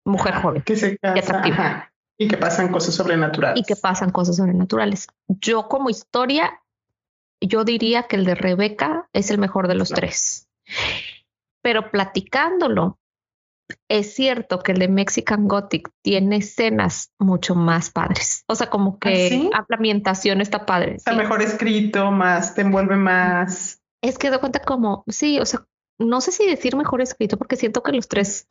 mujer 0.04 0.34
joven. 0.34 0.62
Que 0.62 0.76
se 0.76 0.98
casa, 0.98 1.90
y 2.18 2.28
que 2.28 2.36
pasan 2.36 2.70
cosas 2.70 2.94
sobrenaturales. 2.94 3.60
Y 3.60 3.64
que 3.64 3.76
pasan 3.76 4.10
cosas 4.10 4.36
sobrenaturales. 4.36 5.06
Yo 5.28 5.68
como 5.68 5.88
historia 5.88 6.60
yo 7.40 7.64
diría 7.64 8.04
que 8.04 8.16
el 8.16 8.24
de 8.24 8.34
Rebeca 8.34 9.08
es 9.12 9.30
el 9.30 9.38
mejor 9.38 9.68
de 9.68 9.74
los 9.74 9.88
tres. 9.88 10.48
Pero 11.62 11.90
platicándolo, 11.90 12.98
es 13.88 14.14
cierto 14.14 14.60
que 14.60 14.72
el 14.72 14.78
de 14.78 14.88
Mexican 14.88 15.48
Gothic 15.48 15.90
tiene 16.02 16.36
escenas 16.36 17.12
mucho 17.18 17.54
más 17.54 17.90
padres. 17.90 18.44
O 18.46 18.54
sea, 18.54 18.68
como 18.68 18.98
que 18.98 19.50
¿Ah, 19.54 19.64
la 19.68 19.76
ambientación 19.76 20.40
está 20.40 20.66
padre. 20.66 20.96
Está 20.96 21.12
mejor 21.12 21.42
escrito, 21.42 22.10
más, 22.10 22.54
te 22.54 22.62
envuelve 22.62 22.96
más. 22.96 23.80
Es 24.02 24.18
que 24.18 24.30
de 24.30 24.38
cuenta 24.38 24.60
como, 24.60 25.04
sí, 25.08 25.38
o 25.40 25.46
sea, 25.46 25.66
no 25.98 26.20
sé 26.20 26.32
si 26.32 26.46
decir 26.46 26.76
mejor 26.76 27.02
escrito, 27.02 27.36
porque 27.36 27.56
siento 27.56 27.82
que 27.82 27.92
los 27.92 28.08
tres 28.08 28.46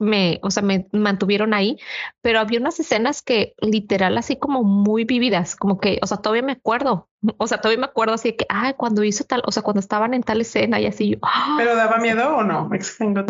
me, 0.00 0.40
o 0.42 0.50
sea, 0.50 0.62
me 0.62 0.88
mantuvieron 0.92 1.54
ahí, 1.54 1.78
pero 2.22 2.40
había 2.40 2.58
unas 2.58 2.80
escenas 2.80 3.22
que 3.22 3.54
literal 3.58 4.16
así 4.16 4.36
como 4.36 4.64
muy 4.64 5.04
vividas, 5.04 5.54
como 5.54 5.78
que, 5.78 6.00
o 6.02 6.06
sea, 6.06 6.16
todavía 6.16 6.42
me 6.42 6.52
acuerdo, 6.52 7.08
o 7.36 7.46
sea, 7.46 7.60
todavía 7.60 7.80
me 7.80 7.86
acuerdo 7.86 8.14
así 8.14 8.30
de 8.30 8.36
que, 8.36 8.46
ay, 8.48 8.74
cuando 8.76 9.04
hizo 9.04 9.24
tal, 9.24 9.42
o 9.46 9.52
sea, 9.52 9.62
cuando 9.62 9.80
estaban 9.80 10.14
en 10.14 10.22
tal 10.22 10.40
escena 10.40 10.80
y 10.80 10.86
así. 10.86 11.10
Yo, 11.10 11.18
¡ah! 11.22 11.54
¿Pero 11.58 11.76
daba 11.76 11.98
miedo 11.98 12.36
o 12.36 12.42
no? 12.42 12.68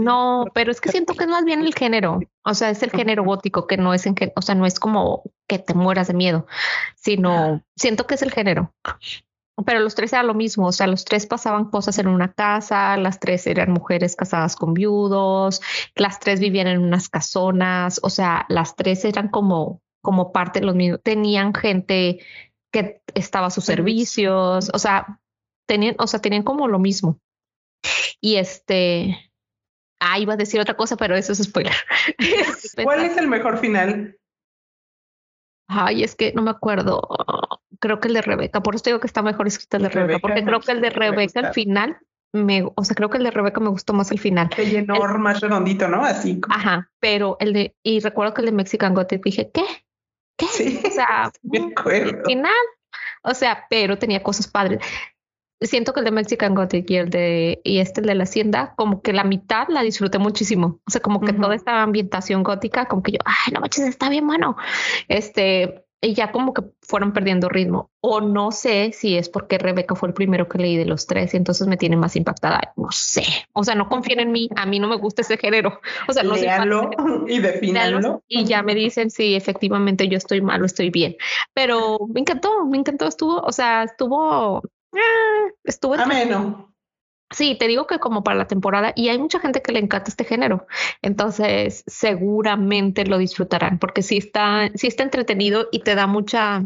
No, 0.01 0.47
pero 0.55 0.71
es 0.71 0.81
que 0.81 0.91
siento 0.91 1.15
que 1.15 1.25
es 1.25 1.31
más 1.31 1.45
bien 1.45 1.61
el 1.61 1.75
género, 1.75 2.21
o 2.45 2.55
sea, 2.55 2.71
es 2.71 2.83
el 2.83 2.91
género 2.91 3.25
gótico, 3.25 3.67
que 3.67 3.77
no 3.77 3.93
es 3.93 4.07
en 4.07 4.15
que, 4.15 4.33
o 4.37 4.43
sea, 4.43 4.55
no 4.55 4.65
es 4.65 4.79
como 4.79 5.25
que 5.49 5.59
te 5.59 5.75
mueras 5.75 6.07
de 6.07 6.15
miedo, 6.15 6.47
sino 6.95 7.63
siento 7.77 8.07
que 8.07 8.15
es 8.15 8.23
el 8.23 8.31
género 8.31 8.73
pero 9.65 9.81
los 9.81 9.95
tres 9.95 10.13
eran 10.13 10.27
lo 10.27 10.35
mismo, 10.35 10.67
o 10.67 10.73
sea, 10.73 10.87
los 10.87 11.05
tres 11.05 11.27
pasaban 11.27 11.71
cosas 11.71 11.99
en 11.99 12.09
una 12.09 12.33
casa, 12.33 12.97
las 12.97 13.21
tres 13.21 13.47
eran 13.47 13.73
mujeres 13.73 14.17
casadas 14.17 14.57
con 14.57 14.75
viudos, 14.75 15.61
las 15.95 16.21
tres 16.21 16.41
vivían 16.41 16.67
en 16.67 16.83
unas 16.83 17.09
casonas, 17.09 18.01
o 18.03 18.11
sea, 18.11 18.47
las 18.49 18.77
tres 18.77 19.05
eran 19.05 19.29
como, 19.29 19.83
como 20.03 20.33
parte 20.33 20.61
de 20.61 20.67
los 20.67 20.75
mismos, 20.75 21.01
tenían 21.03 21.55
gente 21.55 22.21
que 22.73 23.03
estaba 23.15 23.47
a 23.49 23.51
sus 23.51 23.65
servicios, 23.65 24.71
o 24.73 24.79
sea, 24.79 25.21
tenían, 25.67 25.97
o 25.99 26.07
sea, 26.07 26.21
tenían 26.21 26.43
como 26.43 26.69
lo 26.69 26.79
mismo. 26.79 27.21
Y 28.21 28.37
este, 28.37 29.33
ah, 30.01 30.19
iba 30.19 30.35
a 30.35 30.37
decir 30.37 30.61
otra 30.61 30.77
cosa, 30.77 30.97
pero 30.97 31.17
eso 31.17 31.33
es 31.33 31.43
spoiler. 31.43 31.75
¿Cuál 32.85 33.05
es 33.05 33.17
el 33.17 33.29
mejor 33.29 33.59
final? 33.59 34.17
Ay, 35.69 36.03
es 36.03 36.17
que 36.17 36.33
no 36.33 36.43
me 36.43 36.51
acuerdo 36.51 37.01
creo 37.81 38.01
que 38.01 38.09
el 38.09 38.15
de 38.15 38.23
Rebeca, 38.23 38.63
por 38.63 38.75
eso 38.75 38.85
digo 38.87 39.01
que 39.01 39.07
está 39.07 39.23
mejor 39.23 39.47
escrito 39.47 39.77
el 39.77 39.85
de 39.85 39.89
Rebeca, 39.89 40.19
porque 40.21 40.45
creo 40.45 40.61
que 40.61 40.73
el 40.73 40.81
de 40.81 40.91
Rebeca 40.91 41.41
al 41.41 41.53
final 41.53 41.99
me, 42.33 42.65
o 42.75 42.85
sea, 42.85 42.95
creo 42.95 43.11
que 43.11 43.19
el 43.19 43.25
de 43.25 43.31
Rebeca 43.33 43.61
me 43.61 43.71
gustó 43.71 43.93
más 43.93 44.11
el 44.13 44.21
final. 44.21 44.49
Que 44.51 44.67
llenó 44.67 44.95
más 45.19 45.41
redondito, 45.41 45.89
¿no? 45.89 46.05
Así. 46.05 46.41
Ajá, 46.49 46.91
pero 47.01 47.37
el 47.41 47.53
de, 47.53 47.75
y 47.83 48.01
recuerdo 48.01 48.35
que 48.35 48.43
el 48.43 48.47
de 48.47 48.53
Mexican 48.53 48.95
Gothic 48.95 49.25
dije, 49.25 49.51
¿qué? 49.53 49.65
¿Qué? 50.37 50.47
Sí, 50.47 50.81
o 50.87 50.91
sea, 50.91 51.33
me 51.43 51.73
acuerdo. 51.73 52.23
final. 52.25 52.53
O 53.23 53.35
sea, 53.35 53.67
pero 53.69 53.99
tenía 53.99 54.23
cosas 54.23 54.47
padres 54.47 54.81
siento 55.61 55.93
que 55.93 56.01
el 56.01 56.07
de 56.07 56.11
Mexican 56.13 56.55
Gothic 56.55 56.91
y 56.91 56.97
el 56.97 57.11
de 57.11 57.61
y 57.65 57.79
este 57.81 58.01
el 58.01 58.07
de 58.07 58.15
la 58.15 58.25
hacienda 58.25 58.75
como 58.77 59.03
que 59.03 59.13
la 59.13 59.25
mitad 59.25 59.69
la 59.69 59.83
disfruté 59.83 60.19
muchísimo 60.19 60.81
o 60.87 60.91
sea 60.91 61.03
como 61.03 61.21
que 61.21 61.33
toda 61.35 61.55
esta 61.55 61.83
ambientación 61.83 62.43
gótica 62.43 62.87
como 62.87 63.03
que 63.03 63.13
yo 63.13 63.19
ay 63.25 63.53
no 63.53 63.61
manches 63.61 63.87
está 63.87 64.09
bien 64.09 64.27
bueno 64.27 64.57
este 65.09 65.85
y 66.03 66.15
ya 66.15 66.33
como 66.33 66.55
que 66.55 66.63
fueron 66.81 67.13
perdiendo 67.13 67.49
ritmo. 67.49 67.91
O 68.01 68.21
no 68.21 68.53
sé 68.53 68.93
si 68.93 69.17
es 69.17 69.29
porque 69.29 69.59
Rebeca 69.59 69.95
fue 69.95 70.09
el 70.09 70.15
primero 70.15 70.49
que 70.49 70.59
leí 70.59 70.77
de 70.77 70.87
los 70.87 71.07
tres 71.07 71.35
y 71.35 71.37
entonces 71.37 71.67
me 71.67 71.77
tiene 71.77 71.97
más 71.97 72.17
impactada. 72.17 72.73
No 72.77 72.91
sé. 72.91 73.25
O 73.53 73.65
sea, 73.65 73.75
no 73.75 73.89
confíen 73.89 74.21
en 74.21 74.33
mí. 74.33 74.49
A 74.57 74.65
mí 74.65 74.79
no 74.79 74.89
me 74.89 74.97
gusta 74.97 75.23
ese 75.23 75.37
género. 75.37 75.81
O 76.09 76.13
sea, 76.13 76.23
no 76.23 76.35
Léalo 76.35 76.91
y 77.29 77.39
defínalo. 77.39 78.23
Y 78.27 78.45
ya 78.45 78.63
me 78.63 78.75
dicen 78.75 79.11
si 79.11 79.35
efectivamente 79.35 80.09
yo 80.09 80.17
estoy 80.17 80.41
mal 80.41 80.63
o 80.63 80.67
estoy 80.67 80.91
bien. 80.91 81.17
Pero 81.53 81.99
me 82.13 82.21
encantó, 82.21 82.65
me 82.67 82.79
encantó. 82.79 83.07
Estuvo, 83.07 83.41
o 83.41 83.53
sea, 83.53 83.85
estuvo, 83.85 84.63
eh, 84.95 85.53
estuvo. 85.65 85.95
Ameno. 85.95 86.70
Sí, 87.33 87.57
te 87.57 87.69
digo 87.69 87.87
que 87.87 88.01
como 88.01 88.25
para 88.25 88.39
la 88.39 88.47
temporada 88.49 88.93
y 88.97 89.09
hay 89.09 89.19
mucha 89.19 89.39
gente 89.39 89.63
que 89.63 89.71
le 89.73 89.79
encanta 89.79 90.11
este 90.11 90.25
género, 90.25 90.67
entonces 91.01 91.85
seguramente 91.87 93.05
lo 93.07 93.19
disfrutarán 93.19 93.79
porque 93.79 94.03
sí 94.03 94.17
está, 94.19 94.69
sí 94.75 94.89
está 94.89 95.05
entretenido 95.05 95.69
y 95.71 95.81
te 95.85 95.95
da 95.95 96.09
mucha, 96.09 96.65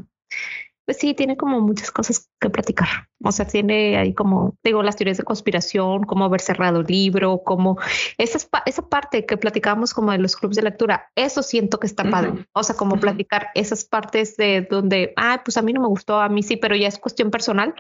pues 0.85 0.99
sí, 0.99 1.14
tiene 1.14 1.37
como 1.37 1.61
muchas 1.61 1.90
cosas 1.90 2.29
que 2.40 2.51
platicar. 2.51 2.88
O 3.23 3.33
sea, 3.33 3.47
tiene 3.47 3.97
ahí 3.97 4.12
como, 4.12 4.57
digo, 4.62 4.83
las 4.83 4.97
teorías 4.97 5.16
de 5.16 5.23
conspiración, 5.25 6.05
cómo 6.05 6.27
haber 6.27 6.40
cerrado 6.40 6.81
el 6.81 6.87
libro, 6.87 7.42
como 7.42 7.79
esa, 8.18 8.38
esa 8.66 8.88
parte 8.88 9.25
que 9.25 9.37
platicábamos 9.37 9.94
como 9.94 10.12
de 10.12 10.18
los 10.18 10.37
clubes 10.37 10.57
de 10.57 10.62
lectura, 10.62 11.11
eso 11.14 11.42
siento 11.42 11.81
que 11.81 11.87
está 11.87 12.09
padre. 12.11 12.47
O 12.53 12.62
sea, 12.62 12.77
como 12.77 12.97
platicar 13.01 13.49
esas 13.55 13.85
partes 13.85 14.37
de 14.37 14.66
donde, 14.70 15.14
ah, 15.16 15.40
pues 15.44 15.57
a 15.57 15.62
mí 15.62 15.73
no 15.73 15.81
me 15.81 15.88
gustó, 15.88 16.20
a 16.20 16.29
mí 16.29 16.42
sí, 16.42 16.57
pero 16.57 16.77
ya 16.77 16.88
es 16.88 16.99
cuestión 16.99 17.31
personal, 17.31 17.75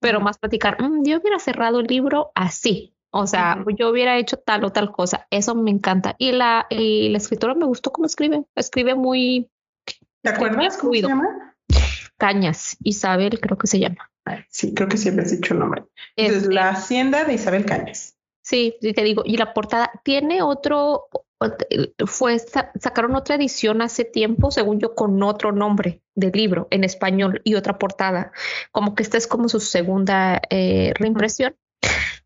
pero 0.00 0.20
más 0.20 0.38
platicar, 0.38 0.80
mm, 0.80 1.04
yo 1.04 1.18
hubiera 1.18 1.38
cerrado 1.38 1.80
el 1.80 1.86
libro 1.86 2.30
así. 2.34 2.94
O 3.10 3.26
sea, 3.26 3.64
yo 3.78 3.88
hubiera 3.88 4.18
hecho 4.18 4.36
tal 4.36 4.64
o 4.64 4.70
tal 4.70 4.92
cosa. 4.92 5.26
Eso 5.30 5.54
me 5.54 5.70
encanta. 5.70 6.14
Y 6.18 6.32
la, 6.32 6.66
y 6.68 7.08
la 7.08 7.16
escritora 7.16 7.54
me 7.54 7.64
gustó 7.64 7.90
cómo 7.90 8.06
escribe. 8.06 8.44
Escribe 8.54 8.94
muy... 8.94 9.48
¿Te 10.22 10.30
acuerdas 10.30 10.76
cómo 10.76 10.92
se 10.92 11.02
llama? 11.02 11.47
Cañas, 12.18 12.76
Isabel 12.82 13.40
creo 13.40 13.56
que 13.56 13.66
se 13.66 13.78
llama. 13.78 14.10
Sí, 14.50 14.74
creo 14.74 14.88
que 14.88 14.98
siempre 14.98 15.24
has 15.24 15.30
dicho 15.30 15.54
el 15.54 15.60
nombre. 15.60 15.84
Es 16.16 16.46
la 16.46 16.70
hacienda 16.70 17.24
de 17.24 17.34
Isabel 17.34 17.64
Cañas. 17.64 18.16
Sí, 18.42 18.76
te 18.80 19.02
digo, 19.02 19.22
y 19.24 19.36
la 19.36 19.52
portada 19.52 19.90
tiene 20.04 20.42
otro, 20.42 21.08
fue, 22.06 22.38
sacaron 22.38 23.14
otra 23.14 23.36
edición 23.36 23.82
hace 23.82 24.04
tiempo, 24.04 24.50
según 24.50 24.80
yo, 24.80 24.94
con 24.94 25.22
otro 25.22 25.52
nombre 25.52 26.02
de 26.14 26.30
libro 26.30 26.66
en 26.70 26.84
español 26.84 27.42
y 27.44 27.54
otra 27.56 27.78
portada, 27.78 28.32
como 28.72 28.94
que 28.94 29.02
esta 29.02 29.18
es 29.18 29.26
como 29.26 29.48
su 29.48 29.60
segunda 29.60 30.40
eh, 30.50 30.92
reimpresión 30.94 31.56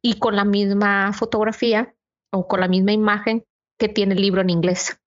y 0.00 0.18
con 0.18 0.36
la 0.36 0.44
misma 0.44 1.12
fotografía 1.12 1.94
o 2.32 2.46
con 2.46 2.60
la 2.60 2.68
misma 2.68 2.92
imagen 2.92 3.44
que 3.78 3.88
tiene 3.88 4.14
el 4.14 4.22
libro 4.22 4.42
en 4.42 4.50
inglés. 4.50 5.00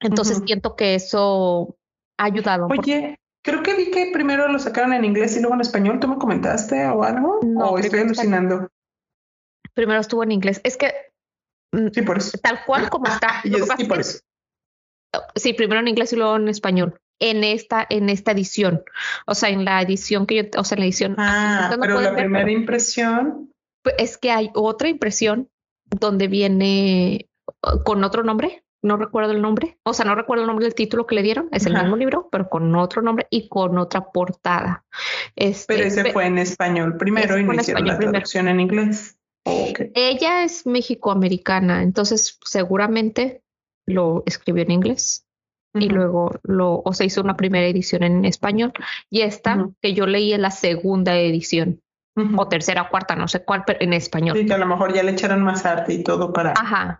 Entonces 0.00 0.40
siento 0.46 0.76
que 0.76 0.94
eso 0.94 1.76
ha 2.16 2.24
ayudado. 2.24 2.68
Oye, 2.70 3.18
Creo 3.44 3.62
que 3.62 3.74
vi 3.74 3.90
que 3.90 4.10
primero 4.10 4.48
lo 4.48 4.58
sacaron 4.58 4.94
en 4.94 5.04
inglés 5.04 5.36
y 5.36 5.40
luego 5.40 5.54
en 5.54 5.60
español. 5.60 6.00
¿Tú 6.00 6.08
me 6.08 6.16
comentaste 6.16 6.86
o 6.86 7.04
algo? 7.04 7.40
No, 7.42 7.72
¿O 7.72 7.78
estoy 7.78 8.00
alucinando? 8.00 8.68
Primero 9.74 10.00
estuvo 10.00 10.22
en 10.22 10.32
inglés. 10.32 10.62
Es 10.64 10.78
que. 10.78 10.94
Mm, 11.72 11.88
sí, 11.92 12.00
por 12.00 12.16
eso. 12.16 12.38
Tal 12.38 12.64
cual 12.64 12.88
como 12.88 13.06
está. 13.06 13.42
sí, 13.76 13.84
por 13.84 14.00
eso. 14.00 14.20
Sí, 15.34 15.52
primero 15.52 15.80
en 15.80 15.88
inglés 15.88 16.14
y 16.14 16.16
luego 16.16 16.36
en 16.36 16.48
español. 16.48 16.98
En 17.20 17.44
esta, 17.44 17.86
en 17.90 18.08
esta 18.08 18.32
edición. 18.32 18.82
O 19.26 19.34
sea, 19.34 19.50
en 19.50 19.66
la 19.66 19.82
edición 19.82 20.26
que 20.26 20.36
yo, 20.36 20.60
o 20.60 20.64
sea, 20.64 20.76
en 20.76 20.80
la 20.80 20.86
edición. 20.86 21.14
Ah, 21.18 21.76
pero 21.78 22.00
la 22.00 22.14
primera 22.14 22.50
impresión. 22.50 23.52
Pues 23.82 23.94
es 23.98 24.16
que 24.16 24.30
hay 24.30 24.50
otra 24.54 24.88
impresión 24.88 25.50
donde 25.84 26.28
viene 26.28 27.28
uh, 27.62 27.82
con 27.84 28.02
otro 28.04 28.24
nombre 28.24 28.63
no 28.84 28.98
recuerdo 28.98 29.32
el 29.32 29.40
nombre, 29.40 29.78
o 29.82 29.94
sea, 29.94 30.04
no 30.04 30.14
recuerdo 30.14 30.42
el 30.42 30.46
nombre 30.46 30.66
del 30.66 30.74
título 30.74 31.06
que 31.06 31.14
le 31.14 31.22
dieron, 31.22 31.48
es 31.52 31.64
el 31.64 31.74
mismo 31.74 31.96
libro, 31.96 32.28
pero 32.30 32.48
con 32.50 32.74
otro 32.76 33.00
nombre 33.00 33.26
y 33.30 33.48
con 33.48 33.78
otra 33.78 34.12
portada. 34.12 34.84
Este, 35.34 35.74
pero 35.74 35.88
ese 35.88 36.12
fue 36.12 36.26
en 36.26 36.38
español 36.38 36.96
primero 36.98 37.38
y 37.38 37.44
no 37.44 37.54
hicieron 37.54 37.86
la 37.86 37.98
traducción 37.98 38.46
en 38.46 38.60
inglés. 38.60 39.16
Ella 39.94 40.44
es 40.44 40.66
mexicoamericana, 40.66 41.82
entonces 41.82 42.38
seguramente 42.44 43.42
lo 43.86 44.22
escribió 44.26 44.62
en 44.62 44.72
inglés 44.72 45.26
y 45.74 45.88
luego 45.88 46.32
lo, 46.42 46.82
o 46.84 46.92
se 46.92 47.06
hizo 47.06 47.22
una 47.22 47.36
primera 47.36 47.66
edición 47.66 48.02
en 48.02 48.24
español. 48.26 48.72
Y 49.08 49.22
esta 49.22 49.70
que 49.80 49.94
yo 49.94 50.06
leí 50.06 50.34
es 50.34 50.38
la 50.38 50.50
segunda 50.50 51.18
edición 51.18 51.80
o 52.16 52.48
tercera 52.48 52.88
cuarta, 52.88 53.16
no 53.16 53.26
sé 53.26 53.44
cuál, 53.44 53.64
pero 53.66 53.80
en 53.80 53.92
español. 53.92 54.38
Sí, 54.38 54.46
que 54.46 54.54
a 54.54 54.58
lo 54.58 54.66
mejor 54.66 54.94
ya 54.94 55.02
le 55.02 55.12
echaron 55.12 55.42
más 55.42 55.66
arte 55.66 55.94
y 55.94 56.02
todo 56.04 56.32
para 56.32 56.54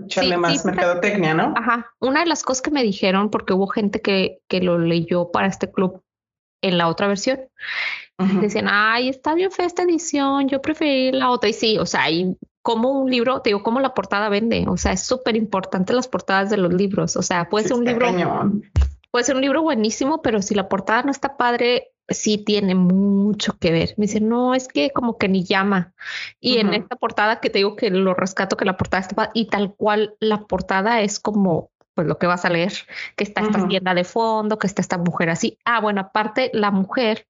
echarle 0.04 0.36
más 0.36 0.64
mercadotecnia, 0.64 1.34
¿no? 1.34 1.54
Ajá. 1.56 1.92
Una 2.00 2.20
de 2.20 2.26
las 2.26 2.42
cosas 2.42 2.62
que 2.62 2.70
me 2.70 2.82
dijeron, 2.82 3.30
porque 3.30 3.52
hubo 3.52 3.68
gente 3.68 4.00
que, 4.00 4.40
que 4.48 4.60
lo 4.60 4.78
leyó 4.78 5.30
para 5.30 5.46
este 5.46 5.70
club 5.70 6.02
en 6.62 6.78
la 6.78 6.88
otra 6.88 7.06
versión, 7.06 7.40
decían, 8.40 8.66
ay, 8.68 9.08
está 9.08 9.34
bien 9.34 9.52
fea 9.52 9.66
esta 9.66 9.82
edición, 9.82 10.48
yo 10.48 10.60
preferí 10.60 11.12
la 11.12 11.30
otra. 11.30 11.48
Y 11.48 11.52
sí, 11.52 11.78
o 11.78 11.86
sea, 11.86 12.10
y 12.10 12.36
como 12.62 12.90
un 12.90 13.10
libro, 13.10 13.40
te 13.40 13.50
digo, 13.50 13.62
como 13.62 13.80
la 13.80 13.94
portada 13.94 14.28
vende, 14.28 14.64
o 14.66 14.76
sea, 14.76 14.92
es 14.92 15.04
súper 15.04 15.36
importante 15.36 15.92
las 15.92 16.08
portadas 16.08 16.50
de 16.50 16.56
los 16.56 16.72
libros, 16.72 17.16
o 17.16 17.22
sea, 17.22 17.48
puede 17.48 17.68
ser 17.68 17.76
un 17.76 17.84
libro... 17.84 18.08
Puede 19.10 19.26
ser 19.26 19.36
un 19.36 19.42
libro 19.42 19.62
buenísimo, 19.62 20.22
pero 20.22 20.42
si 20.42 20.56
la 20.56 20.68
portada 20.68 21.04
no 21.04 21.12
está 21.12 21.36
padre, 21.36 21.93
sí 22.08 22.38
tiene 22.38 22.74
mucho 22.74 23.56
que 23.58 23.72
ver. 23.72 23.94
Me 23.96 24.06
dice, 24.06 24.20
no, 24.20 24.54
es 24.54 24.68
que 24.68 24.90
como 24.90 25.18
que 25.18 25.28
ni 25.28 25.44
llama. 25.44 25.94
Y 26.40 26.58
en 26.58 26.74
esta 26.74 26.96
portada 26.96 27.40
que 27.40 27.50
te 27.50 27.58
digo 27.58 27.76
que 27.76 27.90
lo 27.90 28.14
rescato, 28.14 28.56
que 28.56 28.64
la 28.64 28.76
portada 28.76 29.02
está 29.02 29.30
y 29.34 29.46
tal 29.46 29.74
cual 29.74 30.14
la 30.20 30.46
portada 30.46 31.00
es 31.00 31.20
como 31.20 31.70
pues 31.94 32.08
lo 32.08 32.18
que 32.18 32.26
vas 32.26 32.44
a 32.44 32.50
leer, 32.50 32.72
que 33.16 33.22
está 33.22 33.40
esta 33.40 33.68
tienda 33.68 33.94
de 33.94 34.02
fondo, 34.02 34.58
que 34.58 34.66
está 34.66 34.82
esta 34.82 34.98
mujer 34.98 35.30
así. 35.30 35.58
Ah, 35.64 35.80
bueno, 35.80 36.00
aparte 36.00 36.50
la 36.52 36.72
mujer 36.72 37.28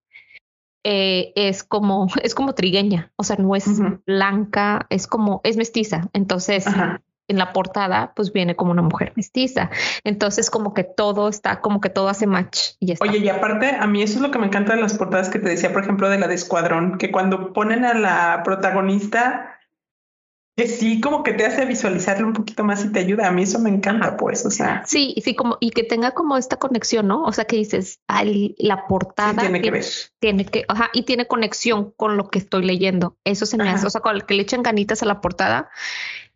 eh, 0.85 1.33
es 1.37 1.65
como, 1.65 2.07
es 2.23 2.35
como 2.35 2.55
trigueña, 2.55 3.13
o 3.17 3.25
sea, 3.25 3.37
no 3.37 3.55
es 3.55 3.67
blanca, 4.07 4.87
es 4.91 5.07
como, 5.07 5.43
es 5.45 5.57
mestiza. 5.57 6.09
Entonces, 6.13 6.67
en 7.29 7.39
la 7.39 7.53
portada, 7.53 8.13
pues 8.15 8.33
viene 8.33 8.57
como 8.57 8.73
una 8.73 8.83
mujer 8.83 9.13
mestiza. 9.17 9.71
Entonces, 10.05 10.51
como 10.51 10.75
que 10.75 10.85
todo 10.85 11.29
está, 11.29 11.61
como 11.61 11.81
que 11.81 11.91
todo 11.91 12.09
hace 12.09 12.27
match. 12.27 12.73
Y 12.81 12.95
Oye, 13.01 13.19
y 13.19 13.29
aparte, 13.29 13.77
a 13.79 13.87
mí 13.87 14.03
eso 14.03 14.17
es 14.17 14.21
lo 14.21 14.31
que 14.31 14.39
me 14.39 14.47
encanta 14.47 14.75
de 14.75 14.81
las 14.81 14.95
portadas 14.95 15.31
que 15.31 15.39
te 15.39 15.49
decía, 15.49 15.73
por 15.73 15.83
ejemplo, 15.83 16.09
de 16.09 16.19
la 16.19 16.29
de 16.29 16.35
Escuadrón, 16.35 16.99
que 16.99 17.11
cuando 17.11 17.53
ponen 17.53 17.85
a 17.85 17.95
la 17.95 18.43
protagonista, 18.45 19.55
que 20.57 20.69
sí, 20.69 21.01
como 21.01 21.25
que 21.25 21.33
te 21.33 21.45
hace 21.45 21.65
visualizarlo 21.65 22.29
un 22.29 22.33
poquito 22.33 22.63
más 22.63 22.85
y 22.85 22.93
te 22.93 23.01
ayuda. 23.01 23.27
A 23.27 23.33
mí 23.33 23.43
eso 23.43 23.59
me 23.59 23.71
encanta, 23.71 24.17
pues, 24.17 24.47
o 24.47 24.51
sea. 24.51 24.85
Sí, 24.87 25.17
sí, 25.25 25.35
como, 25.35 25.57
y 25.59 25.71
que 25.71 25.83
tenga 25.83 26.13
como 26.13 26.37
esta 26.37 26.57
conexión, 26.57 27.09
¿no? 27.09 27.25
O 27.25 27.33
sea, 27.33 27.45
que 27.45 27.57
dices, 27.57 28.01
ay, 28.07 28.55
la 28.59 28.87
portada. 28.87 29.41
tiene 29.41 29.61
que 29.61 29.71
ver. 29.73 29.85
Tiene 30.21 30.45
que, 30.45 30.65
ajá, 30.69 30.91
y 30.93 31.03
tiene 31.03 31.27
conexión 31.27 31.93
con 31.97 32.17
lo 32.17 32.29
que 32.29 32.39
estoy 32.39 32.65
leyendo. 32.65 33.17
Eso 33.25 33.47
se 33.47 33.57
me 33.57 33.69
hace, 33.69 33.87
o 33.87 33.91
sea, 33.91 34.01
con 34.01 34.15
el 34.15 34.27
que 34.27 34.35
le 34.35 34.43
echen 34.43 34.63
ganitas 34.63 35.03
a 35.03 35.07
la 35.07 35.21
portada, 35.21 35.71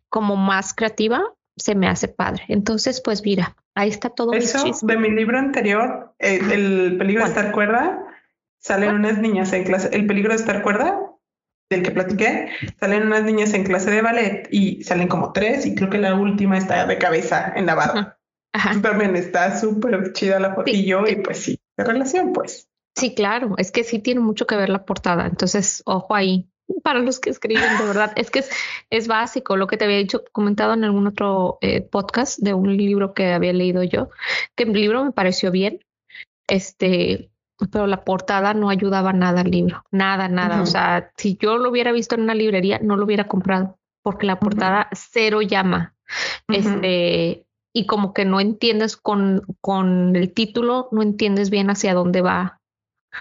como 0.09 0.35
más 0.35 0.73
creativa, 0.73 1.21
se 1.55 1.75
me 1.75 1.87
hace 1.87 2.07
padre. 2.07 2.43
Entonces, 2.47 3.01
pues 3.01 3.21
mira, 3.23 3.55
ahí 3.75 3.89
está 3.89 4.09
todo. 4.09 4.33
Eso 4.33 4.63
de 4.81 4.97
mi 4.97 5.09
libro 5.11 5.37
anterior, 5.37 6.13
eh, 6.19 6.39
el, 6.51 6.97
peligro 6.97 7.23
de 7.23 7.29
estar 7.29 7.51
cuerda, 7.51 8.05
salen 8.57 8.95
unas 8.95 9.19
niñas 9.19 9.53
en 9.53 9.63
clase, 9.63 9.89
el 9.93 10.07
peligro 10.07 10.31
de 10.31 10.37
estar 10.37 10.61
cuerda, 10.61 10.99
del 11.69 11.83
que 11.83 11.91
platiqué, 11.91 12.49
salen 12.79 13.03
unas 13.03 13.23
niñas 13.23 13.53
en 13.53 13.63
clase 13.63 13.91
de 13.91 14.01
ballet 14.01 14.47
y 14.51 14.83
salen 14.83 15.07
como 15.07 15.31
tres 15.33 15.65
y 15.65 15.75
creo 15.75 15.89
que 15.89 15.99
la 15.99 16.15
última 16.15 16.57
está 16.57 16.85
de 16.85 16.97
cabeza 16.97 17.53
en 17.55 17.67
la 17.67 17.75
barra. 17.75 18.19
También 18.81 19.15
está 19.15 19.57
súper 19.59 20.11
chida 20.13 20.39
la 20.39 20.55
fotillo 20.55 21.07
y 21.07 21.17
pues 21.17 21.37
sí, 21.37 21.59
de 21.77 21.83
relación 21.83 22.33
pues. 22.33 22.67
Sí, 22.95 23.13
claro, 23.13 23.53
es 23.57 23.71
que 23.71 23.83
sí 23.83 23.99
tiene 23.99 24.19
mucho 24.19 24.47
que 24.47 24.57
ver 24.57 24.69
la 24.69 24.83
portada, 24.83 25.27
entonces 25.27 25.83
ojo 25.85 26.15
ahí, 26.15 26.48
para 26.83 26.99
los 26.99 27.19
que 27.19 27.29
escriben, 27.29 27.77
de 27.77 27.85
verdad. 27.85 28.13
Es 28.15 28.31
que 28.31 28.43
es, 28.89 29.07
básico 29.07 29.57
lo 29.57 29.67
que 29.67 29.77
te 29.77 29.85
había 29.85 29.97
dicho, 29.97 30.23
comentado 30.31 30.73
en 30.73 30.83
algún 30.83 31.07
otro 31.07 31.57
eh, 31.61 31.81
podcast 31.81 32.39
de 32.39 32.53
un 32.53 32.75
libro 32.75 33.13
que 33.13 33.33
había 33.33 33.53
leído 33.53 33.83
yo, 33.83 34.09
que 34.55 34.63
el 34.63 34.73
libro 34.73 35.03
me 35.03 35.11
pareció 35.11 35.51
bien, 35.51 35.79
este, 36.47 37.29
pero 37.71 37.87
la 37.87 38.03
portada 38.03 38.53
no 38.53 38.69
ayudaba 38.69 39.13
nada 39.13 39.41
al 39.41 39.51
libro, 39.51 39.83
nada, 39.91 40.27
nada. 40.27 40.61
O 40.61 40.65
sea, 40.65 41.11
si 41.17 41.37
yo 41.37 41.57
lo 41.57 41.69
hubiera 41.69 41.91
visto 41.91 42.15
en 42.15 42.21
una 42.21 42.35
librería, 42.35 42.79
no 42.81 42.95
lo 42.95 43.05
hubiera 43.05 43.27
comprado, 43.27 43.77
porque 44.01 44.25
la 44.25 44.39
portada 44.39 44.89
cero 44.93 45.41
llama. 45.41 45.95
Este, 46.47 47.45
y 47.73 47.85
como 47.85 48.13
que 48.13 48.25
no 48.25 48.39
entiendes 48.39 48.97
con, 48.97 49.43
con 49.61 50.15
el 50.15 50.33
título, 50.33 50.89
no 50.91 51.03
entiendes 51.03 51.49
bien 51.49 51.69
hacia 51.69 51.93
dónde 51.93 52.21
va, 52.21 52.59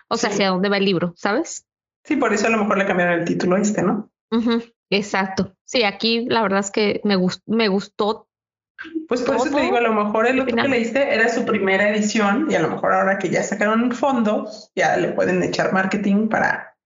o 0.08 0.16
sea, 0.16 0.30
hacia 0.30 0.48
dónde 0.48 0.68
va 0.68 0.78
el 0.78 0.84
libro, 0.84 1.12
¿sabes? 1.16 1.67
Sí, 2.08 2.16
por 2.16 2.32
eso 2.32 2.46
a 2.46 2.50
lo 2.50 2.56
mejor 2.56 2.78
le 2.78 2.86
cambiaron 2.86 3.18
el 3.18 3.26
título 3.26 3.58
este, 3.58 3.82
¿no? 3.82 4.10
exacto. 4.88 5.54
Sí, 5.66 5.82
aquí 5.82 6.24
la 6.26 6.40
verdad 6.40 6.60
es 6.60 6.70
que 6.70 7.02
me, 7.04 7.18
me 7.44 7.68
gustó. 7.68 8.30
Pues 9.06 9.20
por 9.20 9.36
eso 9.36 9.50
te 9.54 9.60
digo, 9.60 9.76
a 9.76 9.82
lo 9.82 9.92
mejor 9.92 10.26
el 10.26 10.40
otro 10.40 10.56
que 10.56 10.68
leíste 10.68 11.14
era 11.14 11.28
su 11.28 11.44
primera 11.44 11.90
edición 11.90 12.46
y 12.50 12.54
a 12.54 12.60
lo 12.60 12.70
mejor 12.70 12.94
ahora 12.94 13.18
que 13.18 13.28
ya 13.28 13.42
sacaron 13.42 13.82
un 13.82 13.92
fondo, 13.92 14.48
ya 14.74 14.96
le 14.96 15.08
pueden 15.08 15.42
echar 15.42 15.74
marketing 15.74 16.28
para, 16.28 16.78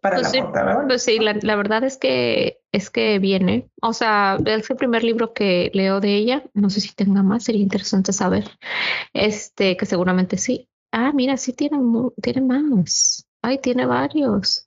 para 0.00 0.18
pues 0.18 0.32
la 0.32 0.42
portada. 0.44 0.84
Pues 0.86 1.02
sí, 1.02 1.18
la, 1.18 1.56
verdad 1.56 1.82
es 1.82 1.96
que 1.96 2.60
es 2.70 2.88
que 2.88 3.18
viene. 3.18 3.68
O 3.82 3.94
sea, 3.94 4.38
es 4.44 4.70
el 4.70 4.76
primer 4.76 5.02
libro 5.02 5.32
que 5.32 5.72
leo 5.74 5.98
de 5.98 6.14
ella. 6.14 6.44
No 6.54 6.70
sé 6.70 6.80
si 6.80 6.94
tenga 6.94 7.24
más, 7.24 7.42
sería 7.42 7.62
interesante 7.62 8.12
saber. 8.12 8.48
Este, 9.12 9.76
que 9.76 9.86
seguramente 9.86 10.38
sí. 10.38 10.68
Ah, 10.92 11.10
mira, 11.12 11.36
sí 11.36 11.52
tiene, 11.52 11.78
tiene 12.22 12.42
más. 12.42 13.25
Ay, 13.46 13.58
tiene 13.58 13.86
varios. 13.86 14.66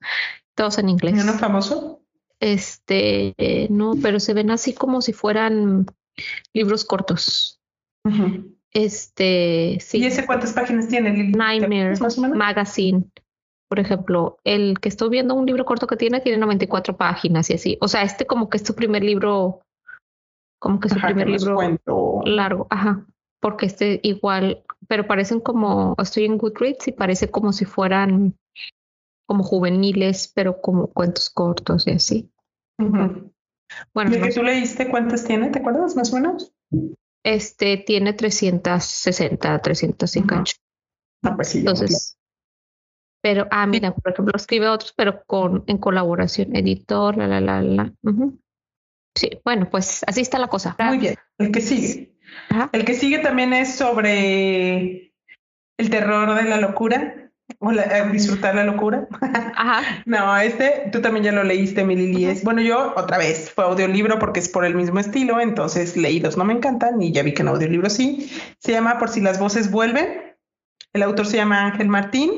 Todos 0.55 0.77
en 0.77 0.87
inglés. 0.87 1.17
¿Y 1.17 1.19
uno 1.19 1.33
famoso? 1.33 1.99
Este, 2.39 3.35
no, 3.69 3.91
pero 4.01 4.21
se 4.21 4.33
ven 4.33 4.51
así 4.51 4.73
como 4.73 5.01
si 5.01 5.11
fueran 5.11 5.85
libros 6.53 6.85
cortos. 6.85 7.59
Este, 8.71 9.79
sí. 9.81 9.97
¿Y 9.97 10.05
ese 10.05 10.25
cuántas 10.25 10.53
páginas 10.53 10.87
tiene? 10.87 11.11
Nightmare 11.11 11.93
Magazine. 12.33 13.03
Por 13.67 13.81
ejemplo, 13.81 14.37
el 14.45 14.79
que 14.79 14.87
estoy 14.87 15.09
viendo 15.09 15.35
un 15.35 15.45
libro 15.45 15.65
corto 15.65 15.85
que 15.85 15.97
tiene, 15.97 16.21
tiene 16.21 16.37
94 16.37 16.95
páginas 16.95 17.49
y 17.49 17.55
así. 17.55 17.77
O 17.81 17.89
sea, 17.89 18.03
este 18.03 18.25
como 18.25 18.49
que 18.49 18.55
es 18.55 18.63
tu 18.63 18.75
primer 18.75 19.03
libro, 19.03 19.59
como 20.57 20.79
que 20.79 20.87
es 20.87 20.93
su 20.93 21.01
primer 21.01 21.27
libro 21.27 21.59
largo. 22.23 22.65
Ajá. 22.69 23.05
Porque 23.41 23.65
este 23.65 23.99
igual, 24.03 24.63
pero 24.89 25.06
parecen 25.06 25.39
como, 25.39 25.95
estoy 25.99 26.25
en 26.25 26.38
Goodreads 26.39 26.88
y 26.88 26.91
parece 26.91 27.30
como 27.30 27.54
si 27.54 27.65
fueran 27.65 28.36
como 29.28 29.43
juveniles, 29.43 30.32
pero 30.34 30.60
como 30.60 30.88
cuentos 30.88 31.30
cortos 31.30 31.86
y 31.86 31.91
así. 31.91 32.32
Bueno, 32.78 34.12
¿Y 34.12 34.15
el 34.15 34.21
que 34.23 34.32
tú 34.32 34.41
leíste 34.41 34.89
cuántas 34.89 35.23
tiene? 35.23 35.52
¿Te 35.52 35.60
acuerdas 35.60 35.95
más 35.95 36.12
o 36.12 36.15
menos? 36.15 36.52
Este 37.23 37.78
tiene 37.78 38.13
360, 38.13 39.62
305 39.62 40.43
Ah, 41.21 41.36
pues 41.36 41.49
sí. 41.49 41.60
Entonces, 41.60 42.17
pero, 43.21 43.47
ah, 43.52 43.67
mira, 43.67 43.93
por 43.93 44.13
ejemplo, 44.13 44.34
escribe 44.36 44.69
otros, 44.69 44.93
pero 44.95 45.23
con 45.25 45.63
en 45.67 45.78
colaboración, 45.78 46.56
editor, 46.56 47.17
la, 47.17 47.28
la, 47.28 47.41
la, 47.41 47.62
la. 47.62 47.93
Sí, 49.15 49.30
bueno, 49.43 49.69
pues 49.69 50.04
así 50.08 50.22
está 50.22 50.39
la 50.39 50.47
cosa. 50.47 50.76
Muy 50.80 50.97
bien. 50.97 51.16
El 51.38 51.51
que 51.51 51.61
sigue. 51.61 52.09
El 52.71 52.86
que 52.86 52.93
sigue 52.93 53.19
también 53.19 53.53
es 53.53 53.75
sobre 53.75 55.13
el 55.77 55.89
terror 55.89 56.36
de 56.36 56.43
la 56.43 56.57
locura. 56.57 57.15
O 57.57 57.71
eh, 57.71 58.09
disfrutar 58.11 58.55
la 58.55 58.63
locura. 58.63 59.07
Ajá. 59.55 60.03
no, 60.05 60.38
este 60.38 60.89
tú 60.91 61.01
también 61.01 61.25
ya 61.25 61.32
lo 61.32 61.43
leíste, 61.43 61.84
mi 61.84 61.95
Lili. 61.95 62.39
Bueno, 62.43 62.61
yo 62.61 62.93
otra 62.95 63.17
vez 63.17 63.51
fue 63.51 63.63
audiolibro 63.63 64.19
porque 64.19 64.39
es 64.39 64.47
por 64.47 64.65
el 64.65 64.75
mismo 64.75 64.99
estilo, 64.99 65.41
entonces 65.41 65.97
leídos 65.97 66.38
no 66.38 66.45
me 66.45 66.53
encantan 66.53 67.01
y 67.01 67.11
ya 67.11 67.23
vi 67.23 67.34
que 67.34 67.41
en 67.41 67.47
audiolibro 67.47 67.89
sí. 67.89 68.32
Se 68.59 68.71
llama 68.71 68.99
Por 68.99 69.09
si 69.09 69.19
las 69.19 69.39
voces 69.39 69.71
vuelven. 69.71 70.36
El 70.93 71.03
autor 71.03 71.25
se 71.25 71.38
llama 71.38 71.65
Ángel 71.65 71.88
Martín 71.88 72.32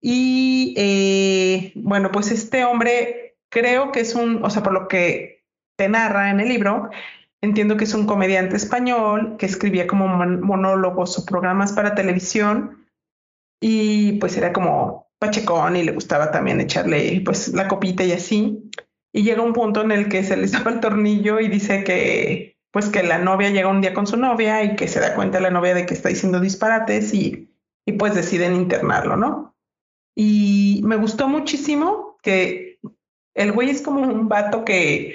y 0.00 0.74
eh, 0.76 1.72
bueno, 1.76 2.10
pues 2.10 2.30
este 2.30 2.64
hombre 2.64 3.36
creo 3.50 3.92
que 3.92 4.00
es 4.00 4.14
un, 4.14 4.44
o 4.44 4.50
sea, 4.50 4.62
por 4.62 4.72
lo 4.72 4.88
que 4.88 5.44
te 5.76 5.88
narra 5.88 6.30
en 6.30 6.40
el 6.40 6.48
libro, 6.48 6.90
entiendo 7.42 7.76
que 7.76 7.84
es 7.84 7.92
un 7.92 8.06
comediante 8.06 8.56
español 8.56 9.36
que 9.36 9.46
escribía 9.46 9.86
como 9.86 10.06
monólogos 10.08 11.18
o 11.18 11.26
programas 11.26 11.72
para 11.72 11.94
televisión 11.94 12.86
y 13.60 14.12
pues 14.14 14.36
era 14.36 14.52
como 14.52 15.10
pachecón 15.18 15.76
y 15.76 15.82
le 15.82 15.92
gustaba 15.92 16.30
también 16.30 16.60
echarle 16.60 17.20
pues 17.24 17.48
la 17.48 17.68
copita 17.68 18.04
y 18.04 18.12
así. 18.12 18.70
Y 19.12 19.24
llega 19.24 19.42
un 19.42 19.52
punto 19.52 19.82
en 19.82 19.92
el 19.92 20.08
que 20.08 20.24
se 20.24 20.36
le 20.36 20.48
zapa 20.48 20.70
el 20.70 20.80
tornillo 20.80 21.40
y 21.40 21.48
dice 21.48 21.84
que 21.84 22.56
pues 22.72 22.88
que 22.88 23.02
la 23.02 23.18
novia 23.18 23.50
llega 23.50 23.68
un 23.68 23.82
día 23.82 23.92
con 23.92 24.06
su 24.06 24.16
novia 24.16 24.62
y 24.64 24.76
que 24.76 24.88
se 24.88 25.00
da 25.00 25.14
cuenta 25.14 25.40
la 25.40 25.50
novia 25.50 25.74
de 25.74 25.84
que 25.84 25.92
está 25.92 26.08
diciendo 26.08 26.40
disparates 26.40 27.12
y, 27.12 27.54
y 27.84 27.92
pues 27.92 28.14
deciden 28.14 28.54
internarlo, 28.54 29.16
¿no? 29.16 29.54
Y 30.16 30.80
me 30.84 30.96
gustó 30.96 31.28
muchísimo 31.28 32.16
que 32.22 32.78
el 33.34 33.52
güey 33.52 33.68
es 33.68 33.82
como 33.82 34.00
un 34.00 34.28
vato 34.28 34.64
que 34.64 35.14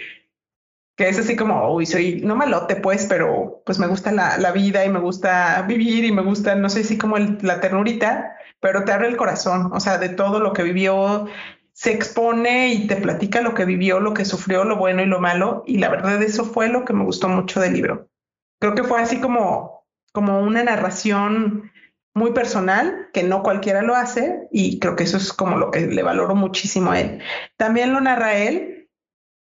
que 0.98 1.08
es 1.08 1.20
así 1.20 1.36
como, 1.36 1.74
uy, 1.74 1.86
soy 1.86 2.22
no 2.22 2.36
malote, 2.36 2.76
pues, 2.76 3.06
pero 3.06 3.62
pues 3.66 3.78
me 3.78 3.88
gusta 3.88 4.12
la, 4.12 4.38
la 4.38 4.52
vida 4.52 4.84
y 4.84 4.90
me 4.90 5.00
gusta 5.00 5.62
vivir 5.62 6.04
y 6.04 6.12
me 6.12 6.24
gusta, 6.24 6.56
no 6.56 6.70
sé 6.70 6.84
si 6.84 6.98
como 6.98 7.18
la 7.20 7.62
ternurita, 7.62 8.36
pero 8.60 8.84
te 8.84 8.92
abre 8.92 9.08
el 9.08 9.16
corazón, 9.16 9.72
o 9.72 9.80
sea, 9.80 10.00
de 10.00 10.10
todo 10.10 10.40
lo 10.40 10.54
que 10.54 10.64
vivió, 10.64 11.28
se 11.72 11.92
expone 11.92 12.74
y 12.74 12.88
te 12.88 12.96
platica 12.96 13.42
lo 13.42 13.54
que 13.54 13.66
vivió, 13.66 14.00
lo 14.00 14.16
que 14.16 14.26
sufrió, 14.26 14.64
lo 14.64 14.78
bueno 14.78 15.04
y 15.04 15.06
lo 15.06 15.20
malo, 15.20 15.64
y 15.68 15.78
la 15.78 15.90
verdad 15.90 16.22
eso 16.24 16.44
fue 16.44 16.68
lo 16.68 16.84
que 16.84 16.94
me 16.94 17.04
gustó 17.06 17.30
mucho 17.30 17.60
del 17.60 17.74
libro. 17.74 18.10
Creo 18.60 18.74
que 18.74 18.84
fue 18.84 19.00
así 19.00 19.22
como, 19.22 19.86
como 20.12 20.40
una 20.40 20.64
narración 20.64 21.72
muy 22.16 22.34
personal, 22.34 23.10
que 23.14 23.22
no 23.22 23.44
cualquiera 23.44 23.84
lo 23.84 23.96
hace, 23.96 24.48
y 24.52 24.80
creo 24.80 24.96
que 24.96 25.04
eso 25.04 25.18
es 25.18 25.32
como 25.32 25.58
lo 25.58 25.70
que 25.70 25.82
le 25.82 26.02
valoro 26.02 26.34
muchísimo 26.34 26.90
a 26.90 27.00
él. 27.00 27.20
También 27.58 27.94
lo 27.94 28.02
narra 28.02 28.36
él, 28.36 28.77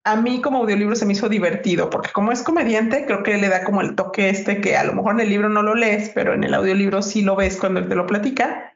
a 0.04 0.16
mí 0.16 0.42
como 0.42 0.60
audiolibro 0.60 0.96
se 0.96 1.06
me 1.06 1.14
hizo 1.14 1.30
divertido, 1.30 1.90
porque 1.90 2.12
como 2.12 2.32
es 2.32 2.42
comediante, 2.42 3.06
creo 3.06 3.24
que 3.24 3.38
le 3.38 3.50
da 3.50 3.64
como 3.64 3.82
el 3.82 3.96
toque 3.96 4.30
este 4.30 4.60
que 4.60 4.76
a 4.76 4.84
lo 4.84 4.94
mejor 4.94 5.14
en 5.14 5.22
el 5.22 5.30
libro 5.30 5.50
no 5.50 5.62
lo 5.62 5.76
lees, 5.76 6.10
pero 6.10 6.34
en 6.34 6.44
el 6.44 6.54
audiolibro 6.54 7.02
sí 7.02 7.22
lo 7.22 7.36
ves 7.36 7.58
cuando 7.58 7.80
él 7.80 7.88
te 7.88 7.96
lo 7.96 8.08
platica. 8.08 8.76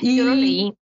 Y 0.00 0.16
Yo 0.16 0.24
lo 0.24 0.34
leí. 0.34 0.76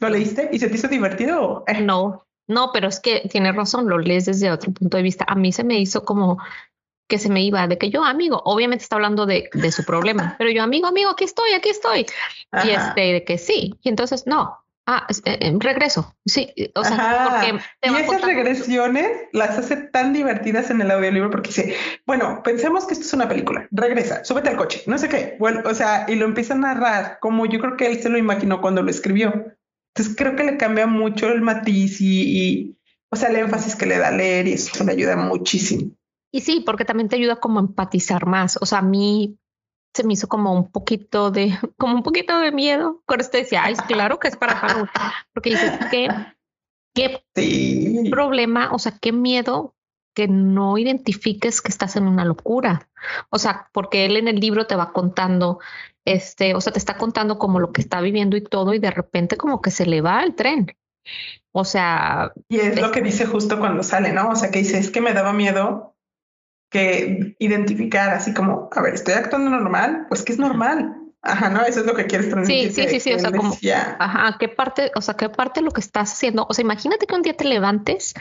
¿Lo 0.00 0.08
leíste? 0.08 0.50
¿Y 0.52 0.58
se 0.58 0.68
te 0.68 0.76
hizo 0.76 0.88
divertido? 0.88 1.64
No, 1.80 2.26
no, 2.48 2.70
pero 2.72 2.88
es 2.88 3.00
que 3.00 3.28
tiene 3.30 3.52
razón, 3.52 3.88
lo 3.88 3.98
lees 3.98 4.26
desde 4.26 4.50
otro 4.50 4.72
punto 4.72 4.96
de 4.96 5.02
vista. 5.02 5.24
A 5.28 5.34
mí 5.34 5.52
se 5.52 5.64
me 5.64 5.78
hizo 5.78 6.04
como 6.04 6.38
que 7.08 7.18
se 7.18 7.28
me 7.28 7.42
iba 7.42 7.66
de 7.68 7.78
que 7.78 7.90
yo, 7.90 8.04
amigo, 8.04 8.42
obviamente 8.44 8.82
está 8.82 8.96
hablando 8.96 9.26
de, 9.26 9.48
de 9.52 9.72
su 9.72 9.84
problema, 9.84 10.34
pero 10.38 10.50
yo, 10.50 10.62
amigo, 10.62 10.88
amigo, 10.88 11.10
aquí 11.10 11.24
estoy, 11.24 11.52
aquí 11.52 11.68
estoy. 11.68 12.06
Y 12.64 12.70
este, 12.70 13.00
de 13.00 13.24
que 13.24 13.38
sí. 13.38 13.74
Y 13.82 13.88
entonces, 13.88 14.26
no, 14.26 14.58
Ah, 14.88 15.04
eh, 15.24 15.38
eh, 15.40 15.56
regreso. 15.58 16.16
Sí, 16.24 16.52
o 16.76 16.84
sea, 16.84 17.28
porque 17.28 17.58
y 17.82 17.96
esas 17.96 18.22
regresiones 18.22 19.10
las 19.32 19.58
hace 19.58 19.76
tan 19.76 20.12
divertidas 20.12 20.70
en 20.70 20.80
el 20.80 20.92
audiolibro 20.92 21.30
porque 21.30 21.48
dice, 21.48 21.74
bueno, 22.06 22.40
pensemos 22.44 22.86
que 22.86 22.94
esto 22.94 23.04
es 23.04 23.12
una 23.12 23.28
película, 23.28 23.66
regresa, 23.72 24.24
súbete 24.24 24.50
al 24.50 24.56
coche, 24.56 24.84
no 24.86 24.96
sé 24.96 25.08
qué, 25.08 25.36
bueno, 25.40 25.62
o 25.64 25.74
sea, 25.74 26.06
y 26.08 26.14
lo 26.14 26.24
empieza 26.24 26.54
a 26.54 26.58
narrar 26.58 27.18
como 27.20 27.46
yo 27.46 27.58
creo 27.58 27.76
que 27.76 27.86
él 27.88 28.00
se 28.00 28.10
lo 28.10 28.16
imaginó 28.16 28.60
cuando 28.60 28.82
lo 28.82 28.90
escribió. 28.90 29.56
Entonces 29.96 30.14
creo 30.16 30.36
que 30.36 30.44
le 30.44 30.56
cambia 30.56 30.86
mucho 30.86 31.32
el 31.32 31.40
matiz 31.40 32.00
y, 32.00 32.78
o 33.10 33.16
sea, 33.16 33.30
el 33.30 33.36
énfasis 33.36 33.74
que 33.74 33.86
le 33.86 33.98
da 33.98 34.08
a 34.08 34.12
leer 34.12 34.46
y 34.46 34.52
eso 34.52 34.84
le 34.84 34.92
ayuda 34.92 35.16
muchísimo. 35.16 35.90
Y 36.30 36.42
sí, 36.42 36.62
porque 36.64 36.84
también 36.84 37.08
te 37.08 37.16
ayuda 37.16 37.36
como 37.36 37.58
a 37.58 37.62
empatizar 37.62 38.26
más. 38.26 38.58
O 38.60 38.66
sea, 38.66 38.80
a 38.80 38.82
mí 38.82 39.38
se 39.96 40.04
me 40.04 40.12
hizo 40.12 40.28
como 40.28 40.52
un 40.52 40.70
poquito 40.70 41.30
de, 41.30 41.58
como 41.78 41.94
un 41.94 42.02
poquito 42.02 42.38
de 42.38 42.52
miedo. 42.52 43.02
Con 43.06 43.20
esto 43.20 43.38
decía, 43.38 43.64
ay, 43.64 43.74
claro 43.88 44.18
que 44.18 44.28
es 44.28 44.36
para 44.36 44.58
Harold, 44.58 44.90
porque 45.32 45.50
dices 45.50 45.72
que 45.90 46.08
qué 46.94 47.22
problema, 48.10 48.70
o 48.72 48.78
sea, 48.78 48.96
qué 49.00 49.12
miedo 49.12 49.74
que 50.14 50.28
no 50.28 50.78
identifiques 50.78 51.60
que 51.60 51.70
estás 51.70 51.96
en 51.96 52.08
una 52.08 52.24
locura. 52.24 52.88
O 53.28 53.38
sea, 53.38 53.68
porque 53.72 54.06
él 54.06 54.16
en 54.16 54.28
el 54.28 54.36
libro 54.36 54.66
te 54.66 54.74
va 54.74 54.92
contando, 54.92 55.58
este, 56.06 56.54
o 56.54 56.60
sea, 56.62 56.72
te 56.72 56.78
está 56.78 56.96
contando 56.96 57.38
como 57.38 57.60
lo 57.60 57.70
que 57.72 57.82
está 57.82 58.00
viviendo 58.00 58.36
y 58.36 58.42
todo, 58.42 58.72
y 58.72 58.78
de 58.78 58.90
repente 58.90 59.36
como 59.36 59.60
que 59.60 59.70
se 59.70 59.84
le 59.84 60.00
va 60.00 60.22
el 60.22 60.34
tren. 60.34 60.74
O 61.52 61.64
sea. 61.64 62.32
Y 62.48 62.60
es, 62.60 62.80
lo 62.80 62.90
que 62.92 63.02
dice 63.02 63.26
justo 63.26 63.58
cuando 63.58 63.82
sale, 63.82 64.12
¿no? 64.12 64.30
O 64.30 64.36
sea, 64.36 64.50
que 64.50 64.60
dice, 64.60 64.78
es 64.78 64.90
que 64.90 65.02
me 65.02 65.12
daba 65.12 65.34
miedo 65.34 65.95
que 66.70 67.36
identificar 67.38 68.10
así 68.10 68.34
como, 68.34 68.68
a 68.72 68.82
ver, 68.82 68.94
estoy 68.94 69.14
actuando 69.14 69.50
normal, 69.50 70.06
pues 70.08 70.22
que 70.22 70.32
es 70.32 70.38
normal. 70.38 70.96
Ajá, 71.22 71.50
¿no? 71.50 71.62
Eso 71.62 71.80
es 71.80 71.86
lo 71.86 71.94
que 71.94 72.06
quieres 72.06 72.30
transmitir. 72.30 72.72
Sí, 72.72 72.82
sí, 72.82 72.88
sí, 72.88 73.00
sí, 73.00 73.12
o 73.12 73.18
sea, 73.18 73.32
como, 73.32 73.52
ajá, 73.98 74.36
¿qué 74.38 74.48
parte, 74.48 74.92
o 74.94 75.00
sea, 75.00 75.14
qué 75.14 75.28
parte 75.28 75.60
de 75.60 75.64
lo 75.64 75.72
que 75.72 75.80
estás 75.80 76.12
haciendo? 76.12 76.46
O 76.48 76.54
sea, 76.54 76.62
imagínate 76.62 77.06
que 77.06 77.14
un 77.14 77.22
día 77.22 77.36
te 77.36 77.44
levantes 77.44 78.14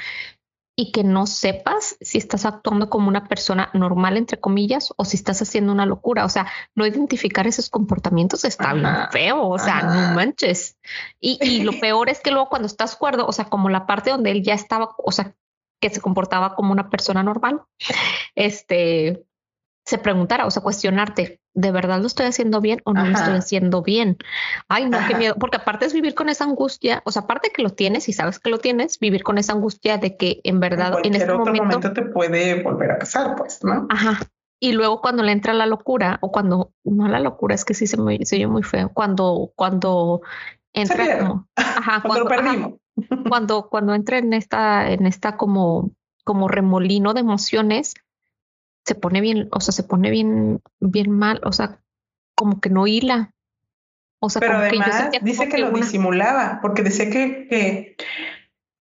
y 0.78 0.91
que 0.91 1.04
no 1.04 1.26
sepas 1.26 1.98
si 2.02 2.18
estás 2.18 2.46
actuando 2.46 2.89
como 2.89 3.08
una 3.08 3.28
persona 3.28 3.70
normal, 3.74 4.18
entre 4.18 4.39
comillas, 4.39 4.93
o 4.98 5.06
si 5.06 5.16
estás 5.16 5.41
haciendo 5.41 5.72
una 5.72 5.86
locura. 5.86 6.26
O 6.26 6.30
sea, 6.30 6.48
no 6.74 6.86
identificar 6.86 7.48
esos 7.48 7.70
comportamientos 7.70 8.43
está 8.43 8.74
bien 8.74 8.88
feo, 9.12 9.48
o 9.48 9.58
sea, 9.58 9.84
no 9.84 10.16
manches. 10.16 10.78
Y, 11.20 11.39
y, 11.41 11.64
lo 11.64 11.72
peor 11.80 12.10
es 12.10 12.20
que 12.20 12.32
luego 12.32 12.50
cuando 12.50 12.66
estás 12.66 12.96
cuerdo, 12.96 13.26
o 13.26 13.32
sea, 13.32 13.46
como 13.46 13.70
la 13.70 13.86
parte 13.86 14.10
donde 14.10 14.32
él 14.32 14.43
ya 14.43 14.54
estaba, 14.54 14.96
o 14.98 15.12
sea, 15.14 15.34
que 15.80 15.89
se 15.89 16.01
comportaba 16.01 16.55
como 16.55 16.71
una 16.71 16.89
persona 16.89 17.23
normal, 17.23 17.61
este, 18.36 19.26
se 19.86 19.99
preguntara, 19.99 20.47
o 20.47 20.51
sea, 20.51 20.63
cuestionarte, 20.63 21.39
¿de 21.53 21.71
verdad 21.71 22.01
lo 22.01 22.07
estoy 22.07 22.26
haciendo 22.26 22.59
bien 22.59 22.82
o 22.86 22.93
no 22.93 23.05
lo 23.05 23.11
estoy 23.11 23.36
haciendo 23.36 23.84
bien? 23.84 24.17
Ay, 24.67 24.89
no, 24.89 24.97
qué 25.07 25.15
miedo, 25.15 25.36
porque 25.36 25.57
aparte 25.57 25.86
es 25.86 25.93
vivir 25.93 26.15
con 26.15 26.28
esa 26.28 26.43
angustia, 26.43 27.03
o 27.05 27.11
sea, 27.11 27.23
aparte 27.23 27.51
que 27.51 27.61
lo 27.61 27.69
tienes 27.69 28.09
y 28.09 28.13
sabes 28.13 28.39
que 28.39 28.49
lo 28.49 28.57
tienes, 28.57 28.99
vivir 28.99 29.23
con 29.23 29.38
esa 29.38 29.53
angustia 29.53 29.97
de 29.97 30.17
que 30.17 30.41
en 30.43 30.59
verdad 30.59 30.97
en, 31.03 31.13
este 31.13 31.32
momento, 31.32 31.93
te 31.93 32.01
puede 32.01 32.63
volver 32.63 32.91
a 32.91 32.97
casar, 32.97 33.36
pues, 33.36 33.63
¿no? 33.63 33.86
Ajá. 33.89 34.19
Y 34.59 34.71
luego 34.71 35.01
cuando 35.01 35.21
le 35.21 35.34
entra 35.34 35.53
la 35.53 35.67
locura, 35.67 36.17
o 36.21 36.32
cuando, 36.32 36.71
no 36.84 37.07
la 37.07 37.19
locura, 37.19 37.53
es 37.53 37.63
que 37.63 37.76
sí 37.76 37.86
se 37.86 37.97
me 37.97 38.26
se 38.26 38.38
oye 38.38 38.47
muy 38.47 38.63
feo, 38.63 38.89
cuando, 38.91 39.51
cuando 39.55 40.21
entra 40.73 41.19
como, 41.19 41.47
ajá, 41.55 42.01
cuando, 42.07 42.23
lo 42.23 42.30
perdimos 42.30 42.73
cuando, 43.30 43.70
cuando 43.70 43.93
entra 43.93 44.18
en 44.18 44.34
esta, 44.34 44.91
en 44.91 45.06
esta 45.06 45.38
como, 45.38 45.91
como 46.24 46.48
remolino 46.48 47.14
de 47.14 47.22
emociones, 47.22 47.93
se 48.86 48.96
pone 48.96 49.22
bien, 49.22 49.48
o 49.52 49.60
sea, 49.60 49.74
se 49.74 49.84
pone 49.84 50.10
bien, 50.10 50.62
bien 50.80 51.12
mal, 51.12 51.41
o 51.43 51.52
sea, 51.52 51.82
como 52.36 52.60
que 52.60 52.70
no 52.70 52.88
hila. 52.88 53.32
O 54.20 54.30
sea, 54.30 54.39
Pero 54.39 54.58
además 54.58 55.12
dice 55.22 55.50
que, 55.50 55.58
lo 55.58 55.72
disimulaba, 55.72 56.60
porque 56.62 56.84
decía 56.84 57.10
que, 57.10 57.48
que, 57.48 57.98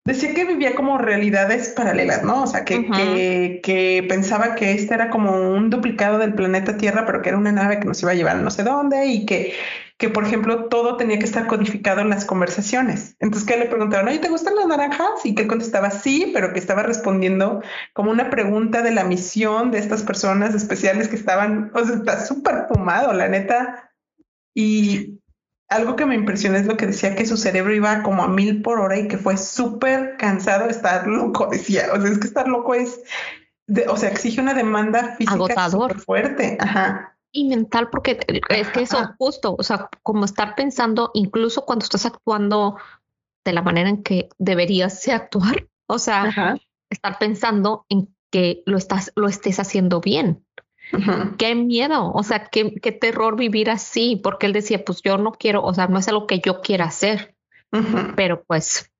decía 0.05 0.35
que 0.35 0.45
vivía 0.45 0.75
como 0.75 0.99
realidades 0.99 1.71
paralelas, 1.71 2.23
¿no? 2.23 2.43
O 2.43 2.47
sea, 2.47 2.65
que, 2.65 2.87
que, 2.91 3.61
que, 3.63 4.05
pensaba 4.09 4.55
que 4.55 4.73
este 4.73 4.95
era 4.95 5.11
como 5.11 5.33
un 5.53 5.71
duplicado 5.71 6.19
del 6.19 6.35
planeta 6.35 6.77
Tierra, 6.77 7.07
pero 7.07 7.23
que 7.23 7.31
era 7.31 7.39
una 7.39 7.53
nave 7.53 7.81
que 7.81 7.87
nos 7.87 8.01
iba 8.03 8.13
a 8.13 8.15
llevar 8.15 8.37
a 8.37 8.41
no 8.41 8.51
sé 8.51 8.63
dónde 8.63 9.07
y 9.07 9.27
que 9.27 9.55
que, 9.99 10.11
por 10.11 10.25
ejemplo, 10.25 10.67
todo 10.67 10.97
tenía 10.97 11.19
que 11.19 11.25
estar 11.25 11.47
codificado 11.47 12.03
en 12.03 12.11
las 12.11 12.27
conversaciones. 12.27 13.17
Entonces, 13.19 13.49
que 13.49 13.57
le 13.57 13.67
preguntaron, 13.67 14.09
oye, 14.09 14.19
¿te 14.19 14.29
gustan 14.29 14.55
las 14.57 14.67
naranjas? 14.67 15.25
Y 15.25 15.35
que 15.35 15.43
él 15.43 15.49
contestaba 15.49 15.91
sí, 15.91 16.31
pero 16.35 16.53
que 16.53 16.59
estaba 16.59 16.83
respondiendo 16.83 17.63
como 17.95 18.11
una 18.11 18.29
pregunta 18.29 18.83
de 18.83 18.91
la 18.91 19.05
misión 19.05 19.71
de 19.71 19.79
estas 19.79 20.03
personas 20.03 20.55
especiales 20.55 21.09
que 21.09 21.17
estaban, 21.17 21.71
o 21.75 21.85
sea, 21.85 21.97
está 21.97 22.25
súper 22.25 22.67
fumado, 22.69 23.15
la 23.15 23.29
neta. 23.29 23.91
Y 24.55 25.19
algo 25.71 25.97
que 25.97 26.05
me 26.05 26.15
impresionó 26.15 26.59
es 26.59 26.67
lo 26.67 26.77
que 26.77 26.87
decía 26.87 27.15
que 27.15 27.25
su 27.25 27.39
cerebro 27.39 27.75
iba 27.75 28.03
como 28.03 28.23
a 28.23 28.29
mil 28.29 28.61
por 28.61 28.81
hora 28.81 28.99
y 28.99 29.09
que 29.09 29.17
fue 29.17 29.39
súper 29.39 30.19
cansado 30.19 30.67
de 30.67 30.73
estar 30.73 31.07
loco, 31.07 31.49
decía. 31.51 31.89
O 31.95 32.01
sea, 32.01 32.11
es 32.11 32.19
que 32.19 32.27
estar 32.27 32.49
loco 32.49 32.75
es, 32.75 33.01
o 33.89 33.97
sea, 33.97 34.11
exige 34.11 34.43
una 34.43 34.53
demanda 34.53 35.17
física 35.17 35.71
súper 35.71 35.99
fuerte. 36.01 36.59
Ajá 36.61 37.16
y 37.37 37.45
mental, 37.45 37.91
porque 37.91 38.18
es 38.49 38.68
que 38.68 38.82
eso 38.82 39.14
justo, 39.18 39.55
o 39.59 39.62
sea, 39.62 39.89
como 40.03 40.24
estar 40.24 40.55
pensando, 40.55 41.11
incluso 41.14 41.64
cuando 41.66 41.84
estás 41.84 42.07
actuando 42.07 42.76
de 43.45 43.53
la 43.53 43.62
manera 43.62 43.91
en 43.91 44.03
que 44.03 44.28
deberías 44.39 45.07
actuar, 45.09 45.68
o 45.87 45.99
sea, 45.99 46.59
estar 46.91 47.18
pensando 47.18 47.84
en 47.89 48.09
que 48.30 48.62
lo 48.64 48.78
estás, 48.78 49.12
lo 49.14 49.28
estés 49.28 49.61
haciendo 49.61 50.01
bien. 50.01 50.45
Qué 51.37 51.55
miedo, 51.55 52.12
o 52.12 52.22
sea, 52.22 52.47
qué, 52.47 52.74
qué, 52.76 52.93
terror 52.93 53.37
vivir 53.37 53.70
así, 53.70 54.16
porque 54.22 54.47
él 54.47 54.53
decía, 54.53 54.84
pues 54.84 55.03
yo 55.03 55.18
no 55.18 55.32
quiero, 55.32 55.64
o 55.64 55.74
sea, 55.74 55.89
no 55.89 55.99
es 55.99 56.09
algo 56.09 56.26
que 56.26 56.41
yo 56.41 56.61
quiera 56.61 56.87
hacer, 56.87 57.34
pero 58.14 58.45
pues 58.45 58.93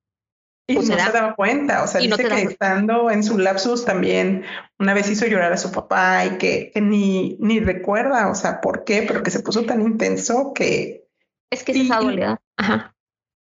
y 0.69 0.75
pues 0.75 0.89
no 0.89 0.99
se 0.99 1.13
daba 1.13 1.35
cuenta, 1.37 1.85
o 1.85 1.87
sea, 1.87 2.01
dice 2.01 2.25
que 2.25 2.43
estando 2.43 3.11
en 3.11 3.23
su 3.23 3.39
lapsus 3.39 3.85
también 3.85 4.45
una 4.81 4.95
vez 4.95 5.09
hizo 5.09 5.27
llorar 5.27 5.53
a 5.53 5.57
su 5.57 5.71
papá 5.71 6.25
y 6.27 6.39
que, 6.39 6.73
ni, 6.75 7.37
ni 7.39 7.61
recuerda, 7.61 8.29
o 8.29 8.35
sea, 8.35 8.61
por 8.61 8.85
qué, 8.85 9.05
pero 9.07 9.23
que 9.23 9.31
se 9.31 9.41
puso 9.41 9.65
tan 9.65 9.81
intenso 9.81 10.53
que... 10.55 11.07
Es 11.51 11.63
que 11.63 11.73
es 11.73 11.79
esa 11.79 12.01
dualidad. 12.01 12.39
Ajá. 12.57 12.97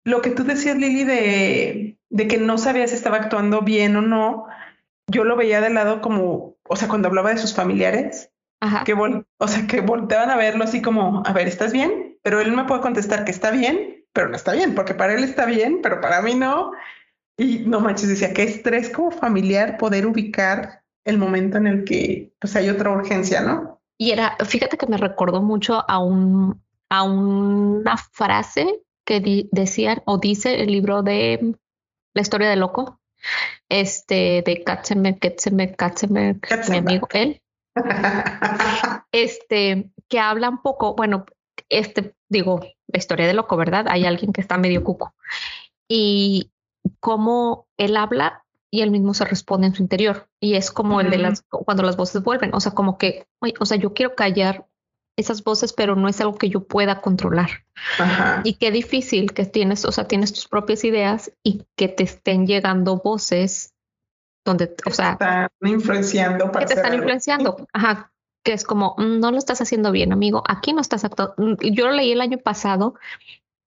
Lo 0.06 0.22
que 0.22 0.30
tú 0.30 0.44
decías, 0.44 0.78
Lili, 0.78 1.04
de, 1.04 1.98
de 2.12 2.28
que 2.28 2.38
no 2.38 2.60
sabía 2.60 2.88
si 2.88 2.94
estaba 2.94 3.18
actuando 3.18 3.62
bien 3.62 3.96
o 3.96 4.02
no, 4.02 4.46
yo 5.08 5.24
lo 5.24 5.36
veía 5.36 5.62
de 5.62 5.72
lado 5.72 6.02
como, 6.02 6.58
o 6.64 6.76
sea, 6.76 6.88
cuando 6.88 7.08
hablaba 7.08 7.32
de 7.32 7.40
sus 7.40 7.56
familiares, 7.56 8.32
Ajá. 8.62 8.84
que 8.84 8.94
o 8.94 9.48
sea, 9.48 9.66
que 9.68 9.82
volteaban 9.82 10.30
a 10.30 10.38
verlo 10.38 10.64
así 10.64 10.82
como, 10.82 11.24
a 11.26 11.34
ver, 11.34 11.48
¿estás 11.48 11.74
bien? 11.74 12.20
Pero 12.22 12.40
él 12.40 12.52
me 12.52 12.66
puede 12.66 12.82
contestar 12.82 13.26
que 13.26 13.32
está 13.32 13.50
bien, 13.50 14.06
pero 14.14 14.30
no 14.30 14.36
está 14.36 14.54
bien, 14.54 14.76
porque 14.76 14.94
para 14.94 15.14
él 15.14 15.24
está 15.24 15.46
bien, 15.46 15.80
pero 15.82 16.02
para 16.02 16.22
mí 16.22 16.36
no. 16.36 16.72
Y 17.38 17.60
no 17.60 17.80
manches, 17.80 18.10
decía, 18.10 18.34
qué 18.34 18.44
estrés 18.44 18.90
como 18.90 19.12
familiar 19.12 19.78
poder 19.78 20.06
ubicar 20.06 20.84
el 21.04 21.18
momento 21.18 21.58
en 21.58 21.68
el 21.68 21.84
que 21.84 22.34
pues 22.40 22.56
hay 22.56 22.70
otra 22.70 22.92
urgencia, 22.92 23.42
¿no? 23.42 23.82
Y 23.98 24.12
era, 24.12 24.38
fíjate 24.46 24.78
que 24.78 24.88
me 24.88 24.98
recordó 24.98 25.42
mucho 25.42 25.84
a 25.88 26.00
un, 26.00 26.62
a 26.90 27.04
una 27.04 27.98
frase 27.98 28.82
que 29.06 29.48
decían 29.52 30.02
o 30.06 30.18
dice 30.18 30.62
el 30.62 30.72
libro 30.72 31.04
de 31.04 31.56
la 32.14 32.22
historia 32.22 32.50
de 32.50 32.56
loco, 32.56 33.00
este 33.70 34.44
de 34.46 34.64
Katzenberg, 34.64 35.20
Katzenberg, 35.20 35.76
Katzenberg, 35.76 36.40
mi 36.70 36.78
amigo 36.78 37.08
él, 37.14 37.42
este 39.12 39.92
que 40.08 40.20
habla 40.20 40.50
un 40.50 40.62
poco, 40.62 40.96
bueno, 40.96 41.26
este 41.70 42.16
digo 42.30 42.62
la 42.88 42.98
historia 42.98 43.28
de 43.28 43.34
loco, 43.34 43.58
¿verdad? 43.58 43.86
Hay 43.90 44.06
alguien 44.06 44.34
que 44.34 44.42
está 44.42 44.58
medio 44.58 44.84
cuco 44.84 45.14
y 45.88 46.52
cómo 47.00 47.68
él 47.78 47.98
habla 47.98 48.44
y 48.72 48.82
él 48.82 48.92
mismo 48.92 49.14
se 49.14 49.26
responde 49.26 49.68
en 49.68 49.76
su 49.76 49.82
interior 49.82 50.28
y 50.40 50.56
es 50.56 50.72
como 50.72 51.00
el 51.00 51.10
de 51.10 51.18
las 51.18 51.44
cuando 51.50 51.84
las 51.84 51.98
voces 51.98 52.24
vuelven, 52.24 52.54
o 52.54 52.60
sea, 52.60 52.74
como 52.74 52.98
que, 52.98 53.28
o 53.60 53.66
sea, 53.66 53.78
yo 53.78 53.94
quiero 53.94 54.16
callar 54.16 54.66
esas 55.18 55.44
voces, 55.44 55.72
pero 55.72 55.96
no 55.96 56.10
es 56.10 56.20
algo 56.20 56.38
que 56.38 56.50
yo 56.50 56.66
pueda 56.68 57.00
controlar. 57.00 57.66
Y 58.44 58.56
qué 58.56 58.72
difícil 58.72 59.34
que 59.34 59.46
tienes, 59.46 59.86
o 59.86 59.92
sea, 59.92 60.08
tienes 60.08 60.34
tus 60.34 60.48
propias 60.48 60.84
ideas 60.84 61.32
y 61.42 61.66
que 61.78 61.88
te 61.88 62.04
estén 62.04 62.48
llegando 62.48 62.98
voces 62.98 63.74
donde, 64.44 64.76
o 64.86 64.92
sea, 64.92 65.14
están 65.14 65.50
influenciando 65.66 66.52
para 66.52 66.66
que 66.66 66.74
te 66.74 66.80
están 66.80 66.94
influenciando. 66.94 67.68
Ajá, 67.74 68.12
que 68.44 68.54
es 68.54 68.64
como, 68.64 68.96
mm, 68.98 69.20
no 69.20 69.32
lo 69.32 69.38
estás 69.38 69.62
haciendo 69.62 69.92
bien, 69.92 70.14
amigo, 70.14 70.44
aquí 70.48 70.74
no 70.74 70.82
estás 70.82 71.04
actuando. 71.04 71.34
Mm, 71.38 71.56
yo 71.72 71.88
lo 71.88 71.94
leí 71.94 72.12
el 72.12 72.22
año 72.22 72.38
pasado 72.38 72.96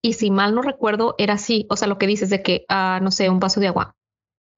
y 0.01 0.13
si 0.13 0.31
mal 0.31 0.55
no 0.55 0.61
recuerdo, 0.61 1.15
era 1.17 1.33
así, 1.35 1.65
o 1.69 1.75
sea, 1.75 1.87
lo 1.87 1.97
que 1.97 2.07
dices 2.07 2.29
de 2.29 2.41
que, 2.43 2.65
ah, 2.69 2.99
no 3.01 3.11
sé, 3.11 3.29
un 3.29 3.39
vaso 3.39 3.59
de 3.59 3.67
agua, 3.67 3.95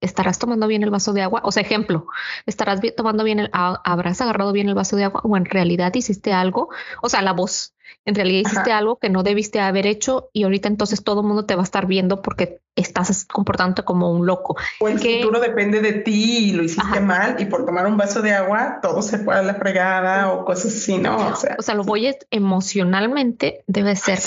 ¿Estarás 0.01 0.39
tomando 0.39 0.65
bien 0.65 0.81
el 0.81 0.89
vaso 0.89 1.13
de 1.13 1.21
agua? 1.21 1.41
O 1.45 1.51
sea, 1.51 1.61
ejemplo, 1.61 2.07
¿estarás 2.47 2.81
tomando 2.97 3.23
bien 3.23 3.37
el, 3.37 3.49
habrás 3.53 4.19
agarrado 4.19 4.51
bien 4.51 4.67
el 4.67 4.73
vaso 4.73 4.95
de 4.95 5.03
agua 5.03 5.21
o 5.23 5.37
en 5.37 5.45
realidad 5.45 5.93
hiciste 5.93 6.33
algo? 6.33 6.69
O 7.03 7.09
sea, 7.09 7.21
la 7.21 7.33
voz, 7.33 7.75
en 8.05 8.15
realidad 8.15 8.49
hiciste 8.49 8.71
algo 8.71 8.97
que 8.97 9.09
no 9.09 9.23
debiste 9.23 9.59
haber 9.59 9.85
hecho 9.85 10.29
y 10.33 10.43
ahorita 10.43 10.67
entonces 10.67 11.03
todo 11.03 11.21
el 11.21 11.27
mundo 11.27 11.45
te 11.45 11.55
va 11.55 11.61
a 11.61 11.63
estar 11.63 11.85
viendo 11.85 12.21
porque 12.21 12.61
estás 12.75 13.25
comportándote 13.25 13.83
como 13.83 14.11
un 14.11 14.25
loco. 14.25 14.55
O 14.79 14.87
el 14.87 14.99
futuro 14.99 15.39
depende 15.39 15.81
de 15.81 15.93
ti 15.93 16.49
y 16.49 16.51
lo 16.53 16.63
hiciste 16.63 16.99
mal 16.99 17.35
y 17.39 17.45
por 17.45 17.65
tomar 17.65 17.85
un 17.87 17.97
vaso 17.97 18.21
de 18.21 18.33
agua 18.33 18.79
todo 18.81 19.01
se 19.01 19.19
fue 19.19 19.35
a 19.35 19.43
la 19.43 19.55
fregada 19.55 20.31
o 20.31 20.45
cosas 20.45 20.75
así, 20.75 20.97
¿no? 20.97 21.17
O 21.17 21.35
sea, 21.35 21.55
o 21.59 21.61
sea 21.61 21.75
lo 21.75 21.83
voy 21.83 22.15
emocionalmente 22.31 23.63
debe 23.67 23.95
ser 23.95 24.19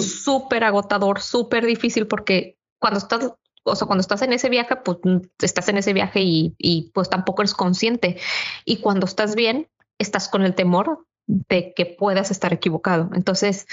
súper 0.00 0.64
agotador, 0.64 1.20
súper 1.20 1.66
difícil 1.66 2.06
porque 2.06 2.56
cuando 2.78 2.98
estás 2.98 3.32
o 3.62 3.76
sea, 3.76 3.86
cuando 3.86 4.00
estás 4.00 4.22
en 4.22 4.32
ese 4.32 4.48
viaje, 4.48 4.76
pues 4.76 4.98
mm, 5.02 5.18
estás 5.42 5.68
en 5.68 5.76
ese 5.76 5.92
viaje 5.92 6.22
y, 6.22 6.54
y, 6.56 6.90
pues 6.94 7.10
tampoco 7.10 7.42
eres 7.42 7.52
consciente. 7.52 8.16
Y 8.64 8.78
cuando 8.78 9.04
estás 9.04 9.34
bien, 9.34 9.68
estás 9.98 10.28
con 10.28 10.42
el 10.42 10.54
temor 10.54 11.06
de 11.48 11.72
que 11.74 11.86
puedas 11.86 12.30
estar 12.30 12.52
equivocado. 12.52 13.10
Entonces... 13.14 13.66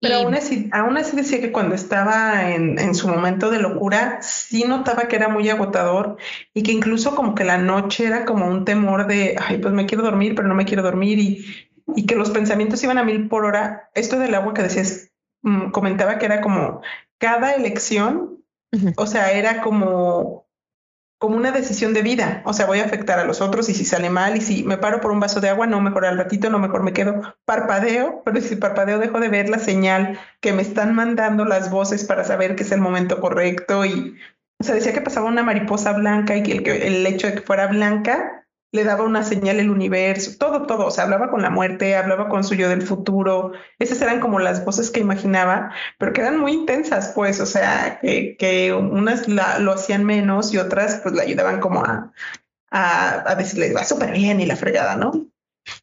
Pero 0.00 0.16
aún, 0.16 0.34
así, 0.34 0.68
aún 0.72 0.96
así 0.98 1.16
decía 1.16 1.40
que 1.40 1.52
cuando 1.52 1.74
estaba 1.74 2.52
en, 2.52 2.78
en, 2.78 2.94
su 2.94 3.08
momento 3.08 3.50
de 3.50 3.60
locura, 3.60 4.18
sí 4.20 4.64
notaba 4.64 5.08
que 5.08 5.16
era 5.16 5.28
muy 5.28 5.48
agotador 5.48 6.18
y 6.52 6.62
que 6.62 6.72
incluso 6.72 7.14
como 7.14 7.34
que 7.34 7.44
la 7.44 7.56
noche 7.56 8.06
era 8.06 8.26
como 8.26 8.46
un 8.46 8.66
temor 8.66 9.06
de, 9.06 9.36
ay, 9.40 9.58
pues 9.58 9.72
me 9.72 9.86
quiero 9.86 10.04
dormir, 10.04 10.34
pero 10.34 10.48
no 10.48 10.54
me 10.54 10.66
quiero 10.66 10.82
dormir 10.82 11.18
y, 11.18 11.46
y 11.94 12.04
que 12.04 12.14
los 12.14 12.30
pensamientos 12.30 12.82
iban 12.84 12.98
a 12.98 13.04
mil 13.04 13.28
por 13.28 13.46
hora. 13.46 13.90
Esto 13.94 14.18
del 14.18 14.34
agua 14.34 14.52
que 14.52 14.62
decías, 14.62 15.10
mm, 15.42 15.70
comentaba 15.70 16.18
que 16.18 16.26
era 16.26 16.42
como 16.42 16.82
cada 17.18 17.54
elección 17.54 18.36
o 18.96 19.06
sea, 19.06 19.32
era 19.32 19.62
como, 19.62 20.45
como 21.18 21.36
una 21.36 21.50
decisión 21.50 21.94
de 21.94 22.02
vida. 22.02 22.42
O 22.44 22.52
sea, 22.52 22.66
voy 22.66 22.80
a 22.80 22.84
afectar 22.84 23.18
a 23.18 23.24
los 23.24 23.40
otros 23.40 23.68
y 23.68 23.74
si 23.74 23.84
sale 23.84 24.10
mal 24.10 24.36
y 24.36 24.40
si 24.40 24.64
me 24.64 24.78
paro 24.78 25.00
por 25.00 25.10
un 25.10 25.20
vaso 25.20 25.40
de 25.40 25.48
agua, 25.48 25.66
no, 25.66 25.80
mejor 25.80 26.04
al 26.04 26.18
ratito, 26.18 26.50
no, 26.50 26.58
mejor 26.58 26.82
me 26.82 26.92
quedo. 26.92 27.36
Parpadeo, 27.44 28.22
pero 28.24 28.40
si 28.40 28.56
parpadeo 28.56 28.98
dejo 28.98 29.20
de 29.20 29.28
ver 29.28 29.48
la 29.48 29.58
señal 29.58 30.18
que 30.40 30.52
me 30.52 30.62
están 30.62 30.94
mandando 30.94 31.44
las 31.44 31.70
voces 31.70 32.04
para 32.04 32.24
saber 32.24 32.56
que 32.56 32.64
es 32.64 32.72
el 32.72 32.80
momento 32.80 33.20
correcto 33.20 33.84
y, 33.84 34.16
o 34.60 34.64
sea, 34.64 34.74
decía 34.74 34.92
que 34.92 35.00
pasaba 35.00 35.28
una 35.28 35.42
mariposa 35.42 35.92
blanca 35.92 36.36
y 36.36 36.42
que 36.42 36.52
el, 36.52 36.66
el 36.66 37.06
hecho 37.06 37.28
de 37.28 37.34
que 37.34 37.40
fuera 37.40 37.66
blanca 37.66 38.45
le 38.72 38.84
daba 38.84 39.04
una 39.04 39.24
señal 39.24 39.58
el 39.58 39.70
universo, 39.70 40.32
todo, 40.38 40.66
todo, 40.66 40.86
o 40.86 40.90
sea, 40.90 41.04
hablaba 41.04 41.30
con 41.30 41.42
la 41.42 41.50
muerte, 41.50 41.96
hablaba 41.96 42.28
con 42.28 42.44
su 42.44 42.54
yo 42.54 42.68
del 42.68 42.82
futuro, 42.82 43.52
esas 43.78 44.00
eran 44.02 44.20
como 44.20 44.38
las 44.38 44.64
voces 44.64 44.90
que 44.90 45.00
imaginaba, 45.00 45.72
pero 45.98 46.12
que 46.12 46.20
eran 46.20 46.38
muy 46.38 46.52
intensas, 46.52 47.12
pues, 47.14 47.40
o 47.40 47.46
sea, 47.46 48.00
que, 48.00 48.72
unas 48.72 49.28
lo 49.28 49.72
hacían 49.72 50.04
menos 50.04 50.52
y 50.52 50.58
otras 50.58 51.00
pues 51.02 51.14
le 51.14 51.22
ayudaban 51.22 51.60
como 51.60 51.84
a, 51.84 52.12
a, 52.70 53.34
decirle, 53.36 53.72
va 53.72 53.84
súper 53.84 54.12
bien 54.12 54.40
y 54.40 54.46
la 54.46 54.56
fregada, 54.56 54.96
¿no? 54.96 55.12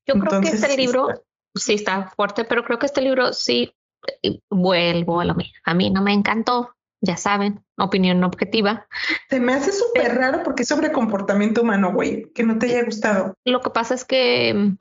Yo 0.05 0.15
creo 0.15 0.41
que 0.41 0.49
este 0.49 0.77
libro 0.77 1.07
sí 1.55 1.73
está 1.73 2.11
fuerte, 2.15 2.45
pero 2.45 2.63
creo 2.63 2.79
que 2.79 2.85
este 2.85 3.01
libro 3.01 3.33
sí, 3.33 3.75
eh, 4.21 4.39
vuelvo 4.49 5.21
a 5.21 5.25
lo 5.25 5.35
mismo, 5.35 5.55
a 5.65 5.73
mí 5.73 5.89
no 5.89 6.01
me 6.01 6.13
encantó, 6.13 6.72
ya 7.03 7.17
saben, 7.17 7.61
opinión 7.77 8.23
objetiva. 8.23 8.87
Se 9.29 9.41
me 9.41 9.53
hace 9.53 9.73
súper 9.73 10.15
raro 10.15 10.41
porque 10.41 10.63
es 10.63 10.69
sobre 10.69 10.93
comportamiento 10.93 11.61
humano, 11.61 11.91
güey, 11.91 12.31
que 12.31 12.43
no 12.43 12.57
te 12.57 12.67
haya 12.67 12.85
gustado. 12.85 13.33
Lo 13.43 13.59
que 13.59 13.69
pasa 13.71 13.93
es 13.93 14.05
que 14.05 14.53
mm, 14.53 14.77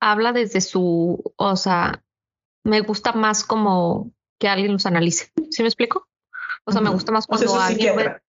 habla 0.00 0.32
desde 0.32 0.62
su, 0.62 1.22
o 1.36 1.56
sea, 1.56 2.02
me 2.64 2.80
gusta 2.80 3.12
más 3.12 3.44
como 3.44 4.12
que 4.40 4.48
alguien 4.48 4.72
los 4.72 4.86
analice. 4.86 5.30
¿Sí 5.50 5.62
me 5.62 5.68
explico? 5.68 6.08
O 6.64 6.72
sea, 6.72 6.80
me 6.80 6.88
gusta 6.88 7.12
más 7.12 7.26
cuando 7.26 7.54
alguien 7.60 7.94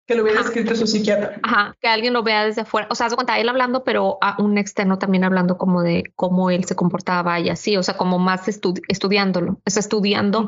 que 0.08 0.16
lo 0.16 0.24
hubiera 0.24 0.42
escrito 0.42 0.74
su 0.76 0.88
psiquiatra. 0.88 1.40
Ajá, 1.44 1.76
que 1.80 1.88
alguien 1.88 2.14
lo 2.14 2.24
vea 2.24 2.46
desde 2.46 2.62
afuera. 2.62 2.88
O 2.90 2.96
sea, 2.96 3.10
se 3.10 3.16
cuenta 3.16 3.38
él 3.40 3.50
hablando, 3.50 3.84
pero 3.84 4.18
a 4.22 4.42
un 4.42 4.58
externo 4.58 4.98
también 4.98 5.24
hablando 5.24 5.58
como 5.58 5.84
de 5.84 6.06
cómo 6.16 6.50
él 6.50 6.64
se 6.66 6.76
comportaba 6.76 7.40
y 7.42 7.50
así. 7.50 7.78
O 7.78 7.84
sea, 7.84 7.98
como 7.98 8.18
más 8.18 8.48
estudiándolo. 8.48 9.62
Está 9.66 9.82
estudiando 9.82 10.48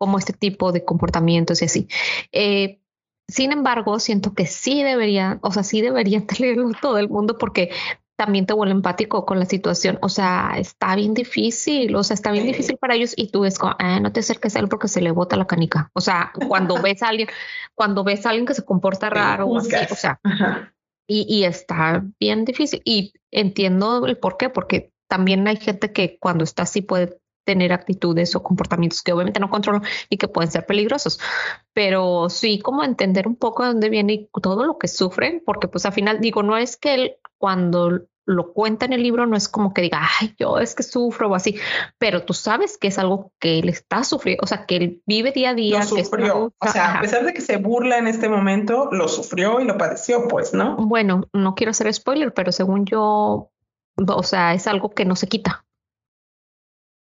como 0.00 0.16
este 0.16 0.32
tipo 0.32 0.72
de 0.72 0.82
comportamientos 0.82 1.60
y 1.60 1.66
así. 1.66 1.88
Eh, 2.32 2.80
sin 3.28 3.52
embargo, 3.52 4.00
siento 4.00 4.32
que 4.32 4.46
sí 4.46 4.82
debería, 4.82 5.38
o 5.42 5.52
sea, 5.52 5.62
sí 5.62 5.82
debería 5.82 6.24
leerlo 6.38 6.70
todo 6.80 6.96
el 6.96 7.10
mundo 7.10 7.36
porque 7.36 7.70
también 8.16 8.46
te 8.46 8.54
vuelve 8.54 8.72
empático 8.72 9.26
con 9.26 9.38
la 9.38 9.44
situación. 9.44 9.98
O 10.00 10.08
sea, 10.08 10.54
está 10.56 10.96
bien 10.96 11.12
difícil, 11.12 11.94
o 11.94 12.02
sea, 12.02 12.14
está 12.14 12.32
bien 12.32 12.46
difícil 12.46 12.78
para 12.78 12.94
ellos 12.94 13.12
y 13.14 13.30
tú 13.30 13.42
ves 13.42 13.58
como, 13.58 13.76
ah, 13.78 14.00
no 14.00 14.10
te 14.10 14.20
acerques 14.20 14.56
a 14.56 14.60
él 14.60 14.68
porque 14.68 14.88
se 14.88 15.02
le 15.02 15.10
bota 15.10 15.36
la 15.36 15.46
canica. 15.46 15.90
O 15.92 16.00
sea, 16.00 16.32
cuando 16.48 16.80
ves 16.80 17.02
a 17.02 17.08
alguien, 17.08 17.28
cuando 17.74 18.02
ves 18.02 18.24
a 18.24 18.30
alguien 18.30 18.46
que 18.46 18.54
se 18.54 18.64
comporta 18.64 19.10
raro 19.10 19.48
o 19.48 19.58
así, 19.58 19.74
o 19.90 19.94
sea, 19.94 20.18
y, 21.06 21.26
y, 21.28 21.44
está 21.44 22.04
bien 22.18 22.46
difícil. 22.46 22.80
Y 22.86 23.12
entiendo 23.30 24.06
el 24.06 24.16
por 24.16 24.38
qué, 24.38 24.48
porque 24.48 24.92
también 25.08 25.46
hay 25.46 25.56
gente 25.56 25.92
que 25.92 26.18
cuando 26.18 26.44
está 26.44 26.62
así 26.62 26.80
puede 26.80 27.19
tener 27.44 27.72
actitudes 27.72 28.34
o 28.36 28.42
comportamientos 28.42 29.02
que 29.02 29.12
obviamente 29.12 29.40
no 29.40 29.50
controlo 29.50 29.80
y 30.08 30.16
que 30.16 30.28
pueden 30.28 30.50
ser 30.50 30.66
peligrosos. 30.66 31.20
Pero 31.72 32.28
sí, 32.28 32.58
como 32.58 32.84
entender 32.84 33.26
un 33.26 33.36
poco 33.36 33.62
de 33.62 33.70
dónde 33.70 33.88
viene 33.88 34.12
y 34.14 34.30
todo 34.42 34.64
lo 34.64 34.78
que 34.78 34.88
sufren, 34.88 35.42
porque 35.44 35.68
pues 35.68 35.86
al 35.86 35.92
final 35.92 36.20
digo, 36.20 36.42
no 36.42 36.56
es 36.56 36.76
que 36.76 36.94
él 36.94 37.16
cuando 37.38 38.02
lo 38.26 38.52
cuenta 38.52 38.86
en 38.86 38.92
el 38.92 39.02
libro 39.02 39.26
no 39.26 39.36
es 39.36 39.48
como 39.48 39.74
que 39.74 39.82
diga, 39.82 40.02
ay, 40.20 40.34
yo 40.38 40.58
es 40.58 40.74
que 40.74 40.82
sufro 40.82 41.28
o 41.28 41.34
así, 41.34 41.56
pero 41.98 42.22
tú 42.22 42.32
sabes 42.32 42.78
que 42.78 42.88
es 42.88 42.98
algo 42.98 43.32
que 43.40 43.58
él 43.58 43.68
está 43.68 44.04
sufriendo, 44.04 44.44
o 44.44 44.46
sea, 44.46 44.66
que 44.66 44.76
él 44.76 45.02
vive 45.06 45.32
día 45.32 45.50
a 45.50 45.54
día. 45.54 45.78
Lo 45.80 45.84
sufrió, 45.84 46.52
o 46.56 46.68
sea, 46.68 46.98
a 46.98 47.00
pesar 47.00 47.24
de 47.24 47.34
que 47.34 47.40
se 47.40 47.56
burla 47.56 47.98
en 47.98 48.06
este 48.06 48.28
momento, 48.28 48.88
lo 48.92 49.08
sufrió 49.08 49.60
y 49.60 49.64
lo 49.64 49.76
padeció, 49.76 50.28
pues, 50.28 50.54
¿no? 50.54 50.76
Bueno, 50.76 51.28
no 51.32 51.54
quiero 51.54 51.70
hacer 51.70 51.92
spoiler, 51.92 52.32
pero 52.32 52.52
según 52.52 52.84
yo, 52.86 53.50
o 53.96 54.22
sea, 54.22 54.54
es 54.54 54.66
algo 54.66 54.90
que 54.90 55.04
no 55.04 55.16
se 55.16 55.26
quita. 55.26 55.64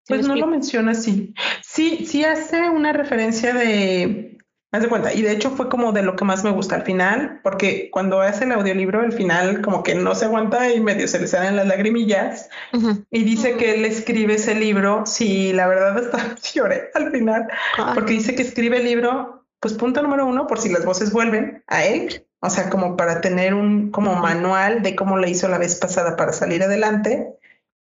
Pues 0.09 0.27
no 0.27 0.37
lo 0.37 0.47
menciona 0.47 0.93
así. 0.93 1.35
Sí, 1.63 2.07
sí 2.07 2.25
hace 2.25 2.69
una 2.69 2.93
referencia 2.93 3.55
de, 3.55 4.39
haz 4.75 4.83
de 4.83 4.89
cuenta, 4.89 5.15
y 5.15 5.23
de 5.23 5.33
hecho 5.33 5.51
fue 5.51 5.69
como 5.69 5.93
de 5.93 6.03
lo 6.03 6.17
que 6.17 6.25
más 6.25 6.45
me 6.45 6.51
gusta 6.51 6.75
al 6.75 6.83
final, 6.83 7.41
porque 7.43 7.91
cuando 7.93 8.21
hace 8.21 8.45
el 8.45 8.53
audiolibro, 8.53 9.01
al 9.01 9.13
final 9.13 9.63
como 9.63 9.83
que 9.83 9.95
no 9.95 10.15
se 10.15 10.25
aguanta 10.25 10.73
y 10.73 10.81
medio 10.81 11.07
se 11.07 11.21
le 11.21 11.29
salen 11.29 11.57
las 11.57 11.69
lagrimillas, 11.69 12.49
y 13.11 13.25
dice 13.25 13.57
que 13.57 13.75
él 13.75 13.85
escribe 13.85 14.35
ese 14.35 14.55
libro, 14.55 15.07
sí, 15.07 15.53
la 15.53 15.69
verdad 15.69 15.99
está, 16.05 16.37
lloré 16.53 16.91
al 16.95 17.11
final, 17.11 17.49
porque 17.95 18.15
dice 18.15 18.35
que 18.35 18.43
escribe 18.43 18.79
el 18.79 18.85
libro, 18.85 19.47
pues 19.61 19.75
punto 19.75 20.03
número 20.03 20.27
uno, 20.27 20.47
por 20.47 20.61
si 20.61 20.69
las 20.71 20.85
voces 20.85 21.13
vuelven 21.13 21.63
a 21.69 21.85
él, 21.85 22.27
o 22.41 22.51
sea, 22.51 22.69
como 22.69 22.97
para 22.97 23.23
tener 23.23 23.55
un 23.55 23.91
como 23.91 24.17
manual 24.17 24.83
de 24.83 24.95
cómo 24.95 25.17
le 25.17 25.31
hizo 25.31 25.49
la 25.49 25.57
vez 25.57 25.77
pasada 25.77 26.15
para 26.17 26.35
salir 26.35 26.63
adelante. 26.63 27.39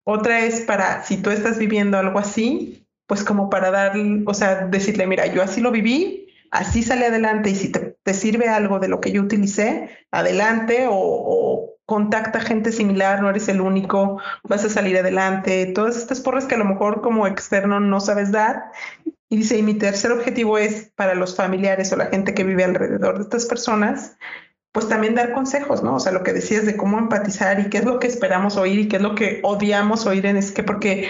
Otra 0.05 0.41
es 0.41 0.61
para, 0.61 1.03
si 1.03 1.17
tú 1.17 1.29
estás 1.29 1.57
viviendo 1.57 1.97
algo 1.97 2.19
así, 2.19 2.87
pues 3.07 3.23
como 3.23 3.49
para 3.49 3.71
dar, 3.71 3.93
o 4.25 4.33
sea, 4.33 4.67
decirle, 4.67 5.07
mira, 5.07 5.27
yo 5.27 5.41
así 5.41 5.61
lo 5.61 5.71
viví, 5.71 6.27
así 6.51 6.83
sale 6.83 7.07
adelante 7.07 7.49
y 7.49 7.55
si 7.55 7.71
te, 7.71 7.95
sirve 8.13 8.47
algo 8.47 8.79
de 8.79 8.87
lo 8.87 9.01
que 9.01 9.11
yo 9.11 9.21
utilicé, 9.21 9.89
adelante 10.11 10.87
o, 10.89 11.69
contacta 11.85 12.39
gente 12.39 12.71
similar, 12.71 13.21
no 13.21 13.29
eres 13.29 13.49
el 13.49 13.59
único, 13.59 14.17
vas 14.43 14.63
a 14.63 14.69
salir 14.69 14.97
adelante, 14.97 15.65
todas 15.65 15.97
estas 15.97 16.21
porras 16.21 16.45
que 16.45 16.55
a 16.55 16.57
lo 16.57 16.63
mejor 16.63 17.01
como 17.01 17.27
externo 17.27 17.81
no 17.81 17.99
sabes 17.99 18.31
dar. 18.31 18.71
Y 19.29 19.37
dice, 19.37 19.57
y 19.57 19.63
mi 19.63 19.73
tercer 19.73 20.11
objetivo 20.11 20.57
es 20.57 20.91
para 20.95 21.13
los 21.13 21.35
familiares 21.35 21.91
o 21.91 21.97
la 21.97 22.05
gente 22.05 22.33
que 22.33 22.45
vive 22.45 22.63
alrededor 22.63 23.17
de 23.17 23.23
estas 23.23 23.45
personas, 23.45 24.15
pues 24.73 24.89
también 24.89 25.13
dar 25.13 25.33
consejos, 25.33 25.83
¿no? 25.83 25.95
O 25.95 25.99
sea, 25.99 26.11
lo 26.11 26.23
que 26.23 26.33
decías 26.33 26.65
de 26.65 26.75
cómo 26.75 26.97
empatizar 26.97 27.59
y 27.59 27.69
qué 27.69 27.77
es 27.77 27.85
lo 27.85 27.99
que 27.99 28.07
esperamos 28.07 28.57
oír 28.57 28.79
y 28.79 28.87
qué 28.87 28.97
es 28.97 29.01
lo 29.03 29.13
que 29.13 29.39
odiamos 29.43 30.07
oír 30.07 30.25
en 30.25 30.35
es 30.35 30.51
que 30.51 30.63
porque 30.63 31.07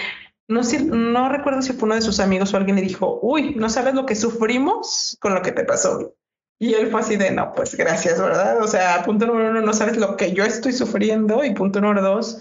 no, 0.48 0.60
no 0.60 1.28
recuerdo 1.30 1.62
si 1.62 1.72
fue 1.72 1.86
uno 1.86 1.94
de 1.94 2.02
sus 2.02 2.20
amigos 2.20 2.52
o 2.52 2.58
alguien 2.58 2.76
le 2.76 2.82
dijo, 2.82 3.18
uy, 3.22 3.54
no 3.54 3.70
sabes 3.70 3.94
lo 3.94 4.04
que 4.04 4.16
sufrimos 4.16 5.16
con 5.18 5.34
lo 5.34 5.40
que 5.40 5.50
te 5.50 5.64
pasó. 5.64 6.14
Y 6.58 6.74
él 6.74 6.90
fue 6.90 7.00
así 7.00 7.16
de, 7.16 7.30
no, 7.30 7.54
pues 7.54 7.74
gracias, 7.74 8.20
¿verdad? 8.20 8.62
O 8.62 8.68
sea, 8.68 9.02
punto 9.02 9.26
número 9.26 9.50
uno, 9.50 9.62
no 9.62 9.72
sabes 9.72 9.96
lo 9.96 10.16
que 10.16 10.32
yo 10.32 10.44
estoy 10.44 10.72
sufriendo 10.72 11.42
y 11.42 11.54
punto 11.54 11.80
número 11.80 12.02
dos, 12.02 12.40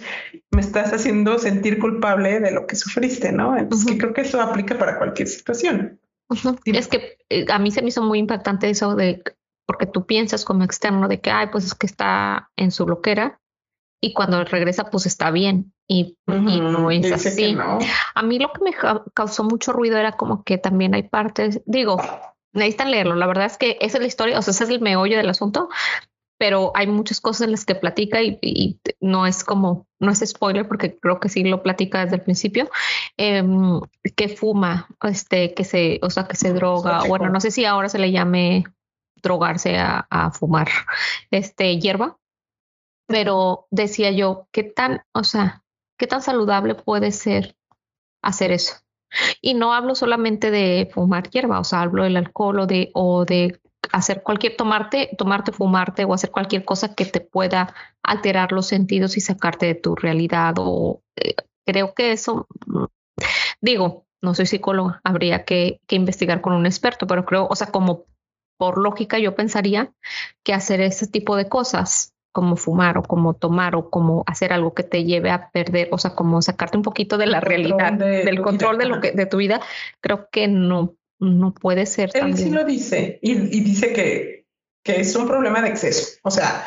me 0.52 0.62
estás 0.62 0.92
haciendo 0.92 1.40
sentir 1.40 1.80
culpable 1.80 2.42
de 2.42 2.52
lo 2.52 2.68
que 2.68 2.76
sufriste, 2.76 3.32
¿no? 3.32 3.58
Entonces, 3.58 3.90
que 3.90 3.98
creo 3.98 4.14
que 4.14 4.22
eso 4.22 4.42
aplica 4.42 4.78
para 4.78 4.98
cualquier 4.98 5.30
situación. 5.30 6.02
Es 6.66 6.88
que 6.90 7.18
eh, 7.30 7.46
a 7.50 7.60
mí 7.60 7.72
se 7.72 7.82
me 7.82 7.88
hizo 7.88 8.04
muy 8.04 8.20
impactante 8.20 8.70
eso 8.70 8.96
de, 8.96 9.24
porque 9.66 9.86
tú 9.86 10.06
piensas 10.06 10.46
como 10.46 10.64
externo 10.64 11.08
de 11.08 11.22
que, 11.22 11.32
ay, 11.32 11.48
pues 11.52 11.66
es 11.66 11.74
que 11.74 11.86
está 11.86 12.50
en 12.56 12.72
su 12.72 12.88
loquera 12.88 13.40
y 14.04 14.14
cuando 14.14 14.44
regresa, 14.44 14.90
pues 14.90 15.06
está 15.06 15.32
bien. 15.32 15.74
Y, 15.88 16.18
no 16.28 16.92
es 16.92 17.12
así. 17.12 17.58
A 18.16 18.22
mí 18.22 18.38
lo 18.38 18.52
que 18.52 18.62
me 18.62 18.72
causó 19.14 19.44
mucho 19.46 19.72
ruido 19.72 19.98
era 19.98 20.14
como 20.14 20.44
que 20.44 20.58
también 20.58 20.94
hay 20.94 21.04
partes, 21.04 21.62
digo, 21.66 21.98
necesitan 22.52 22.92
leerlo. 22.92 23.16
La 23.16 23.28
verdad 23.28 23.46
es 23.46 23.58
que 23.58 23.78
esa 23.80 23.98
es 23.98 24.02
la 24.02 24.08
historia, 24.08 24.40
o 24.40 24.42
sea, 24.42 24.52
ese 24.52 24.66
es 24.66 24.70
el 24.70 24.82
meollo 24.82 25.16
del 25.16 25.30
asunto, 25.30 25.70
pero 26.38 26.74
hay 26.76 26.88
muchas 26.88 27.22
cosas 27.22 27.46
en 27.46 27.52
las 27.52 27.64
que 27.64 27.76
platica 27.76 28.22
y, 28.22 28.80
no 29.00 29.26
es 29.26 29.46
como, 29.46 29.88
no 30.00 30.12
es 30.12 30.20
spoiler 30.20 30.68
porque 30.68 30.98
creo 31.00 31.22
que 31.22 31.30
sí 31.30 31.46
lo 31.46 31.64
platica 31.64 32.04
desde 32.04 32.18
el 32.18 32.24
principio, 32.24 32.70
em, 33.16 33.80
que 34.18 34.28
fuma, 34.28 34.90
este, 35.04 35.54
que 35.54 35.64
se, 35.64 36.02
o 36.02 36.10
sea, 36.10 36.28
que 36.28 36.36
se 36.36 36.52
droga, 36.52 37.06
bueno, 37.08 37.30
no 37.30 37.40
sé 37.40 37.52
si 37.52 37.64
ahora 37.64 37.88
se 37.88 38.00
le 38.00 38.12
llame 38.12 38.66
drogarse 39.24 39.78
a, 39.78 40.06
a 40.10 40.32
fumar, 40.32 40.68
este, 41.32 41.80
hierba, 41.80 42.20
pero 43.08 43.68
decía 43.72 44.12
yo, 44.12 44.48
¿qué 44.52 44.64
tan, 44.64 45.04
o 45.14 45.24
sea, 45.24 45.64
qué 45.98 46.08
tan 46.08 46.22
saludable 46.22 46.76
puede 46.76 47.12
ser 47.12 47.56
hacer 48.22 48.52
eso? 48.52 48.76
Y 49.42 49.54
no 49.54 49.74
hablo 49.74 49.96
solamente 49.96 50.52
de 50.52 50.90
fumar 50.92 51.30
hierba, 51.30 51.60
o 51.60 51.64
sea, 51.64 51.82
hablo 51.82 52.04
del 52.04 52.18
alcohol 52.18 52.60
o 52.62 52.68
de, 52.68 52.92
o 52.94 53.26
de 53.26 53.60
hacer 53.92 54.24
cualquier, 54.24 54.56
tomarte, 54.56 55.12
tomarte, 55.18 55.52
fumarte 55.52 56.06
o 56.06 56.14
hacer 56.14 56.32
cualquier 56.32 56.66
cosa 56.66 56.96
que 56.96 57.06
te 57.06 57.22
pueda 57.22 57.74
alterar 58.02 58.52
los 58.52 58.68
sentidos 58.68 59.18
y 59.18 59.22
sacarte 59.22 59.68
de 59.68 59.76
tu 59.76 59.96
realidad. 59.96 60.56
O 60.58 61.04
eh, 61.16 61.36
creo 61.66 61.94
que 61.94 62.12
eso, 62.12 62.48
digo, 63.62 64.06
no 64.22 64.34
soy 64.34 64.48
psicóloga, 64.48 65.02
habría 65.04 65.46
que, 65.46 65.80
que 65.86 65.96
investigar 65.96 66.42
con 66.42 66.54
un 66.54 66.66
experto, 66.66 67.06
pero 67.06 67.26
creo, 67.26 67.48
o 67.48 67.56
sea, 67.56 67.68
como 67.68 68.06
por 68.58 68.78
lógica 68.78 69.20
yo 69.20 69.36
pensaría 69.36 69.92
que 70.44 70.54
hacer 70.54 70.82
ese 70.82 71.08
tipo 71.08 71.36
de 71.36 71.50
cosas 71.50 72.14
como 72.34 72.56
fumar 72.56 72.98
o 72.98 73.04
como 73.04 73.36
tomar 73.36 73.76
o 73.76 73.90
como 73.90 74.24
hacer 74.26 74.54
algo 74.54 74.74
que 74.74 74.84
te 74.84 75.04
lleve 75.06 75.30
a 75.30 75.52
perder, 75.52 75.90
o 75.92 75.98
sea, 76.00 76.16
como 76.16 76.42
sacarte 76.42 76.78
un 76.78 76.84
poquito 76.84 77.18
de 77.18 77.28
la 77.28 77.40
realidad, 77.40 77.94
del 77.94 78.42
control 78.42 78.80
de 78.80 78.86
lo 78.86 79.00
que 79.00 79.12
de 79.12 79.28
tu 79.28 79.38
vida, 79.38 79.62
creo 80.02 80.28
que 80.32 80.48
no 80.48 80.96
no 81.20 81.54
puede 81.54 81.86
ser. 81.86 82.10
Él 82.16 82.36
sí 82.38 82.50
lo 82.50 82.66
dice 82.66 83.20
y, 83.22 83.34
dice 83.36 83.94
que, 83.94 84.46
que 84.84 85.00
es 85.00 85.16
un 85.16 85.28
problema 85.28 85.62
de 85.62 85.70
exceso, 85.70 86.20
o 86.24 86.32
sea, 86.32 86.66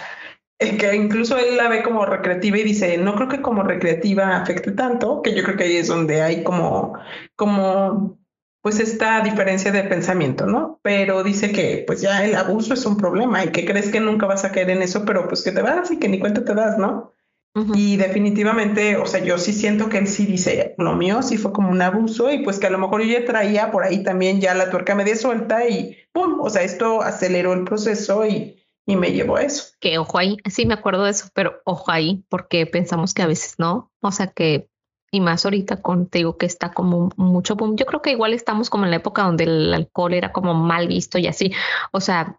que 0.58 0.94
incluso 0.94 1.36
él 1.36 1.56
la 1.56 1.68
ve 1.68 1.82
como 1.82 2.06
recreativa 2.06 2.58
y 2.58 2.62
dice, 2.62 2.96
no 2.96 3.14
creo 3.14 3.28
que 3.28 3.42
como 3.42 3.62
recreativa 3.62 4.36
afecte 4.36 4.72
tanto, 4.72 5.20
que 5.20 5.34
yo 5.34 5.42
creo 5.42 5.56
que 5.56 5.64
ahí 5.64 5.76
es 5.76 5.88
donde 5.88 6.22
hay 6.22 6.42
como, 6.42 6.98
como 7.34 8.18
pues 8.66 8.80
esta 8.80 9.20
diferencia 9.20 9.70
de 9.70 9.84
pensamiento, 9.84 10.44
¿no? 10.44 10.80
Pero 10.82 11.22
dice 11.22 11.52
que 11.52 11.84
pues 11.86 12.00
ya 12.00 12.24
el 12.24 12.34
abuso 12.34 12.74
es 12.74 12.84
un 12.84 12.96
problema 12.96 13.44
y 13.44 13.52
que 13.52 13.64
crees 13.64 13.92
que 13.92 14.00
nunca 14.00 14.26
vas 14.26 14.44
a 14.44 14.50
caer 14.50 14.70
en 14.70 14.82
eso, 14.82 15.04
pero 15.04 15.28
pues 15.28 15.44
que 15.44 15.52
te 15.52 15.62
vas 15.62 15.88
y 15.92 16.00
que 16.00 16.08
ni 16.08 16.18
cuenta 16.18 16.44
te 16.44 16.52
das, 16.52 16.76
¿no? 16.76 17.12
Y 17.76 17.96
definitivamente, 17.96 18.96
o 18.96 19.06
sea, 19.06 19.22
yo 19.22 19.38
sí 19.38 19.52
siento 19.52 19.88
que 19.88 19.98
él 19.98 20.08
sí 20.08 20.26
dice, 20.26 20.74
lo 20.78 20.96
mío 20.96 21.22
sí 21.22 21.38
fue 21.38 21.52
como 21.52 21.70
un 21.70 21.80
abuso 21.80 22.28
y 22.32 22.42
pues 22.42 22.58
que 22.58 22.66
a 22.66 22.70
lo 22.70 22.78
mejor 22.78 23.02
yo 23.02 23.20
ya 23.20 23.24
traía 23.24 23.70
por 23.70 23.84
ahí 23.84 24.02
también 24.02 24.40
ya 24.40 24.52
la 24.52 24.68
tuerca 24.68 24.96
media 24.96 25.14
suelta 25.14 25.68
y 25.68 25.96
¡pum! 26.10 26.40
O 26.40 26.50
sea, 26.50 26.62
esto 26.62 27.02
aceleró 27.02 27.52
el 27.52 27.62
proceso 27.62 28.26
y, 28.26 28.64
y 28.84 28.96
me 28.96 29.12
llevó 29.12 29.36
a 29.36 29.42
eso. 29.42 29.74
Que 29.78 29.96
ojo 29.98 30.18
ahí, 30.18 30.38
sí 30.46 30.66
me 30.66 30.74
acuerdo 30.74 31.04
de 31.04 31.12
eso, 31.12 31.28
pero 31.34 31.60
ojo 31.64 31.92
ahí, 31.92 32.24
porque 32.28 32.66
pensamos 32.66 33.14
que 33.14 33.22
a 33.22 33.28
veces 33.28 33.60
no, 33.60 33.92
o 34.00 34.10
sea 34.10 34.26
que 34.26 34.68
y 35.10 35.20
más 35.20 35.44
ahorita 35.44 35.82
con, 35.82 36.08
te 36.08 36.18
digo 36.18 36.36
que 36.36 36.46
está 36.46 36.72
como 36.72 37.10
mucho 37.16 37.56
boom. 37.56 37.76
Yo 37.76 37.86
creo 37.86 38.02
que 38.02 38.10
igual 38.10 38.34
estamos 38.34 38.70
como 38.70 38.84
en 38.84 38.90
la 38.90 38.96
época 38.96 39.22
donde 39.22 39.44
el 39.44 39.74
alcohol 39.74 40.14
era 40.14 40.32
como 40.32 40.54
mal 40.54 40.88
visto 40.88 41.18
y 41.18 41.26
así. 41.26 41.52
O 41.92 42.00
sea, 42.00 42.38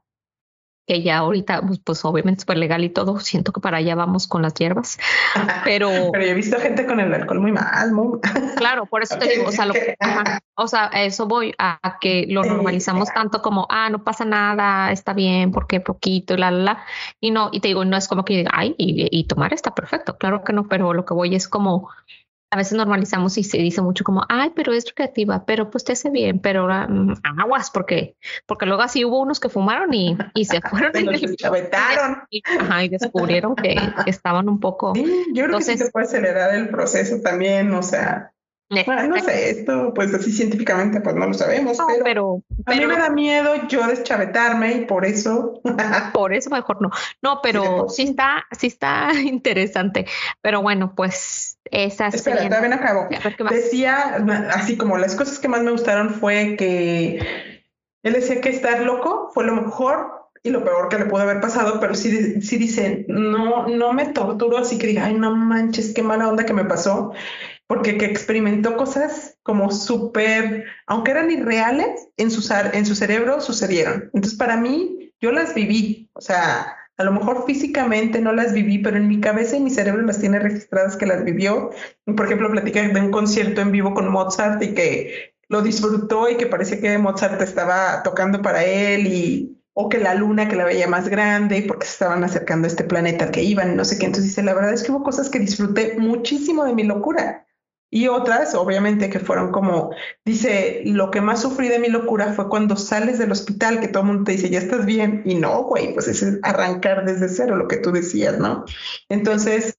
que 0.88 1.03
ya 1.03 1.18
ahorita, 1.18 1.61
pues, 1.61 1.80
pues 1.80 2.05
obviamente 2.05 2.45
es 2.47 2.57
legal 2.57 2.84
y 2.84 2.89
todo, 2.89 3.20
siento 3.20 3.51
que 3.51 3.59
para 3.59 3.78
allá 3.78 3.93
vamos 3.93 4.26
con 4.26 4.41
las 4.41 4.53
hierbas, 4.53 4.97
pero... 5.65 5.89
pero 6.13 6.24
yo 6.24 6.32
he 6.32 6.34
visto 6.34 6.57
gente 6.59 6.86
con 6.86 7.01
el 7.01 7.13
alcohol 7.13 7.41
muy 7.41 7.51
mal, 7.51 7.91
muy... 7.91 8.20
Claro, 8.55 8.86
por 8.86 9.03
eso 9.03 9.18
te 9.18 9.28
digo, 9.28 9.47
o 9.47 9.51
sea, 9.51 9.65
lo, 9.65 9.74
o 10.55 10.68
sea, 10.68 10.86
eso 10.93 11.28
voy 11.28 11.53
a, 11.57 11.97
que 11.99 12.26
lo 12.30 12.43
normalizamos 12.43 13.09
tanto 13.13 13.41
como, 13.41 13.68
ah, 13.70 13.89
no 13.89 14.05
pasa 14.05 14.24
nada, 14.24 14.91
está 14.93 15.13
bien, 15.13 15.51
porque 15.51 15.82
poquito, 15.82 16.36
y 16.36 16.38
la, 16.38 16.51
la, 16.51 16.63
la, 16.63 16.86
y 17.20 17.32
no, 17.32 17.49
y 17.51 17.59
te 17.59 17.68
digo, 17.68 17.84
no 17.84 17.97
es 17.97 18.07
como 18.07 18.24
que, 18.24 18.45
ay, 18.49 18.74
y, 18.78 19.09
y 19.11 19.26
tomar 19.26 19.51
está 19.51 19.76
perfecto, 19.76 20.18
claro 20.18 20.45
que 20.45 20.53
no, 20.53 20.70
pero 20.70 20.93
lo 20.93 21.03
que 21.03 21.13
voy 21.13 21.36
es 21.36 21.49
como 21.49 21.89
a 22.49 22.57
veces 22.57 22.77
normalizamos 22.77 23.37
y 23.37 23.43
se 23.43 23.57
dice 23.57 23.81
mucho 23.81 24.03
como, 24.03 24.23
ay, 24.29 24.51
pero 24.55 24.71
es 24.71 24.93
creativa, 24.93 25.45
pero 25.45 25.69
pues 25.69 25.83
te 25.83 25.93
hace 25.93 26.09
bien, 26.09 26.39
pero 26.39 26.61
ahora 26.61 26.87
mm, 26.87 27.15
aguas, 27.39 27.71
porque, 27.71 28.15
porque 28.45 28.65
luego 28.65 28.81
así 28.81 29.03
hubo 29.03 29.19
unos 29.21 29.39
que 29.39 29.49
fumaron 29.49 29.93
y, 29.93 30.17
y 30.33 30.45
se 30.45 30.61
fueron 30.69 30.91
y, 30.95 30.99
y, 32.29 32.41
y, 32.83 32.89
descubrieron 32.89 33.55
que, 33.55 33.75
estaban 34.05 34.47
un 34.47 34.59
poco. 34.59 34.93
yo 34.95 35.03
creo 35.03 35.45
Entonces, 35.45 35.73
que 35.73 35.77
sí 35.79 35.85
se 35.85 35.91
puede 35.91 36.05
acelerar 36.05 36.55
el 36.55 36.69
proceso 36.69 37.19
también, 37.21 37.73
o 37.73 37.83
sea, 37.83 38.31
bueno, 38.69 39.15
no 39.15 39.19
sé, 39.21 39.49
esto 39.49 39.93
pues 39.93 40.13
así 40.13 40.31
científicamente 40.31 40.99
pues 40.99 41.15
no 41.15 41.27
lo 41.27 41.33
sabemos, 41.33 41.77
pero, 42.03 42.43
a 42.65 42.71
mí 42.71 42.85
me 42.85 42.97
da 42.97 43.09
miedo 43.09 43.55
yo 43.69 43.87
deschavetarme 43.87 44.73
y 44.73 44.85
por 44.85 45.05
eso. 45.05 45.61
por 46.13 46.33
eso 46.33 46.49
mejor 46.49 46.81
no. 46.81 46.89
No, 47.21 47.39
pero 47.41 47.87
sí, 47.87 48.03
está, 48.03 48.45
sí 48.51 48.67
está 48.67 49.13
interesante. 49.23 50.05
Pero 50.41 50.61
bueno, 50.61 50.93
pues 50.95 51.46
esas. 51.72 52.13
Espera, 52.13 52.47
todavía 52.47 52.70
no 52.70 52.76
acabo. 52.76 53.07
Decía, 53.49 54.18
así 54.53 54.78
como 54.78 54.97
las 54.97 55.15
cosas 55.15 55.39
que 55.39 55.47
más 55.47 55.61
me 55.61 55.72
gustaron 55.72 56.11
fue 56.11 56.55
que 56.57 57.20
él 58.03 58.13
decía 58.13 58.41
que 58.41 58.49
estar 58.49 58.82
loco 58.82 59.32
fue 59.34 59.45
lo 59.45 59.55
mejor 59.55 60.30
y 60.43 60.49
lo 60.49 60.63
peor 60.63 60.88
que 60.88 60.99
le 60.99 61.05
pudo 61.05 61.24
haber 61.24 61.41
pasado, 61.41 61.80
pero 61.80 61.95
sí, 61.95 62.41
sí 62.41 62.57
dice, 62.57 63.05
no, 63.07 63.68
no 63.68 63.91
me 63.91 64.05
torturo 64.07 64.57
así 64.57 64.78
que 64.78 64.88
diga, 64.88 65.05
ay, 65.05 65.15
no 65.15 65.36
manches, 65.36 65.93
qué 65.93 66.03
mala 66.03 66.30
onda 66.30 66.45
que 66.45 66.53
me 66.53 66.63
pasó 66.63 67.13
porque 67.68 67.97
que 67.97 68.05
experimentó 68.05 68.78
cosas 68.78 69.38
como 69.43 69.72
súper, 69.72 70.65
aunque 70.88 71.11
eran 71.11 71.30
irreales, 71.30 72.07
en 72.15 72.32
su, 72.32 72.41
en 72.74 72.86
su 72.86 72.95
cerebro 72.95 73.41
sucedieron. 73.41 74.09
Entonces, 74.13 74.36
para 74.36 74.55
mí, 74.55 75.11
yo 75.20 75.32
las 75.34 75.53
viví, 75.53 76.09
o 76.13 76.22
sea, 76.22 76.76
a 76.97 77.03
lo 77.03 77.11
mejor 77.11 77.45
físicamente 77.45 78.21
no 78.21 78.33
las 78.33 78.53
viví, 78.53 78.79
pero 78.79 78.97
en 78.97 79.07
mi 79.07 79.19
cabeza 79.19 79.55
y 79.55 79.59
mi 79.59 79.69
cerebro 79.69 80.01
las 80.01 80.19
tiene 80.19 80.39
registradas 80.39 80.97
que 80.97 81.05
las 81.05 81.23
vivió. 81.23 81.69
Por 82.05 82.25
ejemplo, 82.25 82.51
platicé 82.51 82.87
de 82.87 82.99
un 82.99 83.11
concierto 83.11 83.61
en 83.61 83.71
vivo 83.71 83.93
con 83.93 84.11
Mozart 84.11 84.61
y 84.63 84.73
que 84.73 85.35
lo 85.49 85.61
disfrutó 85.61 86.29
y 86.29 86.37
que 86.37 86.47
parecía 86.47 86.81
que 86.81 86.97
Mozart 86.97 87.41
estaba 87.41 88.03
tocando 88.03 88.41
para 88.41 88.63
él 88.63 89.07
y 89.07 89.53
o 89.79 89.89
que 89.89 89.99
la 89.99 90.15
luna 90.15 90.47
que 90.47 90.55
la 90.55 90.65
veía 90.65 90.87
más 90.87 91.07
grande 91.07 91.63
porque 91.67 91.85
se 91.85 91.93
estaban 91.93 92.23
acercando 92.23 92.65
a 92.65 92.69
este 92.69 92.83
planeta 92.83 93.29
que 93.29 93.43
iban, 93.43 93.75
no 93.75 93.85
sé 93.85 93.99
qué. 93.99 94.07
Entonces 94.07 94.31
dice, 94.31 94.41
la 94.41 94.55
verdad 94.55 94.73
es 94.73 94.81
que 94.81 94.91
hubo 94.91 95.03
cosas 95.03 95.29
que 95.29 95.37
disfruté 95.37 95.95
muchísimo 95.99 96.65
de 96.65 96.73
mi 96.73 96.83
locura. 96.83 97.46
Y 97.89 98.07
otras, 98.09 98.53
obviamente, 98.53 99.09
que 99.09 99.19
fueron 99.19 99.51
como, 99.51 99.91
dice, 100.25 100.81
lo 100.85 101.09
que 101.09 101.21
más 101.21 101.41
sufrí 101.41 101.69
de 101.69 101.79
mi 101.79 101.88
locura 101.88 102.33
fue 102.33 102.49
cuando 102.49 102.75
sales 102.75 103.17
del 103.17 103.31
hospital, 103.31 103.79
que 103.79 103.88
todo 103.88 104.03
el 104.03 104.07
mundo 104.07 104.23
te 104.25 104.33
dice, 104.33 104.49
ya 104.49 104.59
estás 104.59 104.85
bien. 104.85 105.21
Y 105.25 105.35
no, 105.35 105.63
güey, 105.63 105.93
pues 105.93 106.07
es 106.09 106.39
arrancar 106.43 107.05
desde 107.05 107.29
cero, 107.29 107.55
lo 107.55 107.67
que 107.67 107.77
tú 107.77 107.91
decías, 107.91 108.38
¿no? 108.38 108.65
Entonces, 109.07 109.77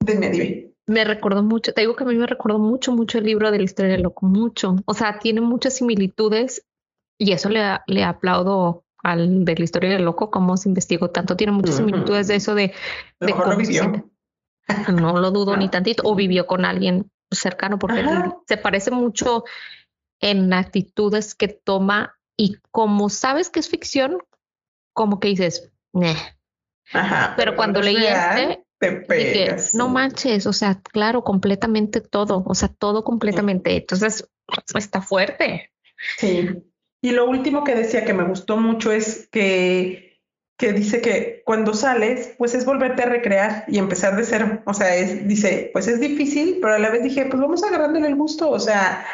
dime, 0.00 0.30
dime. 0.30 0.72
Me 0.86 1.04
recordó 1.04 1.42
mucho, 1.42 1.72
te 1.72 1.82
digo 1.82 1.94
que 1.94 2.04
a 2.04 2.06
mí 2.06 2.16
me 2.16 2.26
recordó 2.26 2.58
mucho, 2.58 2.92
mucho 2.92 3.18
el 3.18 3.24
libro 3.24 3.50
de 3.50 3.58
la 3.58 3.64
historia 3.64 3.92
del 3.92 4.02
loco, 4.02 4.26
mucho. 4.26 4.76
O 4.86 4.94
sea, 4.94 5.18
tiene 5.18 5.40
muchas 5.40 5.76
similitudes 5.76 6.66
y 7.18 7.32
eso 7.32 7.50
le, 7.50 7.62
le 7.86 8.02
aplaudo 8.02 8.84
al 9.02 9.44
de 9.44 9.54
la 9.56 9.64
historia 9.64 9.90
del 9.90 10.04
loco, 10.04 10.30
cómo 10.30 10.56
se 10.56 10.68
investigó 10.68 11.10
tanto. 11.10 11.36
Tiene 11.36 11.52
muchas 11.52 11.76
similitudes 11.76 12.28
de 12.28 12.36
eso 12.36 12.54
de, 12.54 12.72
de 13.20 13.32
cómo 13.32 13.56
vivió. 13.56 14.10
No 14.92 15.18
lo 15.18 15.30
dudo 15.30 15.56
ni 15.56 15.68
tantito. 15.68 16.02
O 16.06 16.14
vivió 16.14 16.46
con 16.46 16.64
alguien 16.64 17.10
cercano 17.34 17.78
porque 17.78 18.04
se 18.46 18.56
parece 18.56 18.90
mucho 18.90 19.44
en 20.20 20.52
actitudes 20.52 21.34
que 21.34 21.48
toma 21.48 22.16
y 22.36 22.56
como 22.70 23.08
sabes 23.08 23.50
que 23.50 23.60
es 23.60 23.68
ficción, 23.68 24.18
como 24.94 25.20
que 25.20 25.28
dices, 25.28 25.70
Ajá, 26.92 27.34
pero, 27.36 27.56
cuando 27.56 27.80
leí 27.80 27.96
este, 27.96 28.64
dije, 29.08 29.56
no 29.74 29.88
manches, 29.88 30.46
o 30.46 30.52
sea, 30.52 30.80
claro, 30.80 31.24
completamente 31.24 32.00
todo, 32.00 32.42
o 32.46 32.54
sea, 32.54 32.68
todo 32.68 33.04
completamente. 33.04 33.76
Entonces, 33.76 34.28
está 34.74 35.00
fuerte. 35.00 35.72
Sí. 36.18 36.48
Y 37.00 37.10
lo 37.10 37.28
último 37.28 37.64
que 37.64 37.74
decía 37.74 38.04
que 38.04 38.14
me 38.14 38.24
gustó 38.24 38.56
mucho 38.56 38.92
es 38.92 39.28
que 39.30 40.11
que 40.62 40.72
dice 40.72 41.00
que 41.00 41.42
cuando 41.44 41.74
sales, 41.74 42.34
pues 42.38 42.54
es 42.54 42.64
volverte 42.64 43.02
a 43.02 43.06
recrear 43.06 43.64
y 43.66 43.78
empezar 43.78 44.14
de 44.14 44.22
cero. 44.22 44.62
O 44.64 44.72
sea, 44.72 44.94
es, 44.94 45.26
dice, 45.26 45.70
pues 45.72 45.88
es 45.88 45.98
difícil, 45.98 46.58
pero 46.62 46.74
a 46.74 46.78
la 46.78 46.90
vez 46.90 47.02
dije, 47.02 47.26
pues 47.26 47.42
vamos 47.42 47.64
agarrándole 47.64 48.06
el 48.06 48.14
gusto. 48.14 48.48
O 48.48 48.60
sea, 48.60 49.04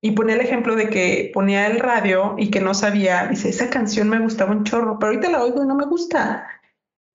y 0.00 0.12
ponía 0.12 0.36
el 0.36 0.40
ejemplo 0.40 0.74
de 0.76 0.88
que 0.88 1.30
ponía 1.34 1.66
el 1.66 1.78
radio 1.78 2.36
y 2.38 2.50
que 2.50 2.62
no 2.62 2.72
sabía, 2.72 3.26
dice, 3.26 3.50
esa 3.50 3.68
canción 3.68 4.08
me 4.08 4.18
gustaba 4.18 4.52
un 4.52 4.64
chorro, 4.64 4.98
pero 4.98 5.12
ahorita 5.12 5.28
la 5.28 5.42
oigo 5.42 5.62
y 5.62 5.66
no 5.66 5.74
me 5.74 5.84
gusta. 5.84 6.46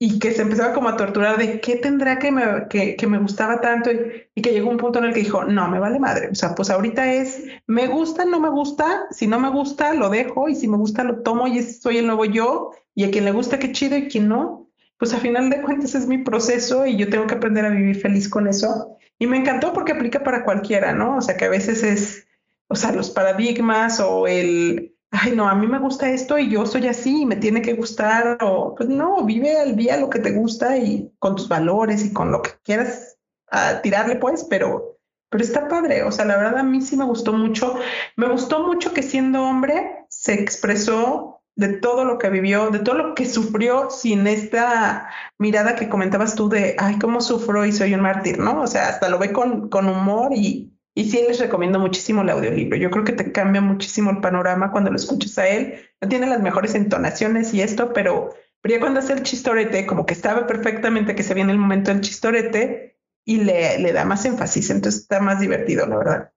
Y 0.02 0.18
que 0.18 0.32
se 0.32 0.42
empezaba 0.42 0.74
como 0.74 0.88
a 0.88 0.96
torturar 0.96 1.38
de 1.38 1.60
qué 1.60 1.76
tendrá 1.76 2.18
que 2.20 2.32
me, 2.32 2.68
que, 2.70 2.96
que 2.96 3.06
me 3.06 3.20
gustaba 3.20 3.60
tanto 3.60 3.92
y, 3.92 4.42
que 4.42 4.52
llegó 4.52 4.70
un 4.70 4.78
punto 4.78 5.00
en 5.00 5.06
el 5.06 5.14
que 5.14 5.20
dijo, 5.20 5.44
no, 5.44 5.68
me 5.68 5.80
vale 5.80 6.00
madre. 6.00 6.30
O 6.32 6.36
sea, 6.36 6.56
pues 6.56 6.70
ahorita 6.70 7.14
es, 7.14 7.44
me 7.68 7.88
gusta, 7.88 8.24
no 8.24 8.40
me 8.40 8.50
gusta, 8.50 9.08
si 9.12 9.28
no 9.28 9.40
me 9.40 9.50
gusta, 9.50 9.94
lo 9.94 10.10
dejo 10.10 10.48
y 10.48 10.56
si 10.56 10.70
me 10.70 10.78
gusta, 10.78 11.04
lo 11.04 11.22
tomo 11.22 11.48
y 11.48 11.62
soy 11.62 11.98
el 11.98 12.08
nuevo 12.08 12.24
yo 12.24 12.72
y 12.96 13.04
a 13.04 13.12
quien 13.12 13.26
le 13.26 13.34
gusta, 13.34 13.60
qué 13.60 13.74
chido 13.74 13.98
y 13.98 14.08
quien 14.08 14.30
no, 14.30 14.70
pues 14.98 15.14
a 15.14 15.18
final 15.18 15.50
de 15.50 15.62
cuentas 15.62 15.94
es 15.96 16.08
mi 16.08 16.20
proceso 16.20 16.86
y 16.86 16.96
yo 16.96 17.10
tengo 17.10 17.28
que 17.28 17.36
aprender 17.36 17.66
a 17.66 17.70
vivir 17.70 18.00
feliz 18.00 18.30
con 18.30 18.48
eso. 18.48 18.98
Y 19.20 19.28
me 19.28 19.38
encantó 19.38 19.74
porque 19.74 19.92
aplica 19.92 20.24
para 20.24 20.46
cualquiera, 20.46 20.94
¿no? 20.94 21.18
O 21.18 21.22
sea, 21.22 21.36
que 21.36 21.46
a 21.46 21.50
veces 21.50 21.84
es 21.84 22.26
o 22.70 22.76
sea, 22.76 22.92
los 22.92 23.10
paradigmas 23.10 24.00
o 24.00 24.28
el, 24.28 24.96
ay, 25.12 25.36
no, 25.36 25.48
a 25.48 25.56
mí 25.56 25.68
me 25.68 25.80
gusta 25.80 26.10
esto 26.10 26.38
y 26.38 26.50
yo 26.50 26.66
soy 26.66 26.88
así 26.88 27.22
y 27.22 27.26
me 27.26 27.36
tiene 27.36 27.62
que 27.62 27.74
gustar, 27.74 28.38
o 28.42 28.76
pues 28.76 28.90
no, 28.90 29.24
vive 29.26 29.58
al 29.58 29.76
día 29.76 29.98
lo 29.98 30.10
que 30.10 30.20
te 30.20 30.32
gusta 30.32 30.78
y 30.78 31.12
con 31.20 31.36
tus 31.36 31.48
valores 31.48 32.06
y 32.06 32.14
con 32.14 32.32
lo 32.32 32.42
que 32.42 32.52
quieras 32.64 33.18
a 33.52 33.82
tirarle, 33.82 34.18
pues, 34.18 34.44
pero, 34.44 35.00
pero 35.30 35.44
está 35.44 35.68
padre, 35.68 36.04
o 36.04 36.12
sea, 36.12 36.26
la 36.26 36.38
verdad 36.38 36.60
a 36.60 36.64
mí 36.64 36.82
sí 36.82 36.96
me 36.96 37.06
gustó 37.06 37.34
mucho, 37.34 37.76
me 38.16 38.28
gustó 38.28 38.66
mucho 38.66 38.94
que 38.94 39.04
siendo 39.04 39.44
hombre 39.44 40.06
se 40.10 40.34
expresó 40.34 41.42
de 41.56 41.74
todo 41.74 42.06
lo 42.06 42.18
que 42.18 42.30
vivió, 42.30 42.70
de 42.70 42.80
todo 42.80 42.96
lo 42.96 43.16
que 43.16 43.26
sufrió 43.26 43.90
sin 43.90 44.28
esta 44.28 45.10
mirada 45.38 45.76
que 45.76 45.90
comentabas 45.90 46.36
tú 46.36 46.48
de, 46.48 46.76
ay, 46.78 46.98
cómo 47.00 47.20
sufro 47.20 47.66
y 47.66 47.74
soy 47.74 47.94
un 47.94 48.02
mártir, 48.02 48.40
¿no? 48.40 48.62
O 48.62 48.68
sea, 48.68 48.88
hasta 48.88 49.10
lo 49.10 49.20
ve 49.20 49.34
con, 49.34 49.68
con 49.70 49.90
humor 49.90 50.32
y, 50.34 50.72
y 51.00 51.10
sí 51.10 51.24
les 51.26 51.40
recomiendo 51.40 51.80
muchísimo 51.80 52.24
el 52.24 52.30
audiolibro. 52.30 52.76
Yo 52.76 52.92
creo 52.92 53.06
que 53.06 53.14
te 53.14 53.32
cambia 53.32 53.62
muchísimo 53.62 54.12
el 54.12 54.20
panorama 54.20 54.70
cuando 54.70 54.92
lo 54.92 54.98
escuchas 54.98 55.38
a 55.38 55.48
él. 55.48 55.80
No 56.02 56.10
tiene 56.10 56.28
las 56.28 56.42
mejores 56.42 56.76
entonaciones 56.76 57.54
y 57.54 57.62
esto, 57.62 57.94
pero, 57.94 58.36
pero 58.60 58.76
ya 58.76 58.82
cuando 58.82 59.00
hace 59.00 59.14
el 59.14 59.24
chistorete, 59.24 59.86
como 59.86 60.06
que 60.06 60.14
sabe 60.14 60.44
perfectamente 60.44 61.16
que 61.16 61.24
se 61.24 61.34
viene 61.34 61.54
el 61.54 61.58
momento 61.58 61.90
del 61.90 62.02
chistorete 62.02 63.00
y 63.24 63.38
le, 63.38 63.80
le 63.80 63.94
da 63.94 64.04
más 64.04 64.26
énfasis. 64.26 64.72
Entonces 64.72 65.04
está 65.04 65.22
más 65.22 65.40
divertido, 65.40 65.86
la 65.86 65.98
verdad. 65.98 66.34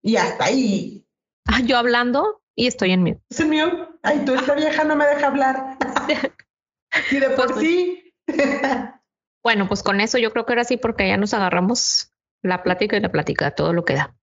Y 0.00 0.14
hasta 0.14 0.44
ahí. 0.44 1.04
Ah, 1.48 1.60
yo 1.60 1.76
hablando 1.76 2.44
y 2.54 2.68
estoy 2.68 2.92
en 2.92 3.02
mute. 3.02 3.22
¿Es 3.30 3.40
en 3.40 3.50
mute? 3.50 3.88
Ay, 4.04 4.22
tú 4.24 4.34
esta 4.34 4.54
vieja 4.54 4.84
no 4.84 4.94
me 4.94 5.06
deja 5.06 5.26
hablar. 5.26 5.76
y 7.10 7.16
de 7.16 7.30
por 7.30 7.52
pues, 7.52 7.58
sí. 7.58 8.14
bueno, 9.42 9.66
pues 9.66 9.82
con 9.82 10.00
eso 10.00 10.18
yo 10.18 10.30
creo 10.30 10.46
que 10.46 10.52
era 10.52 10.62
así 10.62 10.76
porque 10.76 11.08
ya 11.08 11.16
nos 11.16 11.34
agarramos 11.34 12.12
la 12.46 12.62
plática 12.62 12.96
y 12.96 13.00
la 13.00 13.10
plática, 13.10 13.50
todo 13.52 13.72
lo 13.72 13.84
que 13.84 13.94
da. 13.94 14.14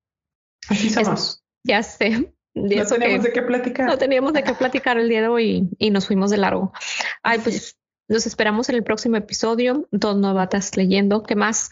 Así 0.69 0.89
somos. 0.89 1.43
ya 1.63 1.83
sé. 1.83 2.33
no 2.55 2.85
teníamos 2.85 3.23
de 3.23 3.33
qué 3.33 3.41
platicar. 3.41 3.87
No 3.87 3.97
teníamos 3.97 4.33
de 4.33 4.43
qué 4.43 4.53
platicar 4.53 4.97
el 4.97 5.09
día 5.09 5.21
de 5.21 5.27
hoy 5.27 5.69
y, 5.77 5.89
nos 5.91 6.07
fuimos 6.07 6.31
de 6.31 6.37
largo. 6.37 6.71
Ay, 7.21 7.39
pues 7.39 7.77
nos 8.07 8.25
esperamos 8.25 8.69
en 8.69 8.75
el 8.75 8.83
próximo 8.83 9.17
episodio. 9.17 9.87
Dos 9.91 10.17
novatas 10.17 10.75
leyendo. 10.77 11.23
¿Qué 11.23 11.35
más? 11.35 11.71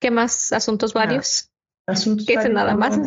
¿Qué 0.00 0.10
más 0.10 0.52
asuntos 0.52 0.94
varios? 0.94 1.50
asuntos 1.86 2.26
¿Qué 2.26 2.36
nada 2.48 2.76
más? 2.76 2.98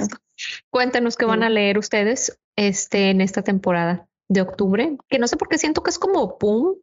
Cuéntenos 0.69 1.15
qué 1.15 1.25
van 1.25 1.43
a 1.43 1.49
leer 1.49 1.77
ustedes 1.77 2.37
este, 2.57 3.09
en 3.09 3.21
esta 3.21 3.41
temporada 3.41 4.07
de 4.27 4.41
octubre, 4.41 4.97
que 5.07 5.19
no 5.19 5.27
sé 5.27 5.37
por 5.37 5.47
qué 5.47 5.57
siento 5.57 5.83
que 5.83 5.91
es 5.91 5.99
como 5.99 6.37
pum, 6.37 6.75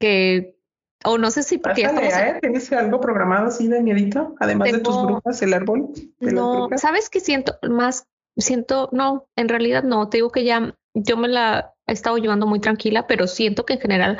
que 0.00 0.56
o 1.04 1.18
no 1.18 1.30
sé 1.30 1.42
si 1.42 1.58
porque 1.58 1.82
¿eh? 1.82 2.38
¿Tienes 2.40 2.70
algo 2.72 3.00
programado 3.00 3.46
así 3.46 3.68
de 3.68 3.82
miedito? 3.82 4.34
Además 4.38 4.72
de 4.72 4.80
tus 4.80 5.02
brujas, 5.02 5.40
el 5.42 5.54
árbol. 5.54 5.90
no, 6.20 6.68
¿sabes 6.76 7.08
qué 7.08 7.20
siento? 7.20 7.58
Más, 7.62 8.06
siento, 8.36 8.90
no, 8.92 9.28
en 9.36 9.48
realidad 9.48 9.82
no. 9.82 10.08
Te 10.08 10.18
digo 10.18 10.30
que 10.30 10.44
ya 10.44 10.74
yo 10.94 11.16
me 11.16 11.28
la 11.28 11.74
he 11.86 11.92
estado 11.92 12.18
llevando 12.18 12.46
muy 12.46 12.60
tranquila, 12.60 13.06
pero 13.06 13.26
siento 13.26 13.64
que 13.64 13.74
en 13.74 13.80
general 13.80 14.18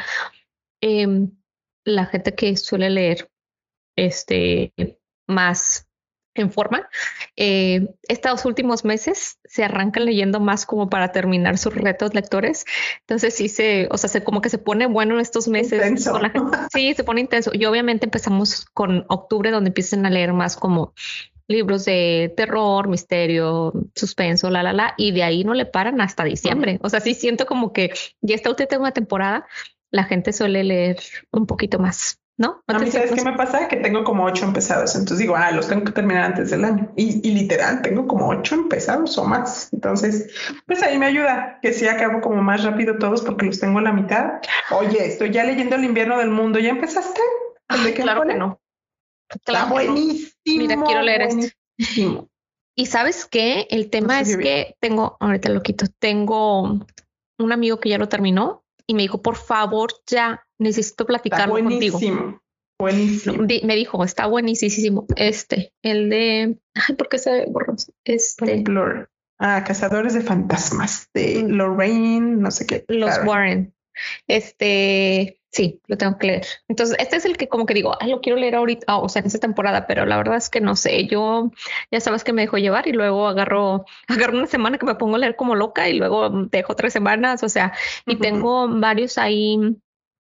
em, 0.81 1.31
la 1.85 2.07
gente 2.07 2.35
que 2.35 2.57
suele 2.57 2.89
leer 2.89 3.31
este 3.97 4.73
más 5.27 5.90
en 6.35 6.53
forma. 6.53 6.89
Eh, 7.37 7.89
estos 8.09 8.45
últimos 8.45 8.85
meses 8.85 9.39
se 9.45 9.65
arrancan 9.65 10.05
leyendo 10.05 10.41
más 10.41 10.67
como 10.67 10.89
para 10.89 11.13
terminar 11.13 11.59
sus 11.59 11.75
retos 11.75 12.15
lectores. 12.15 12.65
Entonces 13.01 13.35
sí 13.35 13.49
se, 13.49 13.89
o 13.91 13.99
sea, 13.99 14.09
se, 14.09 14.23
como 14.23 14.41
que 14.41 14.49
se 14.49 14.59
pone 14.59 14.87
bueno 14.87 15.15
en 15.15 15.21
estos 15.21 15.49
meses. 15.49 15.81
sí, 16.73 16.95
se 16.95 17.05
pone 17.05 17.21
intenso. 17.21 17.51
Y 17.53 17.65
obviamente 17.65 18.07
empezamos 18.07 18.67
con 18.73 19.05
octubre 19.09 19.51
donde 19.51 19.69
empiezan 19.69 20.07
a 20.07 20.11
leer 20.11 20.33
más 20.33 20.57
como 20.57 20.95
libros 21.49 21.85
de 21.85 22.33
terror, 22.37 22.89
misterio, 22.89 23.73
suspenso, 23.97 24.51
la, 24.51 24.63
la, 24.63 24.73
la, 24.73 24.95
y 24.97 25.11
de 25.11 25.25
ahí 25.25 25.43
no 25.43 25.53
le 25.53 25.67
paran 25.67 26.01
hasta 26.01 26.23
diciembre. 26.23 26.79
O 26.83 26.89
sea, 26.89 27.01
sí 27.01 27.15
siento 27.15 27.45
como 27.45 27.73
que 27.73 27.93
ya 28.21 28.37
en 28.37 28.81
una 28.81 28.93
temporada, 28.93 29.47
la 29.91 30.05
gente 30.05 30.33
suele 30.33 30.63
leer 30.63 31.01
un 31.33 31.47
poquito 31.47 31.81
más. 31.81 32.21
¿No? 32.41 32.63
A 32.69 32.79
mí, 32.79 32.91
¿sabes 32.91 33.13
qué 33.13 33.23
me 33.23 33.37
pasa? 33.37 33.69
Que 33.69 33.77
tengo 33.77 34.03
como 34.03 34.25
ocho 34.25 34.47
empezados. 34.47 34.95
Entonces 34.95 35.19
digo, 35.19 35.37
ah, 35.37 35.51
los 35.51 35.69
tengo 35.69 35.85
que 35.85 35.93
terminar 35.93 36.25
antes 36.25 36.49
del 36.49 36.65
año. 36.65 36.91
Y, 36.97 37.21
literal, 37.35 37.83
tengo 37.83 38.07
como 38.07 38.31
ocho 38.31 38.55
empezados 38.55 39.19
o 39.19 39.25
más. 39.25 39.71
Entonces, 39.75 40.33
pues 40.65 40.83
ahí 40.83 40.97
me 40.97 41.05
ayuda 41.05 41.59
que 41.61 41.75
sí 41.75 41.87
acabo 41.87 42.23
como 42.23 42.41
más 42.41 42.65
rápido 42.65 42.97
todos 42.97 43.21
porque 43.21 43.45
los 43.45 43.61
tengo 43.61 43.79
a 43.79 43.83
la 43.83 43.93
mitad. 43.93 44.41
Oye, 44.71 45.05
estoy 45.05 45.33
ya 45.33 45.45
leyendo 45.45 45.77
El 45.77 45.85
invierno 45.85 46.17
del 46.17 46.31
mundo. 46.31 46.59
¿Ya 46.59 46.71
empezaste? 46.71 47.21
¿De 47.85 47.93
qué 47.93 48.01
claro 48.01 48.23
que 48.23 48.35
no. 48.35 48.59
Claro 49.45 49.67
Está 49.67 49.73
buenísimo. 49.75 50.33
Mira, 50.47 50.83
quiero 50.83 51.03
leer 51.03 51.23
esto. 51.23 52.27
Y 52.75 52.87
sabes 52.87 53.27
qué? 53.27 53.67
El 53.69 53.91
tema 53.91 54.19
es 54.19 54.39
que 54.39 54.77
tengo, 54.81 55.19
ahorita 55.21 55.51
lo 55.51 55.63
quito, 55.63 55.85
tengo 55.99 56.87
un 57.39 57.53
amigo 57.53 57.81
que 57.81 57.91
ya 57.91 57.99
lo 57.99 58.09
terminó 58.09 58.65
y 58.87 58.95
me 58.95 59.03
dijo, 59.03 59.21
por 59.21 59.37
favor, 59.37 59.93
ya 60.07 60.47
necesito 60.61 61.07
platicarlo 61.07 61.55
contigo. 61.55 61.99
Buenísimo. 62.79 63.43
Me 63.43 63.77
dijo, 63.77 64.05
está 64.05 64.27
buenísimo. 64.27 65.07
Este, 65.17 65.73
el 65.83 66.09
de, 66.09 66.59
ay, 66.75 66.95
¿por 66.97 67.09
qué 67.09 67.19
se 67.19 67.47
borró? 67.47 67.75
Este. 68.05 68.65
Ah, 69.39 69.65
Cazadores 69.67 70.15
de 70.15 70.21
Fantasmas, 70.21 71.09
de 71.15 71.43
mm. 71.43 71.49
Lorraine, 71.49 72.37
no 72.37 72.51
sé 72.51 72.67
qué. 72.67 72.85
Los 72.89 73.19
Warren. 73.25 73.75
Este, 74.27 75.41
Sí, 75.53 75.81
lo 75.89 75.99
tengo 75.99 76.17
que 76.17 76.29
leer. 76.29 76.47
Entonces, 76.69 76.97
este 77.01 77.17
es 77.17 77.25
el 77.25 77.37
que 77.37 77.49
como 77.49 77.67
que 77.67 77.75
digo, 77.75 77.97
ah, 78.01 78.07
lo 78.07 78.21
quiero 78.21 78.39
leer 78.39 78.55
ahorita, 78.55 78.99
o 78.99 79.09
sea, 79.09 79.21
en 79.21 79.27
esta 79.27 79.41
temporada, 79.41 79.89
pero 79.89 80.07
la 80.07 80.17
verdad 80.17 80.37
es 80.37 80.49
que 80.49 80.61
no 80.61 80.77
sé, 80.77 81.07
yo 81.07 81.51
ya 81.91 82.01
sabes 82.01 82.23
que 82.23 82.33
me 82.33 82.43
dejo 82.43 82.57
llevar 82.59 82.87
y 82.87 82.93
luego 82.93 83.27
agarro, 83.27 83.85
agarro 84.09 84.39
una 84.39 84.47
semana 84.47 84.79
que 84.79 84.87
me 84.87 84.95
pongo 84.95 85.17
a 85.17 85.19
leer 85.19 85.35
como 85.35 85.57
loca 85.57 85.89
y 85.89 85.99
luego 85.99 86.31
dejo 86.31 86.77
tres 86.77 86.93
semanas, 86.93 87.43
o 87.43 87.49
sea, 87.49 87.73
y 88.07 88.17
tengo 88.17 88.69
varios 88.69 89.19
ahí, 89.19 89.59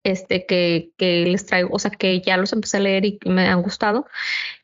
este, 0.03 0.45
que, 0.45 0.91
que 0.97 1.25
les 1.25 1.45
traigo, 1.45 1.69
o 1.71 1.79
sea, 1.79 1.91
que 1.91 2.21
ya 2.21 2.37
los 2.37 2.53
empecé 2.53 2.77
a 2.77 2.81
leer 2.81 3.05
y 3.05 3.19
me 3.25 3.47
han 3.47 3.61
gustado. 3.61 4.07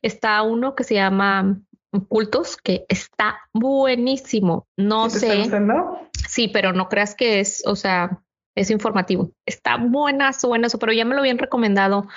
Está 0.01 0.41
uno 0.41 0.75
que 0.75 0.83
se 0.83 0.95
llama 0.95 1.59
Cultos, 2.07 2.57
que 2.57 2.85
está 2.89 3.37
buenísimo. 3.53 4.67
No 4.77 5.09
sé. 5.09 5.49
Sí, 6.27 6.47
pero 6.47 6.73
no 6.73 6.89
creas 6.89 7.15
que 7.15 7.39
es, 7.39 7.63
o 7.65 7.75
sea, 7.75 8.21
es 8.55 8.71
informativo. 8.71 9.31
Está 9.45 9.77
buenazo, 9.77 10.47
buenazo, 10.47 10.79
pero 10.79 10.93
ya 10.93 11.05
me 11.05 11.13
lo 11.13 11.21
habían 11.21 11.37
recomendado 11.37 12.07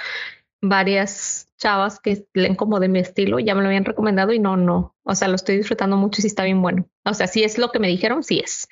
varias 0.61 1.49
chavas 1.57 2.01
que 2.01 2.27
leen 2.35 2.55
como 2.55 2.81
de 2.81 2.89
mi 2.89 3.01
estilo, 3.01 3.39
ya 3.39 3.55
me 3.55 3.63
lo 3.63 3.69
habían 3.69 3.85
recomendado 3.85 4.33
y 4.33 4.39
no, 4.39 4.57
no, 4.57 4.95
o 5.05 5.15
sea, 5.15 5.29
lo 5.29 5.35
estoy 5.35 5.57
disfrutando 5.57 5.97
mucho 5.97 6.21
y 6.21 6.23
sí 6.23 6.29
está 6.29 6.45
bien 6.45 6.63
bueno. 6.63 6.89
O 7.05 7.15
sea, 7.15 7.27
si 7.27 7.43
es 7.43 7.59
lo 7.59 7.71
que 7.71 7.79
me 7.79 7.89
dijeron, 7.89 8.23
sí 8.23 8.41
es. 8.45 8.69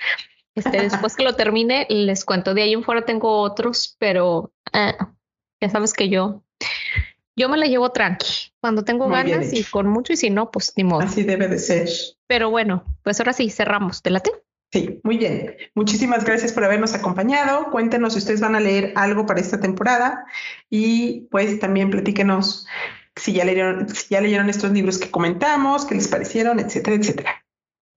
Este, 0.56 0.80
después 0.80 1.14
que 1.14 1.22
lo 1.22 1.36
termine, 1.36 1.86
les 1.90 2.24
cuento. 2.24 2.54
De 2.54 2.62
ahí 2.62 2.72
en 2.72 2.82
fuera 2.82 3.04
tengo 3.04 3.40
otros, 3.40 3.94
pero 3.98 4.52
eh, 4.72 4.94
ya 5.60 5.68
sabes 5.68 5.92
que 5.92 6.08
yo, 6.08 6.42
yo 7.36 7.48
me 7.50 7.58
la 7.58 7.66
llevo 7.66 7.92
tranqui. 7.92 8.52
Cuando 8.60 8.82
tengo 8.82 9.06
ganas 9.08 9.52
y 9.52 9.62
con 9.64 9.86
mucho, 9.86 10.14
y 10.14 10.16
si 10.16 10.30
no, 10.30 10.50
pues 10.50 10.72
ni 10.76 10.84
modo. 10.84 11.02
Así 11.02 11.22
debe 11.22 11.46
de 11.46 11.58
ser. 11.58 11.88
Pero 12.26 12.50
bueno, 12.50 12.84
pues 13.02 13.20
ahora 13.20 13.34
sí, 13.34 13.50
cerramos. 13.50 14.02
¿Te 14.02 14.10
late? 14.10 14.32
Sí, 14.72 14.98
muy 15.04 15.18
bien. 15.18 15.56
Muchísimas 15.74 16.24
gracias 16.24 16.52
por 16.52 16.64
habernos 16.64 16.94
acompañado. 16.94 17.70
Cuéntenos 17.70 18.14
si 18.14 18.18
ustedes 18.18 18.40
van 18.40 18.56
a 18.56 18.60
leer 18.60 18.92
algo 18.96 19.26
para 19.26 19.40
esta 19.40 19.60
temporada 19.60 20.24
y 20.70 21.28
pues 21.30 21.60
también 21.60 21.90
platíquenos 21.90 22.66
si 23.14 23.32
ya 23.34 23.44
leyeron, 23.44 23.88
si 23.88 24.08
ya 24.08 24.20
leyeron 24.20 24.50
estos 24.50 24.72
libros 24.72 24.98
que 24.98 25.10
comentamos, 25.10 25.86
qué 25.86 25.94
les 25.94 26.08
parecieron, 26.08 26.58
etcétera, 26.58 26.96
etcétera. 26.96 27.45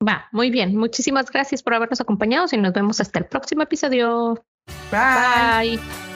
Va, 0.06 0.30
muy 0.32 0.50
bien. 0.50 0.76
Muchísimas 0.78 1.30
gracias 1.30 1.62
por 1.62 1.74
habernos 1.74 2.00
acompañado 2.00 2.48
y 2.52 2.58
nos 2.58 2.74
vemos 2.74 3.00
hasta 3.02 3.20
el 3.20 3.26
próximo 3.26 3.64
episodio. 3.64 4.46
Bye. 4.92 5.78
Bye. 5.78 6.09